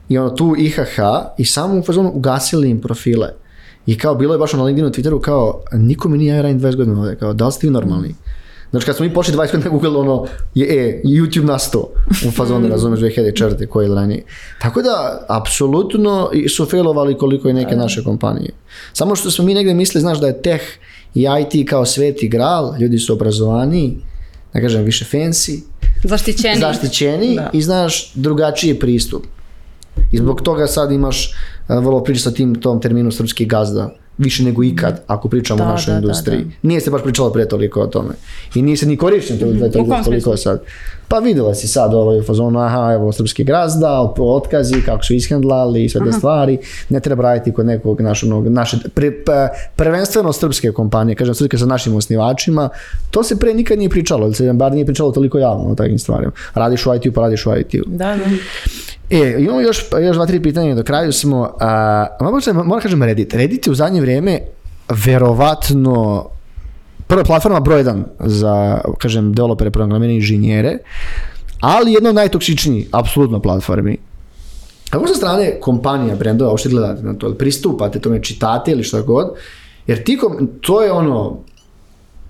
i 0.09 0.19
ono 0.19 0.31
tu 0.31 0.55
IHH 0.59 0.99
i 1.39 1.45
samo 1.45 1.79
u 1.79 1.83
fazonu 1.83 2.13
ugasili 2.15 2.71
im 2.71 2.81
profile. 2.81 3.29
I 3.87 3.99
kao 3.99 4.15
bilo 4.15 4.35
je 4.35 4.39
baš 4.39 4.53
na 4.53 4.65
LinkedInu, 4.65 4.91
Twitteru 4.91 5.21
kao 5.21 5.63
niko 5.73 6.09
mi 6.09 6.19
nije 6.19 6.35
ja 6.37 6.43
radim 6.43 6.61
20 6.61 6.77
godina 6.77 7.01
ovdje, 7.01 7.17
kao 7.17 7.33
da 7.33 7.47
li 7.47 7.53
ste 7.53 7.67
vi 7.67 7.71
normalni? 7.71 8.15
Znači 8.71 8.87
kad 8.87 8.97
smo 8.97 9.07
mi 9.07 9.15
pošli 9.15 9.35
20 9.35 9.53
godina 9.53 9.71
Google 9.71 10.01
ono 10.01 10.27
je 10.55 10.67
e, 10.67 11.03
YouTube 11.05 11.45
na 11.45 11.59
100 11.59 11.85
u 12.29 12.31
fazonu 12.31 12.69
razumeš 12.75 13.01
2004. 13.01 13.67
koji 13.67 13.87
ili 13.87 13.95
ranije. 13.95 14.23
Tako 14.61 14.83
da 14.83 15.25
apsolutno 15.29 16.31
su 16.57 16.67
failovali 16.67 17.19
koliko 17.19 17.49
i 17.49 17.53
neke 17.53 17.77
naše 17.77 18.05
kompanije. 18.05 18.51
Samo 18.93 19.17
što 19.17 19.31
smo 19.31 19.45
mi 19.45 19.55
negdje 19.55 19.75
mislili, 19.75 20.01
znaš 20.01 20.21
da 20.21 20.27
je 20.27 20.43
tech 20.43 20.65
i 21.15 21.27
IT 21.41 21.69
kao 21.69 21.87
sveti 21.87 22.29
gral, 22.29 22.75
ljudi 22.81 22.99
su 22.99 23.13
obrazovaniji, 23.13 23.97
da 24.55 24.61
kažem 24.61 24.85
više 24.85 25.05
fancy, 25.13 25.61
Zaštićeni. 26.05 26.61
zaštićeni 26.61 27.35
Da. 27.37 27.51
i 27.53 27.63
znaš 27.63 28.13
drugačiji 28.15 28.75
pristup. 28.79 29.23
I 30.13 30.17
zbog 30.17 30.41
toga 30.43 30.67
sad 30.67 30.93
imaš 30.93 31.35
a, 31.69 31.79
vrlo 31.79 32.05
priča 32.05 32.21
sa 32.21 32.31
tim 32.31 32.55
tom 32.55 32.81
terminu 32.81 33.11
srpski 33.11 33.47
gazda 33.47 33.91
više 34.19 34.45
nego 34.45 34.65
ikad 34.65 35.03
ako 35.07 35.29
pričamo 35.29 35.59
Da, 35.59 35.65
o 35.65 35.69
našoj 35.69 35.87
da, 35.87 35.93
da, 35.93 36.03
industriji. 36.03 36.41
da. 36.41 36.51
Nije 36.63 36.81
se 36.81 36.91
baš 36.91 37.03
pričalo 37.03 37.31
pre 37.31 37.49
toliko 37.49 37.81
o 37.81 37.87
tome. 37.87 38.15
I 38.55 38.63
nije 38.63 38.77
se 38.77 38.87
ni 38.87 38.97
korišten 38.97 39.39
to, 39.39 39.45
kom 39.45 39.59
toliko 39.73 40.03
smislu? 40.05 40.37
sad. 40.37 40.63
Pa 41.09 41.19
vidjela 41.19 41.55
si 41.55 41.69
sad 41.69 41.95
ovaj 41.95 42.19
u 42.19 42.23
fazonu, 42.23 42.59
aha, 42.61 42.93
evo 42.93 43.13
srpski 43.13 43.45
gazda, 43.45 44.13
otkazi, 44.19 44.83
kako 44.83 45.05
su 45.05 45.15
ishendlali 45.15 45.85
i 45.85 45.89
sve 45.89 46.01
te 46.05 46.13
stvari. 46.13 46.59
Ne 46.89 47.01
treba 47.01 47.23
raditi 47.23 47.53
kod 47.53 47.67
nekog 47.67 48.01
naš, 48.01 48.23
onog, 48.23 48.49
naše, 48.49 48.77
pre, 48.95 49.11
pe- 49.11 49.49
prvenstveno 49.77 50.33
srpske 50.33 50.73
kompanije, 50.73 51.15
kažem 51.17 51.35
srpske 51.35 51.59
sa 51.59 51.67
našim 51.67 51.97
osnivačima. 51.97 52.69
To 53.11 53.23
se 53.23 53.39
pre 53.39 53.55
nikad 53.55 53.79
nije 53.79 53.91
pričalo, 53.91 54.27
ili 54.27 54.35
se 54.35 54.53
bar 54.53 54.73
nije 54.73 54.87
pričalo 54.87 55.13
toliko 55.13 55.39
javno 55.39 55.65
o 55.65 55.75
takvim 55.75 55.99
stvarima. 55.99 56.33
Radiš 56.55 56.87
u 56.87 56.95
IT-u, 56.95 57.13
pa 57.13 57.21
radiš 57.21 57.47
u 57.47 57.51
IT-u. 57.53 57.85
Da, 57.87 58.05
da. 58.07 58.25
E, 59.11 59.37
imamo 59.39 59.61
još, 59.61 59.85
još 60.03 60.17
dva, 60.17 60.27
tri 60.27 60.43
pitanja 60.43 60.75
do 60.75 60.83
kraju 60.83 61.13
smo. 61.13 61.57
A, 61.61 62.07
se- 62.41 62.53
moram 62.53 62.81
kažem 62.81 63.03
Reddit. 63.03 63.35
Reddit 63.35 63.67
je 63.67 63.71
u 63.71 63.75
zadnje 63.75 64.01
vrijeme 64.01 64.39
verovatno 64.89 66.29
prva 67.07 67.25
platforma 67.25 67.61
broj 67.61 67.79
jedan 67.79 68.05
za, 68.21 68.81
kažem, 68.99 69.33
developere, 69.33 69.71
programere, 69.71 70.15
inženjere, 70.15 70.79
ali 71.61 71.93
jedna 71.93 72.09
od 72.09 72.15
najtoksičnijih, 72.15 72.89
apsolutno, 72.93 73.41
platformi. 73.41 73.99
Kako 74.91 75.07
sa 75.07 75.15
strane 75.15 75.61
kompanija, 75.61 76.17
brendova, 76.17 76.51
uopšte 76.51 76.69
gledate 76.69 77.03
na 77.03 77.15
to, 77.15 77.35
pristupate 77.35 78.01
tome, 78.01 78.23
čitate 78.23 78.71
ili 78.71 78.85
šta 78.85 79.03
god, 79.03 79.35
jer 79.87 80.05
ti, 80.05 80.19
kom, 80.19 80.49
to 80.61 80.83
je 80.83 80.93
ono, 80.93 81.39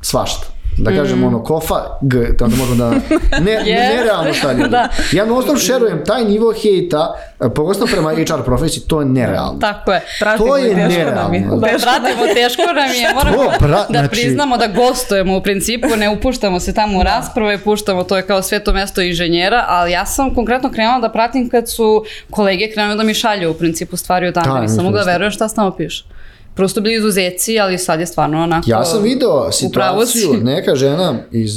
svašta. 0.00 0.46
Da 0.80 0.90
kažem 0.92 1.24
ono 1.24 1.42
kofa, 1.42 1.74
g, 2.02 2.18
da 2.30 2.46
možemo 2.46 2.74
da, 2.76 2.90
ne, 3.40 3.52
Yes. 3.52 3.96
nerealno 3.96 4.30
ljudi. 4.52 4.68
Da. 4.70 4.88
Ja 5.12 5.24
non 5.24 5.42
stop 5.42 5.58
šerujem 5.58 6.04
taj 6.04 6.24
nivo 6.24 6.52
hejta, 6.54 7.14
pogotovo 7.48 7.86
prema 7.86 8.10
HR 8.10 8.42
profesiji, 8.44 8.82
to 8.82 9.00
je 9.00 9.06
nerealno. 9.06 9.58
Tako 9.60 9.92
je. 9.92 10.00
Pratimo 10.20 10.46
To 10.46 10.56
je 10.56 10.62
i 10.62 10.74
teško 10.74 10.80
nam 10.80 10.90
je. 10.90 11.40
nerealno. 11.40 11.56
Da, 11.56 11.66
pratimo, 11.66 12.34
teško 12.34 12.62
nam 12.64 12.90
je, 12.92 13.14
moramo 13.14 13.50
pra- 13.52 13.68
da 13.86 13.98
znači- 13.98 14.08
priznamo 14.10 14.56
da 14.56 14.66
gostujemo 14.68 15.36
u 15.36 15.42
principu, 15.42 15.88
ne 15.90 16.08
upuštamo 16.10 16.60
se 16.60 16.74
tamo 16.74 16.98
u 16.98 17.02
rasprave, 17.04 17.58
puštamo, 17.58 18.04
to 18.04 18.16
je 18.16 18.22
kao 18.22 18.42
sveto 18.42 18.72
mesto 18.72 19.00
inženjera, 19.00 19.64
ali 19.68 19.92
ja 19.92 20.06
sam 20.06 20.34
konkretno 20.34 20.70
krenula 20.70 20.98
da 20.98 21.08
pratim 21.10 21.48
kad 21.48 21.70
su 21.70 22.04
kolege 22.30 22.70
krenuli 22.70 22.96
da 22.96 23.02
mi 23.02 23.14
šalju 23.14 23.50
u 23.50 23.54
principu 23.54 23.96
stvari 23.96 24.28
od 24.28 24.34
Da, 24.34 24.42
tamo, 24.42 24.58
nisam 24.58 24.76
mogla 24.76 24.90
mislim, 24.92 25.12
verujem 25.12 25.30
šta 25.30 25.48
s 25.48 25.54
tamo 25.54 25.70
piše. 25.70 26.04
Prosto 26.54 26.80
bili 26.80 26.96
izuzeci, 26.96 27.60
ali 27.60 27.78
sad 27.78 28.00
je 28.00 28.06
stvarno 28.06 28.42
onako... 28.42 28.70
Ja 28.70 28.84
sam 28.84 29.02
video 29.02 29.52
situaciju, 29.52 30.32
neka 30.42 30.74
žena 30.74 31.18
iz 31.32 31.52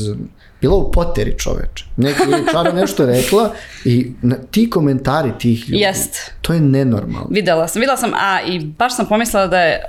bila 0.64 0.76
u 0.76 0.91
poteri 0.91 1.36
čoveče. 1.38 1.86
Neki 1.98 2.22
čara 2.52 2.72
nešto 2.72 3.06
rekla 3.06 3.52
i 3.86 4.12
na, 4.22 4.36
ti 4.52 4.70
komentari 4.70 5.32
tih 5.39 5.70
ljudi. 5.70 5.82
Jest. 5.82 6.32
To 6.41 6.54
je 6.54 6.60
nenormalno. 6.60 7.28
Videla 7.30 7.68
sam, 7.68 7.80
videla 7.80 7.98
sam, 7.98 8.12
a 8.14 8.41
i 8.48 8.60
baš 8.60 8.96
sam 8.96 9.06
pomislila 9.06 9.48
da 9.48 9.60
je 9.60 9.74
e, 9.74 9.84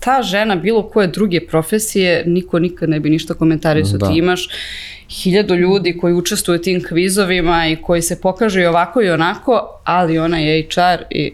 ta 0.00 0.22
žena 0.22 0.56
bilo 0.56 0.82
koje 0.82 1.06
druge 1.06 1.40
profesije, 1.46 2.22
niko 2.26 2.58
nikad 2.58 2.88
ne 2.88 3.00
bi 3.00 3.10
ništa 3.10 3.34
komentarisao. 3.34 3.98
Da. 3.98 4.08
Ti 4.08 4.18
imaš 4.18 4.48
hiljadu 5.08 5.54
ljudi 5.54 5.98
koji 6.00 6.14
učestvuju 6.14 6.60
u 6.60 6.62
tim 6.62 6.84
kvizovima 6.88 7.66
i 7.66 7.76
koji 7.76 8.02
se 8.02 8.20
pokažu 8.20 8.60
i 8.60 8.66
ovako 8.66 9.02
i 9.02 9.10
onako, 9.10 9.80
ali 9.84 10.18
ona 10.18 10.38
je 10.38 10.62
HR 10.62 11.04
i 11.10 11.32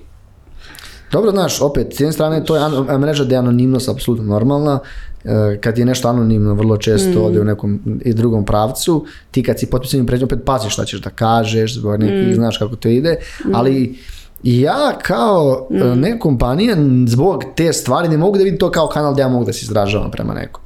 Dobro, 1.13 1.31
znaš, 1.31 1.61
opet, 1.61 1.87
s 1.91 2.01
jedne 2.01 2.13
strane, 2.13 2.45
to 2.45 2.57
je 2.57 2.63
ano- 2.63 2.99
mreža 2.99 3.25
gde 3.25 3.35
je 3.35 3.39
anonimnost 3.39 3.89
apsolutno 3.89 4.25
normalna. 4.27 4.79
E, 5.25 5.59
kad 5.61 5.79
je 5.79 5.85
nešto 5.85 6.09
anonimno, 6.09 6.55
vrlo 6.55 6.77
često 6.77 7.21
Mm. 7.21 7.25
ode 7.25 7.41
u 7.41 7.45
nekom 7.45 7.71
i 8.01 8.15
drugom 8.15 8.45
pravcu. 8.45 9.05
Ti 9.31 9.43
kad 9.43 9.59
si 9.59 9.67
potpisanim 9.67 10.07
pređom, 10.07 10.27
opet 10.27 10.39
paziš 10.45 10.73
šta 10.73 10.85
ćeš 10.85 11.01
da 11.01 11.11
kažeš, 11.11 11.75
zbog 11.75 12.01
nekih, 12.01 12.35
znaš 12.35 12.59
kako 12.59 12.77
to 12.77 12.89
ide. 12.89 13.17
Ali 13.53 13.99
ja 14.43 14.99
kao 14.99 15.67
Mm. 15.71 15.77
e, 15.77 15.97
neka 15.97 16.19
kompanija 16.19 16.77
zbog 17.07 17.45
te 17.57 17.73
stvari 17.73 18.09
ne 18.09 18.17
mogu 18.17 18.39
da 18.39 18.45
vidim 18.45 18.59
to 18.59 18.71
kao 18.71 18.89
kanal 18.89 19.13
gdje 19.13 19.23
ja 19.23 19.29
mogu 19.29 19.45
da 19.45 19.53
se 19.53 19.61
izražavam 19.63 20.11
prema 20.11 20.35
nekom. 20.35 20.63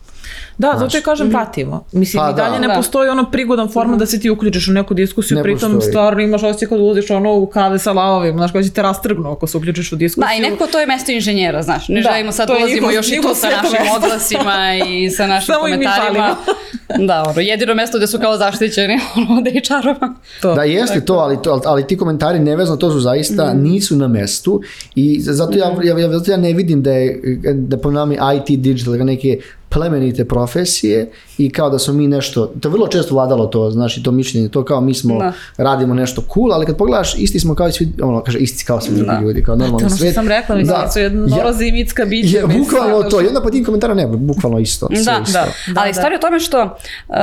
Da, 0.58 0.74
zato 0.76 0.98
i 0.98 1.02
kažem 1.02 1.30
pratimo. 1.30 1.84
Mislim, 1.92 2.20
Pa 2.20 2.30
i 2.30 2.34
dalje 2.34 2.52
da. 2.52 2.58
ne 2.58 2.68
Da. 2.68 2.74
postoji 2.74 3.08
ono 3.08 3.24
prigodan 3.24 3.68
format 3.68 3.98
da 3.98 4.06
se 4.06 4.20
ti 4.20 4.30
uključiš 4.30 4.68
u 4.68 4.72
neku 4.72 4.94
diskusiju, 4.94 5.36
Ne 5.36 5.42
pritom 5.44 5.72
postoji. 5.72 5.90
stvarno 5.90 6.20
imaš 6.22 6.42
osjećaj 6.42 6.68
kad 6.68 6.80
ulaziš 6.80 7.10
ono 7.10 7.32
u 7.32 7.46
kave 7.46 7.78
sa 7.78 7.92
lavovima, 7.92 8.36
znaš, 8.36 8.52
koji 8.52 8.64
će 8.64 8.70
te 8.70 8.82
rastrgnu 8.82 9.30
ako 9.30 9.46
se 9.46 9.56
uključiš 9.56 9.92
u 9.92 9.96
diskusiju. 9.96 10.28
Da, 10.28 10.46
i 10.46 10.50
nekako 10.50 10.66
to 10.66 10.80
je 10.80 10.86
mesto 10.86 11.12
inženjera, 11.12 11.62
znaš. 11.62 11.88
Ne 11.88 12.02
Da, 12.02 12.10
želimo 12.10 12.32
sad 12.32 12.46
to 12.46 12.52
je 12.52 12.58
ulazimo 12.58 12.90
još 12.90 13.08
i 13.08 13.16
tu 13.16 13.28
sa 13.30 13.46
našim 13.48 13.78
mesto. 13.80 13.96
oglasima 13.96 14.54
i 14.88 15.10
sa 15.10 15.26
našim 15.26 15.46
Samo 15.46 15.60
komentarima. 15.60 16.36
Da, 16.98 17.22
ono, 17.24 17.40
jedino 17.40 17.74
mesto 17.74 17.98
gde 17.98 18.06
su 18.06 18.18
kao 18.18 18.36
zaštićeni 18.36 18.94
ono, 19.16 19.38
od 19.38 19.46
HR-ova. 19.46 20.14
To. 20.42 20.54
Da, 20.54 20.62
jeste 20.64 21.00
to, 21.00 21.14
ali, 21.14 21.42
to, 21.42 21.60
ali, 21.64 21.86
ti 21.86 21.96
komentari 21.96 22.38
nevezano, 22.40 22.76
to 22.76 22.90
su 22.90 23.00
zaista, 23.00 23.24
Mm. 23.46 23.62
nisu 23.62 23.96
na 23.96 24.08
mestu 24.08 24.60
i 24.94 25.20
zato 25.20 25.52
ja, 25.54 25.74
ja, 25.84 25.98
ja, 25.98 26.08
zato 26.10 26.30
ja 26.30 26.36
ne 26.36 26.52
vidim 26.52 26.82
da 26.82 26.90
je, 26.92 27.20
da 27.54 27.78
po 27.78 27.90
nama 27.90 28.14
IT, 28.34 28.50
digital, 28.52 28.94
neke 28.96 29.38
plemenite 29.74 30.24
profesije 30.24 31.08
i 31.38 31.50
kao 31.50 31.70
da 31.70 31.78
smo 31.78 31.94
mi 31.94 32.08
nešto, 32.08 32.46
to 32.60 32.68
vrlo 32.68 32.86
često 32.86 33.14
vladalo 33.14 33.46
to, 33.46 33.70
znaš, 33.70 33.96
i 33.96 34.02
to 34.02 34.10
mišljenje, 34.12 34.48
to 34.48 34.64
kao 34.64 34.80
mi 34.80 34.94
smo, 34.94 35.18
Da. 35.18 35.32
radimo 35.58 35.94
nešto 35.94 36.22
cool, 36.24 36.52
ali 36.52 36.66
kad 36.66 36.76
pogledaš, 36.76 37.14
isti 37.16 37.40
smo 37.40 37.54
kao 37.54 37.68
i 37.68 37.72
svi, 37.72 37.88
ono, 38.02 38.22
kaže, 38.22 38.38
isti 38.38 38.64
kao 38.64 38.80
svi 38.80 38.94
drugi 38.94 39.06
Da. 39.08 39.20
ljudi, 39.20 39.42
kao 39.42 39.54
To 39.54 39.58
normalni 39.58 39.86
ono 39.86 39.96
svet. 39.96 40.14
sam 40.14 40.28
rekla, 40.28 40.56
mislim, 40.56 40.76
Da. 40.78 40.90
su 40.90 40.98
jedno 40.98 41.36
Ja- 41.38 41.52
zimicka 41.52 42.04
bića. 42.04 42.38
Je, 42.38 42.46
bukvalno 42.48 43.02
to, 43.02 43.20
i 43.20 43.26
onda 43.26 43.40
po 43.40 43.50
tim 43.50 43.64
komentara 43.64 43.94
ne, 43.94 44.06
bukvalno 44.08 44.58
isto. 44.58 44.86
sve 44.88 45.04
Da, 45.04 45.20
isto. 45.22 45.38
Da, 45.38 45.46
ali 45.76 45.88
da. 45.88 45.94
stvar 45.94 46.12
je 46.12 46.18
u 46.18 46.20
tome 46.20 46.40
što 46.40 46.62
uh, 46.62 47.14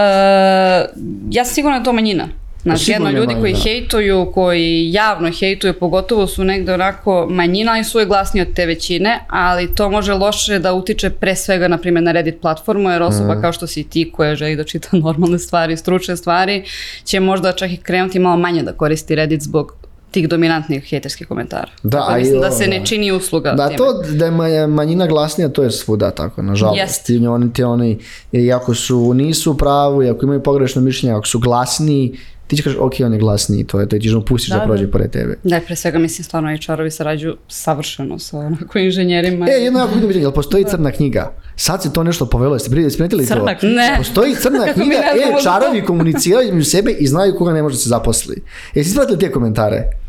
ja 1.29 1.45
sam 1.45 1.53
sigurna 1.53 1.71
da 1.71 1.81
je 1.81 1.85
to 1.85 1.93
manjina. 1.93 2.27
Znači, 2.64 2.91
jedno 2.91 3.09
je 3.09 3.14
ljudi 3.14 3.34
koji 3.34 3.51
manjina. 3.53 3.59
hejtuju, 3.64 4.32
koji 4.34 4.62
javno 4.91 5.32
hejtuju, 5.32 5.74
pogotovo 5.76 6.28
su 6.28 6.43
negde 6.43 6.74
onako 6.74 7.28
manjina 7.28 7.80
i 7.80 7.84
su 7.84 7.99
je 7.99 8.05
glasniji 8.05 8.41
od 8.41 8.53
te 8.53 8.66
većine, 8.66 9.20
ali 9.28 9.76
to 9.76 9.89
može 9.89 10.14
loše 10.14 10.59
da 10.59 10.74
utiče 10.74 11.09
pre 11.12 11.36
svega, 11.36 11.68
na 11.68 11.78
primjer, 11.78 12.03
na 12.03 12.12
Reddit 12.12 12.41
platformu, 12.41 12.89
jer 12.89 13.01
osoba 13.03 13.34
Mhm. 13.34 13.41
kao 13.41 13.53
što 13.53 13.68
si 13.68 13.84
ti 13.84 14.12
koja 14.12 14.36
želi 14.36 14.55
da 14.55 14.64
čita 14.64 14.88
normalne 14.97 15.39
stvari, 15.39 15.78
stručne 15.78 16.18
stvari, 16.18 16.64
će 17.03 17.20
možda 17.20 17.51
čak 17.53 17.72
i 17.72 17.78
krenuti 17.78 18.20
malo 18.20 18.38
manje 18.38 18.64
da 18.64 18.74
koristi 18.74 19.16
Reddit 19.16 19.41
zbog 19.41 19.74
tih 20.12 20.30
dominantnih 20.30 20.84
hejterskih 20.84 21.28
komentara. 21.28 21.68
Da, 21.84 21.89
Tako 21.91 22.12
a 22.12 22.18
i 22.18 22.22
mislim 22.22 22.41
da 22.41 22.51
se 22.51 22.68
ne 22.68 22.80
da. 22.80 22.86
čini 22.86 23.12
usluga 23.12 23.51
Da, 23.51 23.66
time. 23.68 23.78
to 23.78 23.86
da 24.09 24.26
je 24.26 24.32
ma- 24.32 24.68
manjina 24.68 25.07
glasnija, 25.07 25.49
to 25.49 25.64
je 25.64 25.72
svuda 25.72 26.12
tako, 26.12 26.41
nažalost. 26.41 26.80
Jeste. 26.80 27.03
Ti, 27.09 27.28
oni, 27.28 27.53
ti, 27.53 27.64
oni, 27.64 27.97
i 28.32 28.53
ako 28.53 28.74
su, 28.76 29.14
nisu 29.14 29.51
u 29.51 29.55
pravu, 29.55 30.03
i 30.03 30.09
ako 30.09 30.26
imaju 30.26 30.43
pogrešno 30.43 30.82
mišljenje, 30.82 31.16
ako 31.16 31.28
su 31.28 31.39
glasniji, 31.39 32.18
ti 32.51 32.57
će 32.57 32.63
kažeš, 32.63 32.79
ok, 32.79 32.93
on 33.05 33.13
je 33.13 33.19
glasniji, 33.19 33.63
to 33.63 33.79
je, 33.79 33.89
to 33.89 33.99
ćeš 33.99 34.11
da 34.11 34.17
mu 34.17 34.25
pustiš 34.25 34.49
da, 34.49 34.55
Da, 34.55 34.59
da. 34.59 34.65
prođe 34.65 34.91
pored 34.91 35.11
tebe. 35.11 35.37
Da, 35.43 35.59
pre 35.67 35.75
svega 35.75 35.99
mislim 35.99 36.23
stvarno 36.23 36.49
HR-ovi 36.49 36.89
sarađuju 36.89 37.37
savršeno 37.47 38.19
sa 38.19 38.37
onako 38.37 38.79
inženjerima. 38.79 39.45
E, 39.49 39.51
jedno 39.51 39.79
jako 39.79 39.93
bitno 39.93 40.07
pitanje, 40.07 40.23
jel 40.23 40.31
postoji 40.31 40.63
crna 40.63 40.91
knjiga? 40.91 41.33
Sad 41.55 41.83
se 41.83 41.93
to 41.93 42.03
nešto 42.03 42.25
povelo, 42.25 42.55
jeste 42.55 42.69
prije 42.69 42.89
primetili 42.89 43.25
to? 43.27 43.33
Crna 43.33 43.57
knjiga? 43.57 43.75
Ne. 43.75 43.95
Postoji 43.97 44.35
crna 44.35 44.65
knjiga, 44.73 44.95
e, 44.95 45.43
čarovi 45.43 45.85
komuniciraju 45.85 46.47
između 46.47 46.69
sebe 46.69 46.91
i 46.91 47.07
znaju 47.07 47.35
koga 47.37 47.53
ne 47.53 47.63
može 47.63 47.73
da 47.75 47.79
se 47.79 47.89
zaposli. 47.89 48.43
Jesi 48.75 48.89
ispratili 48.89 49.19
te 49.19 49.31
komentare? 49.31 50.00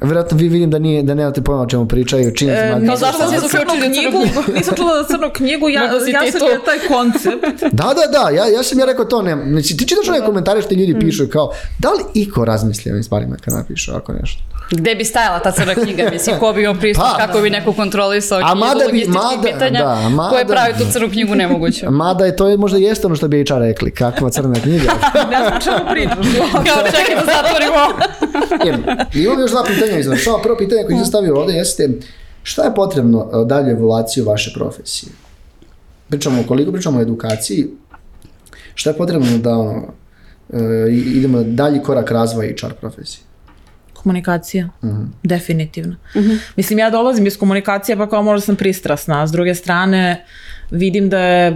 Vjerojatno 0.00 0.36
vi 0.36 0.48
vidim 0.48 0.70
da, 0.70 0.78
nije, 0.78 1.02
da 1.02 1.14
nemate 1.14 1.42
pojma 1.42 1.62
o 1.62 1.66
čemu 1.66 1.86
pričaju, 1.86 2.34
čim 2.34 2.48
E, 2.50 2.52
znate- 2.68 2.86
kao 2.86 2.96
zašto 2.96 3.24
nisam 3.24 3.40
si 3.40 3.56
čula 3.56 3.64
zaključili 3.66 3.92
knjigu, 4.10 4.18
nisam 4.54 4.74
čula 4.76 4.94
za 4.94 5.04
crnu 5.06 5.30
knjigu, 5.32 5.68
ja, 5.68 5.82
ja 5.84 5.90
sam 6.32 6.48
je 6.48 6.58
taj 6.64 6.78
koncept. 6.88 7.62
Da, 7.72 7.84
da, 7.86 8.06
da, 8.12 8.30
ja, 8.30 8.46
ja 8.46 8.62
sam 8.62 8.78
ja 8.78 8.86
rekao 8.86 9.04
to, 9.04 9.22
ne, 9.22 9.36
znači 9.46 9.76
ti 9.76 9.88
čitaš 9.88 10.08
one 10.08 10.20
komentare 10.20 10.62
što 10.62 10.74
ljudi 10.74 10.96
pišu 11.00 11.26
kao, 11.28 11.50
da 11.78 11.88
li 11.88 12.04
iko 12.16 12.44
razmisli 12.44 12.90
o 12.90 12.92
ovim 12.92 13.02
stvarima 13.04 13.36
kad 13.36 13.54
napišu 13.54 13.90
ovako 13.90 14.12
nešto? 14.12 14.42
Gde 14.70 14.94
bi 14.94 15.04
stajala 15.04 15.38
ta 15.38 15.50
crna 15.52 15.74
knjiga, 15.74 16.10
mislim, 16.12 16.36
ko 16.38 16.52
bi 16.52 16.62
imao 16.62 16.74
pristup, 16.74 17.04
Pa. 17.06 17.16
kako 17.18 17.40
bi 17.40 17.50
neko 17.50 17.72
kontrolisao 17.72 18.38
A 18.38 18.42
knjigu 18.42 18.58
mada 18.58 18.80
bi- 18.92 19.06
mada- 19.08 19.42
pitanja, 19.44 19.78
da, 19.80 20.08
mada- 20.08 20.30
koje 20.30 20.46
pravi 20.46 20.74
tu 20.74 20.84
crnu 20.92 21.08
knjigu 21.10 21.34
nemoguće. 21.34 21.90
Mada 22.02 22.24
je 22.24 22.36
to 22.36 22.48
je 22.48 22.56
možda 22.56 22.78
jeste 22.78 23.06
ono 23.06 23.16
što 23.16 23.28
bi 23.28 23.44
HR 23.44 23.54
rekli, 23.54 23.90
kakva 23.90 24.30
crna 24.30 24.54
knjiga. 24.54 24.92
Ne 25.30 25.38
znam 25.38 25.60
čemu 25.60 25.90
pričaš. 25.90 26.16
Kao 26.52 26.82
čekaj 26.86 27.14
da 27.16 27.32
zatvorimo. 27.32 27.80
Imam 29.14 29.40
još 29.40 29.50
dva 29.50 29.64
pitanja 29.64 29.87
iznad. 29.96 30.18
Samo 30.24 30.38
prvo 30.42 30.56
pitanje 30.56 30.82
koje 30.86 30.96
sam 30.96 31.06
stavio 31.06 31.36
ovdje 31.36 31.56
jeste, 31.56 31.88
šta 32.42 32.64
je 32.64 32.74
potrebno 32.74 33.30
e, 33.32 33.44
dalje 33.46 33.70
evoluciju 33.70 34.24
vaše 34.24 34.52
profesije? 34.54 35.12
Pričamo, 36.08 36.44
koliko 36.48 36.72
pričamo 36.72 36.98
o 36.98 37.02
edukaciji, 37.02 37.68
šta 38.74 38.90
je 38.90 38.96
potrebno 38.96 39.38
da 39.38 39.56
ono, 39.56 39.82
e, 40.52 40.90
idemo 40.90 41.42
dalji 41.42 41.82
korak 41.82 42.10
razvoja 42.10 42.52
HR 42.60 42.72
profesije? 42.72 43.22
Komunikacija, 43.92 44.68
definitivno. 45.22 45.96
Mislim, 46.56 46.78
ja 46.78 46.90
dolazim 46.90 47.26
iz 47.26 47.38
komunikacije 47.38 47.96
pa 47.96 48.08
kao 48.08 48.22
možda 48.22 48.44
sam 48.44 48.56
pristrasna, 48.56 49.22
a 49.22 49.26
s 49.26 49.32
druge 49.32 49.54
strane 49.54 50.24
vidim 50.70 51.08
da 51.08 51.18
je 51.18 51.48
e, 51.48 51.54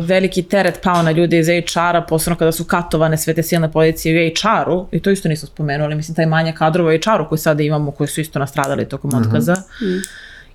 veliki 0.00 0.42
teret 0.42 0.80
pao 0.82 1.02
na 1.02 1.10
ljude 1.10 1.38
iz 1.38 1.46
HR-a, 1.46 2.04
posebno 2.08 2.36
kada 2.36 2.52
su 2.52 2.64
katovane 2.64 3.18
sve 3.18 3.34
te 3.34 3.42
silne 3.42 3.72
pozicije 3.72 4.26
u 4.26 4.30
HR-u, 4.40 4.86
i 4.92 5.00
to 5.00 5.10
isto 5.10 5.28
nismo 5.28 5.46
spomenuli, 5.46 5.94
mislim, 5.94 6.14
taj 6.14 6.26
manje 6.26 6.52
kadrova 6.52 6.94
u 6.94 6.98
HR-u 6.98 7.28
koji 7.28 7.38
sada 7.38 7.62
imamo, 7.62 7.90
koji 7.90 8.08
su 8.08 8.20
isto 8.20 8.38
nastradali 8.38 8.88
tokom 8.88 9.10
otkaza. 9.14 9.56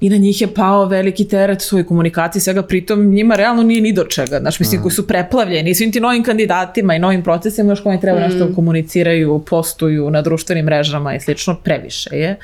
I 0.01 0.09
na 0.09 0.17
njih 0.17 0.41
je 0.41 0.53
pao 0.53 0.85
veliki 0.85 1.27
teret 1.27 1.61
svoj 1.61 1.85
komunikaciji, 1.85 2.41
svega 2.41 2.63
pritom 2.63 3.09
njima 3.09 3.35
realno 3.35 3.63
nije 3.63 3.81
ni 3.81 3.93
do 3.93 4.03
čega, 4.03 4.39
znaš, 4.39 4.59
mislim, 4.59 4.81
koji 4.81 4.91
su 4.91 5.07
preplavljeni 5.07 5.75
svim 5.75 5.91
ti 5.91 5.99
novim 5.99 6.23
kandidatima 6.23 6.95
i 6.95 6.99
novim 6.99 7.23
procesima, 7.23 7.71
još 7.71 7.83
koji 7.83 7.99
treba 7.99 8.19
nešto 8.19 8.49
komuniciraju, 8.55 9.43
postuju 9.49 10.09
na 10.09 10.21
društvenim 10.21 10.65
mrežama 10.65 11.15
i 11.15 11.19
slično, 11.19 11.55
previše 11.63 12.09
je. 12.15 12.37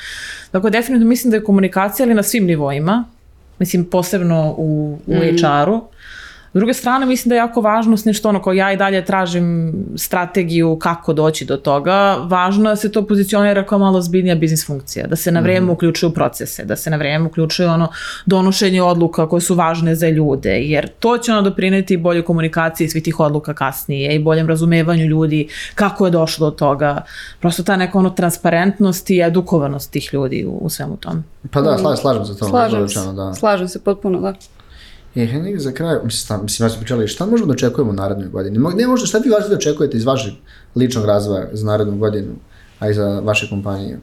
Tako 0.51 0.69
definitivno 0.69 1.09
mislim 1.09 1.31
da 1.31 1.37
je 1.37 1.43
komunikacija, 1.43 2.05
ali 2.05 2.15
na 2.15 2.23
svim 2.23 2.45
nivoima, 2.45 3.05
mislim, 3.59 3.85
posebno 3.85 4.55
u, 4.57 4.99
u 5.07 5.13
HR-u. 5.13 5.81
S 6.57 6.59
druge 6.59 6.73
strane, 6.73 7.05
mislim 7.05 7.29
da 7.29 7.35
je 7.35 7.39
jako 7.39 7.61
važno, 7.61 7.97
s 7.97 8.05
nešto 8.05 8.29
ono, 8.29 8.41
kao 8.41 8.53
ja 8.53 8.71
i 8.73 8.77
dalje 8.77 9.05
tražim 9.05 9.73
strategiju 9.95 10.79
kako 10.79 11.13
doći 11.13 11.45
do 11.45 11.57
toga, 11.57 12.15
važno 12.15 12.69
je 12.69 12.71
da 12.71 12.75
se 12.75 12.91
to 12.91 13.05
pozicionira 13.07 13.63
kao 13.65 13.79
malo 13.79 14.01
zbiljnija 14.01 14.35
biznis 14.35 14.67
funkcija, 14.67 15.07
da 15.07 15.15
se 15.15 15.31
na 15.31 15.39
vrijeme 15.39 15.71
uključuju 15.71 16.09
u 16.09 16.13
procese, 16.13 16.65
da 16.65 16.75
se 16.75 16.89
na 16.89 16.97
vrijeme 16.97 17.25
uključuje 17.25 17.69
ono 17.69 17.87
donošenje 18.25 18.81
odluka 18.81 19.27
koje 19.29 19.41
su 19.41 19.55
važne 19.55 19.95
za 19.95 20.09
ljude, 20.09 20.59
jer 20.61 20.89
to 20.99 21.17
će 21.17 21.31
ono 21.31 21.41
doprineti 21.41 21.97
boljoj 21.97 22.25
komunikaciji 22.25 22.89
svih 22.89 23.03
tih 23.03 23.19
odluka 23.19 23.53
kasnije 23.53 24.15
i 24.15 24.19
boljem 24.19 24.47
razumevanju 24.47 25.05
ljudi 25.05 25.47
kako 25.75 26.05
je 26.05 26.11
došlo 26.11 26.49
do 26.49 26.55
toga. 26.55 27.01
Prosto 27.39 27.63
ta 27.63 27.75
neka 27.75 27.97
ono 27.97 28.09
transparentnost 28.09 29.09
i 29.09 29.21
edukovanost 29.21 29.91
tih 29.91 30.09
ljudi 30.13 30.45
u, 30.45 30.57
u 30.61 30.69
svemu 30.69 30.97
tom. 30.97 31.23
Pa 31.51 31.61
da, 31.61 31.77
slažem, 31.77 32.01
slažem 32.01 32.25
se 32.25 32.37
to. 32.37 32.45
Slažem 32.45 32.89
se, 32.89 32.99
da. 33.15 33.33
slažem 33.33 33.67
se 33.67 33.79
potpuno, 33.79 34.19
da. 34.19 34.33
E, 35.17 35.25
Henrik, 35.25 35.59
za 35.59 35.71
kraj, 35.71 35.95
mislim, 36.03 36.39
mislim, 36.43 36.65
ja 36.65 36.69
sam 36.69 36.79
pričali, 36.79 37.07
šta 37.07 37.25
možemo 37.25 37.47
da 37.47 37.53
očekujemo 37.53 37.91
u 37.91 37.95
narednoj 37.95 38.27
godini? 38.27 38.57
Ne 38.69 38.87
možda, 38.87 39.07
šta 39.07 39.17
vi 39.17 39.29
važno 39.29 39.49
da 39.49 39.55
očekujete 39.55 39.97
iz 39.97 40.05
vašeg 40.05 40.33
ličnog 40.75 41.05
razvoja 41.05 41.47
za 41.51 41.65
narednu 41.65 41.97
godinu, 41.97 42.33
a 42.79 42.89
i 42.89 42.93
za 42.93 43.19
vaše 43.19 43.49
kompanije? 43.49 43.99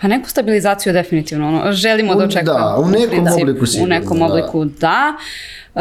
Pa 0.00 0.08
neku 0.08 0.28
stabilizaciju 0.30 0.92
definitivno, 0.92 1.48
ono, 1.48 1.72
želimo 1.72 2.12
U- 2.12 2.14
da 2.14 2.24
očekujemo. 2.24 2.58
da, 2.58 2.76
u 2.76 2.88
nekom 2.88 3.08
principu. 3.08 3.42
obliku 3.42 3.66
sigurno, 3.66 3.96
U 3.96 4.00
nekom 4.00 4.18
da. 4.18 4.24
obliku 4.24 4.64
da. 4.64 5.16
E, 5.74 5.80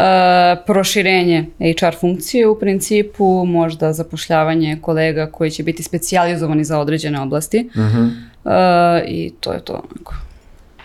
proširenje 0.65 1.45
HR 1.79 1.95
funkcije 1.99 2.47
u 2.47 2.59
principu, 2.59 3.45
možda 3.45 3.93
zapošljavanje 3.93 4.77
kolega 4.81 5.27
koji 5.27 5.51
će 5.51 5.63
biti 5.63 5.83
specijalizovani 5.83 6.63
za 6.63 6.79
određene 6.79 7.21
oblasti. 7.21 7.69
Mhm. 7.75 8.07
E, 8.45 8.51
I 9.07 9.33
to 9.39 9.53
je 9.53 9.59
to. 9.59 9.73
onako. 9.73 10.13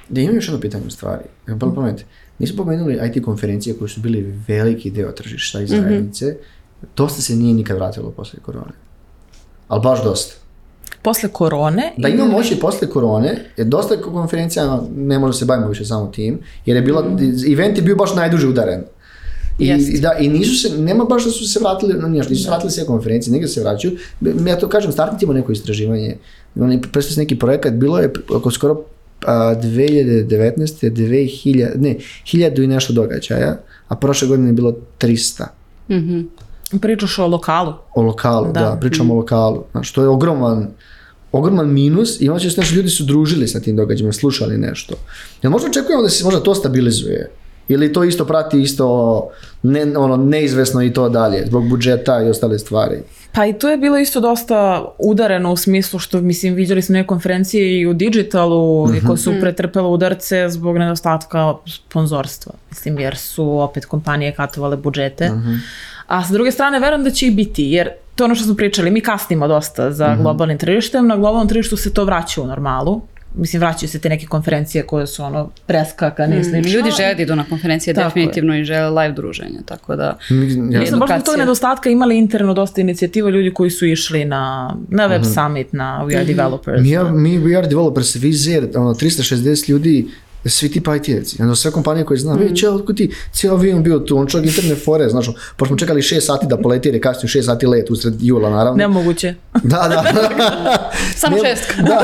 Da 0.09 0.21
imam 0.21 0.35
još 0.35 0.47
jedno 0.47 0.61
pitanje 0.61 0.85
u 0.87 0.91
stvari. 0.91 1.23
Evo, 1.47 1.59
Prvo 1.59 1.75
pamet, 1.75 2.05
nisu 2.41 2.57
pomenuli 2.57 2.99
IT 3.07 3.25
konferencije 3.25 3.77
koje 3.79 3.89
su 3.89 4.01
bili 4.01 4.35
veliki 4.49 4.91
deo 4.91 5.13
tržišta 5.13 5.61
i 5.61 5.67
zajednice. 5.67 6.37
Dosta 6.97 7.23
se 7.23 7.37
nije 7.37 7.55
nikad 7.55 7.77
vratilo 7.77 8.11
posle 8.11 8.39
korone. 8.43 8.73
Ali 9.69 9.83
baš 9.83 10.05
dosta. 10.05 10.35
Posle 11.03 11.29
korone... 11.29 11.93
Da 11.97 12.09
imamo 12.09 12.33
moći 12.33 12.57
posle 12.61 12.91
korone, 12.91 13.45
je 13.57 13.65
dosta 13.65 14.01
konferencija 14.03 14.83
ne 14.97 15.19
može 15.19 15.39
se 15.39 15.45
bavimo 15.45 15.69
više 15.69 15.85
samo 15.85 16.07
tim, 16.07 16.39
jer 16.67 16.77
je 16.77 16.83
bila, 16.83 17.05
event 17.53 17.77
je 17.77 17.83
bio 17.83 17.97
baš 17.97 18.15
najduže 18.15 18.49
udaren. 18.49 18.85
I, 19.59 19.67
Jest. 19.67 19.89
i 19.89 20.01
da, 20.01 20.13
I 20.21 20.29
nisu 20.29 20.69
se, 20.69 20.79
nema 20.79 21.05
baš 21.05 21.25
da 21.25 21.31
su 21.31 21.49
se 21.49 21.61
vratili, 21.61 21.95
no, 21.95 22.09
ništa, 22.09 22.31
nisu 22.31 22.43
se 22.43 22.51
vratili 22.51 22.71
sve 22.71 22.87
konferencije, 22.87 23.33
negdje 23.33 23.49
se 23.49 23.61
vraćaju. 23.61 23.97
Ja 24.47 24.59
to 24.59 24.69
kažem, 24.69 24.93
startimo 24.93 25.33
neko 25.33 25.53
istraživanje. 25.53 26.17
Oni 26.61 26.81
su 27.03 27.21
neki 27.21 27.39
projekat, 27.39 27.73
bilo 27.73 27.99
je 27.99 28.13
oko 28.35 28.51
skoro 28.51 28.85
a, 29.27 29.55
2019. 29.55 30.91
2000, 30.91 31.71
ne, 31.77 31.97
1000 32.25 32.63
i 32.63 32.67
nešto 32.67 32.93
događaja, 32.93 33.57
a 33.89 33.97
prošle 33.97 34.29
godine 34.29 34.49
je 34.49 34.53
bilo 34.53 34.75
300 34.99 35.45
Mhm. 35.89 36.21
Pričaš 36.81 37.19
o 37.19 37.27
lokalu. 37.27 37.73
o 37.95 38.03
lokalu, 38.03 38.53
da, 38.53 38.61
Da. 38.61 38.77
pričamo 38.81 39.15
o 39.15 39.17
lokalu. 39.17 39.65
Znači, 39.73 39.95
to 39.95 40.03
je 40.03 40.09
ogroman, 40.09 40.67
ogroman 41.33 41.73
minus 41.73 42.21
i 42.21 42.29
onda 42.29 42.41
će 42.41 42.51
se 42.51 42.61
naši 42.61 42.75
ljudi 42.75 42.89
su 42.89 43.05
družili 43.05 43.49
sa 43.49 43.61
tim 43.61 43.77
događajima, 43.77 44.13
slušali 44.13 44.59
nešto. 44.59 44.95
Jel 45.43 45.51
možda 45.53 45.69
očekujemo 45.69 46.03
da 46.03 46.09
se 46.09 46.25
možda 46.25 46.41
to 46.41 46.55
stabilizuje? 46.55 47.31
Ili 47.69 47.93
to 47.93 48.05
isto 48.05 48.25
prati 48.25 48.61
isto 48.63 49.29
ne, 49.63 49.99
ono, 49.99 50.17
neizvesno 50.17 50.83
i 50.83 50.93
to 50.93 51.09
dalje, 51.09 51.45
zbog 51.47 51.69
budžeta 51.69 52.23
i 52.23 52.29
ostale 52.29 52.59
stvari? 52.59 52.97
Pa 53.33 53.47
i 53.47 53.53
to 53.53 53.71
je 53.71 53.77
bilo 53.77 53.99
isto 53.99 54.21
dosta 54.21 54.85
udareno 54.99 55.53
u 55.53 55.57
smislu 55.57 55.99
što, 55.99 56.21
mislim, 56.21 56.55
vidjeli 56.55 56.83
smo 56.83 56.93
neke 56.93 57.07
konferencije 57.07 57.81
i 57.81 57.87
u 57.87 57.95
digitalu 57.95 58.95
i 58.95 59.07
koje 59.07 59.19
su 59.19 59.33
pretrpele 59.41 59.89
udarce 59.89 60.49
zbog 60.49 60.79
nedostatka 60.79 61.55
sponzorstva. 61.67 62.53
Mislim, 62.71 62.99
jer 62.99 63.17
su 63.17 63.61
opet 63.61 63.87
kompanije 63.87 64.33
katovale 64.33 64.77
budžete. 64.77 65.31
A 66.07 66.25
sa 66.25 66.33
druge 66.33 66.53
strane, 66.53 66.81
verujem 66.81 67.05
da 67.05 67.11
će 67.11 67.27
i 67.27 67.31
biti, 67.31 67.65
jer 67.65 67.91
to 68.15 68.25
je 68.25 68.27
ono 68.27 68.35
što 68.35 68.45
smo 68.45 68.55
pričali, 68.55 68.91
mi 68.91 69.01
kasnimo 69.01 69.49
dosta 69.49 69.93
za 69.93 70.17
globalnim 70.17 70.59
tržištem, 70.59 71.07
na 71.07 71.17
globalnom 71.17 71.49
tržištu 71.49 71.77
se 71.77 71.95
to 71.95 72.05
vraća 72.05 72.43
u 72.43 72.47
normalu. 72.47 73.01
Mislim, 73.35 73.61
vraćaju 73.61 73.89
se 73.89 73.99
te 73.99 74.09
neke 74.09 74.27
konferencije 74.27 74.83
koje 74.83 75.07
su 75.07 75.23
ono 75.23 75.51
preskakane 75.67 76.41
i 76.41 76.45
slično. 76.45 76.73
Ljudi 76.73 76.91
žele 76.91 77.15
da 77.15 77.23
idu 77.23 77.37
na 77.37 77.45
konferencije 77.45 77.95
Tako 77.95 78.05
je. 78.09 78.09
definitivno 78.09 78.57
i 78.57 78.65
žele 78.65 78.91
live 78.93 79.15
druženje, 79.15 79.59
tako 79.65 79.97
da... 79.97 80.19
Mi- 80.31 80.73
ja- 80.73 80.81
Mi 80.81 80.87
smo 80.87 80.99
baš 80.99 81.09
zbog 81.11 81.23
tog 81.25 81.37
nedostatka 81.39 81.91
imali 81.91 82.19
interno 82.19 82.55
dosta 82.55 82.81
inicijativa 82.81 83.31
ljudi 83.31 83.51
koji 83.51 83.71
su 83.71 83.87
išli 83.87 84.25
na, 84.25 84.77
na 84.89 85.07
Web 85.07 85.23
Summit, 85.25 85.73
na 85.73 86.05
We 86.05 86.17
Are 86.17 86.25
Developers. 86.25 86.83
Mi, 86.83 86.89
mi 87.13 87.39
we 87.39 87.59
are 87.59 87.67
developers, 87.67 88.17
Vizer, 88.17 88.69
ono, 88.75 88.95
360 88.95 89.71
ljudi, 89.71 90.09
svi 90.45 90.71
ti 90.71 90.81
IT-evci. 90.81 91.43
Ono, 91.43 91.55
sve 91.55 91.71
kompanije 91.71 92.05
koje 92.05 92.19
znam, 92.19 92.39
mm. 92.39 92.57
čeo, 92.57 92.75
otkud 92.75 92.97
ti, 92.97 93.11
cijel 93.33 93.55
avion 93.55 93.83
bio 93.83 93.99
tu, 93.99 94.19
on 94.19 94.27
čak 94.27 94.45
interne 94.47 94.75
fore, 94.75 95.09
znaš, 95.09 95.27
pošto 95.57 95.67
smo 95.67 95.77
čekali 95.77 96.03
6 96.03 96.21
sati 96.21 96.47
da 96.47 96.57
poleti, 96.57 96.89
jer 96.89 96.95
je 96.95 97.01
kasnije 97.01 97.43
6 97.43 97.43
sati 97.43 97.67
let 97.67 97.91
usred 97.91 98.15
jula, 98.21 98.51
naravno. 98.51 98.77
Nemoguće. 98.77 99.35
Da, 99.63 99.89
da. 99.89 100.05
Samo 101.21 101.37
Ne- 101.37 101.43
šest. 101.43 101.75
da. 101.89 102.03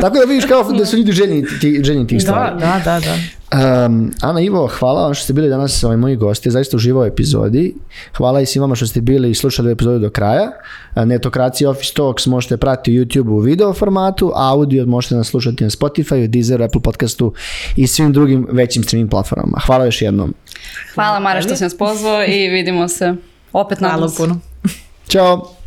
Tako 0.00 0.18
da 0.18 0.24
vidiš 0.24 0.44
kao 0.44 0.72
da 0.72 0.86
su 0.86 0.96
ljudi 0.96 1.12
željni, 1.12 1.44
ti, 1.60 1.80
željni 1.84 2.06
tih 2.06 2.22
stvari. 2.22 2.60
Da, 2.60 2.66
da, 2.66 2.80
da, 2.84 3.00
da. 3.00 3.41
Um, 3.52 4.12
Ana 4.20 4.40
Ivo, 4.40 4.70
hvala 4.78 5.02
vam 5.02 5.14
što 5.14 5.24
ste 5.24 5.32
bili 5.32 5.48
danas 5.48 5.84
ovaj, 5.84 5.96
moji 5.96 6.16
gosti, 6.16 6.50
zaista 6.50 6.76
uživao 6.76 7.02
u 7.02 7.06
epizodi. 7.06 7.74
Hvala 8.16 8.40
i 8.40 8.46
svima 8.46 8.74
što 8.74 8.86
ste 8.86 9.00
bili 9.00 9.30
i 9.30 9.34
slušali 9.34 9.72
epizodu 9.72 9.98
do 9.98 10.10
kraja. 10.10 10.50
Netokracija 10.94 11.70
Office 11.70 11.92
Talks 11.94 12.26
možete 12.26 12.56
pratiti 12.56 13.00
u 13.00 13.04
YouTube 13.04 13.30
u 13.30 13.38
video 13.38 13.72
formatu, 13.74 14.32
a 14.34 14.52
audio 14.52 14.86
možete 14.86 15.14
nas 15.14 15.26
slušati 15.26 15.64
na 15.64 15.70
Spotify, 15.70 16.26
Deezer, 16.26 16.62
Apple 16.62 16.82
podcastu 16.82 17.32
i 17.76 17.86
svim 17.86 18.12
drugim 18.12 18.46
većim 18.50 18.84
streaming 18.84 19.10
platformama. 19.10 19.58
Hvala 19.66 19.84
još 19.84 20.02
jednom. 20.02 20.34
Hvala 20.94 21.20
Mara 21.20 21.42
što 21.42 21.56
si 21.56 21.64
nas 21.64 21.78
pozvao 21.78 22.24
i 22.24 22.48
vidimo 22.48 22.88
se 22.88 23.14
opet 23.52 23.78
Hvala 23.78 23.94
nadam 23.94 24.08
se. 24.08 24.16
puno. 24.16 24.38
Ćao! 25.08 25.61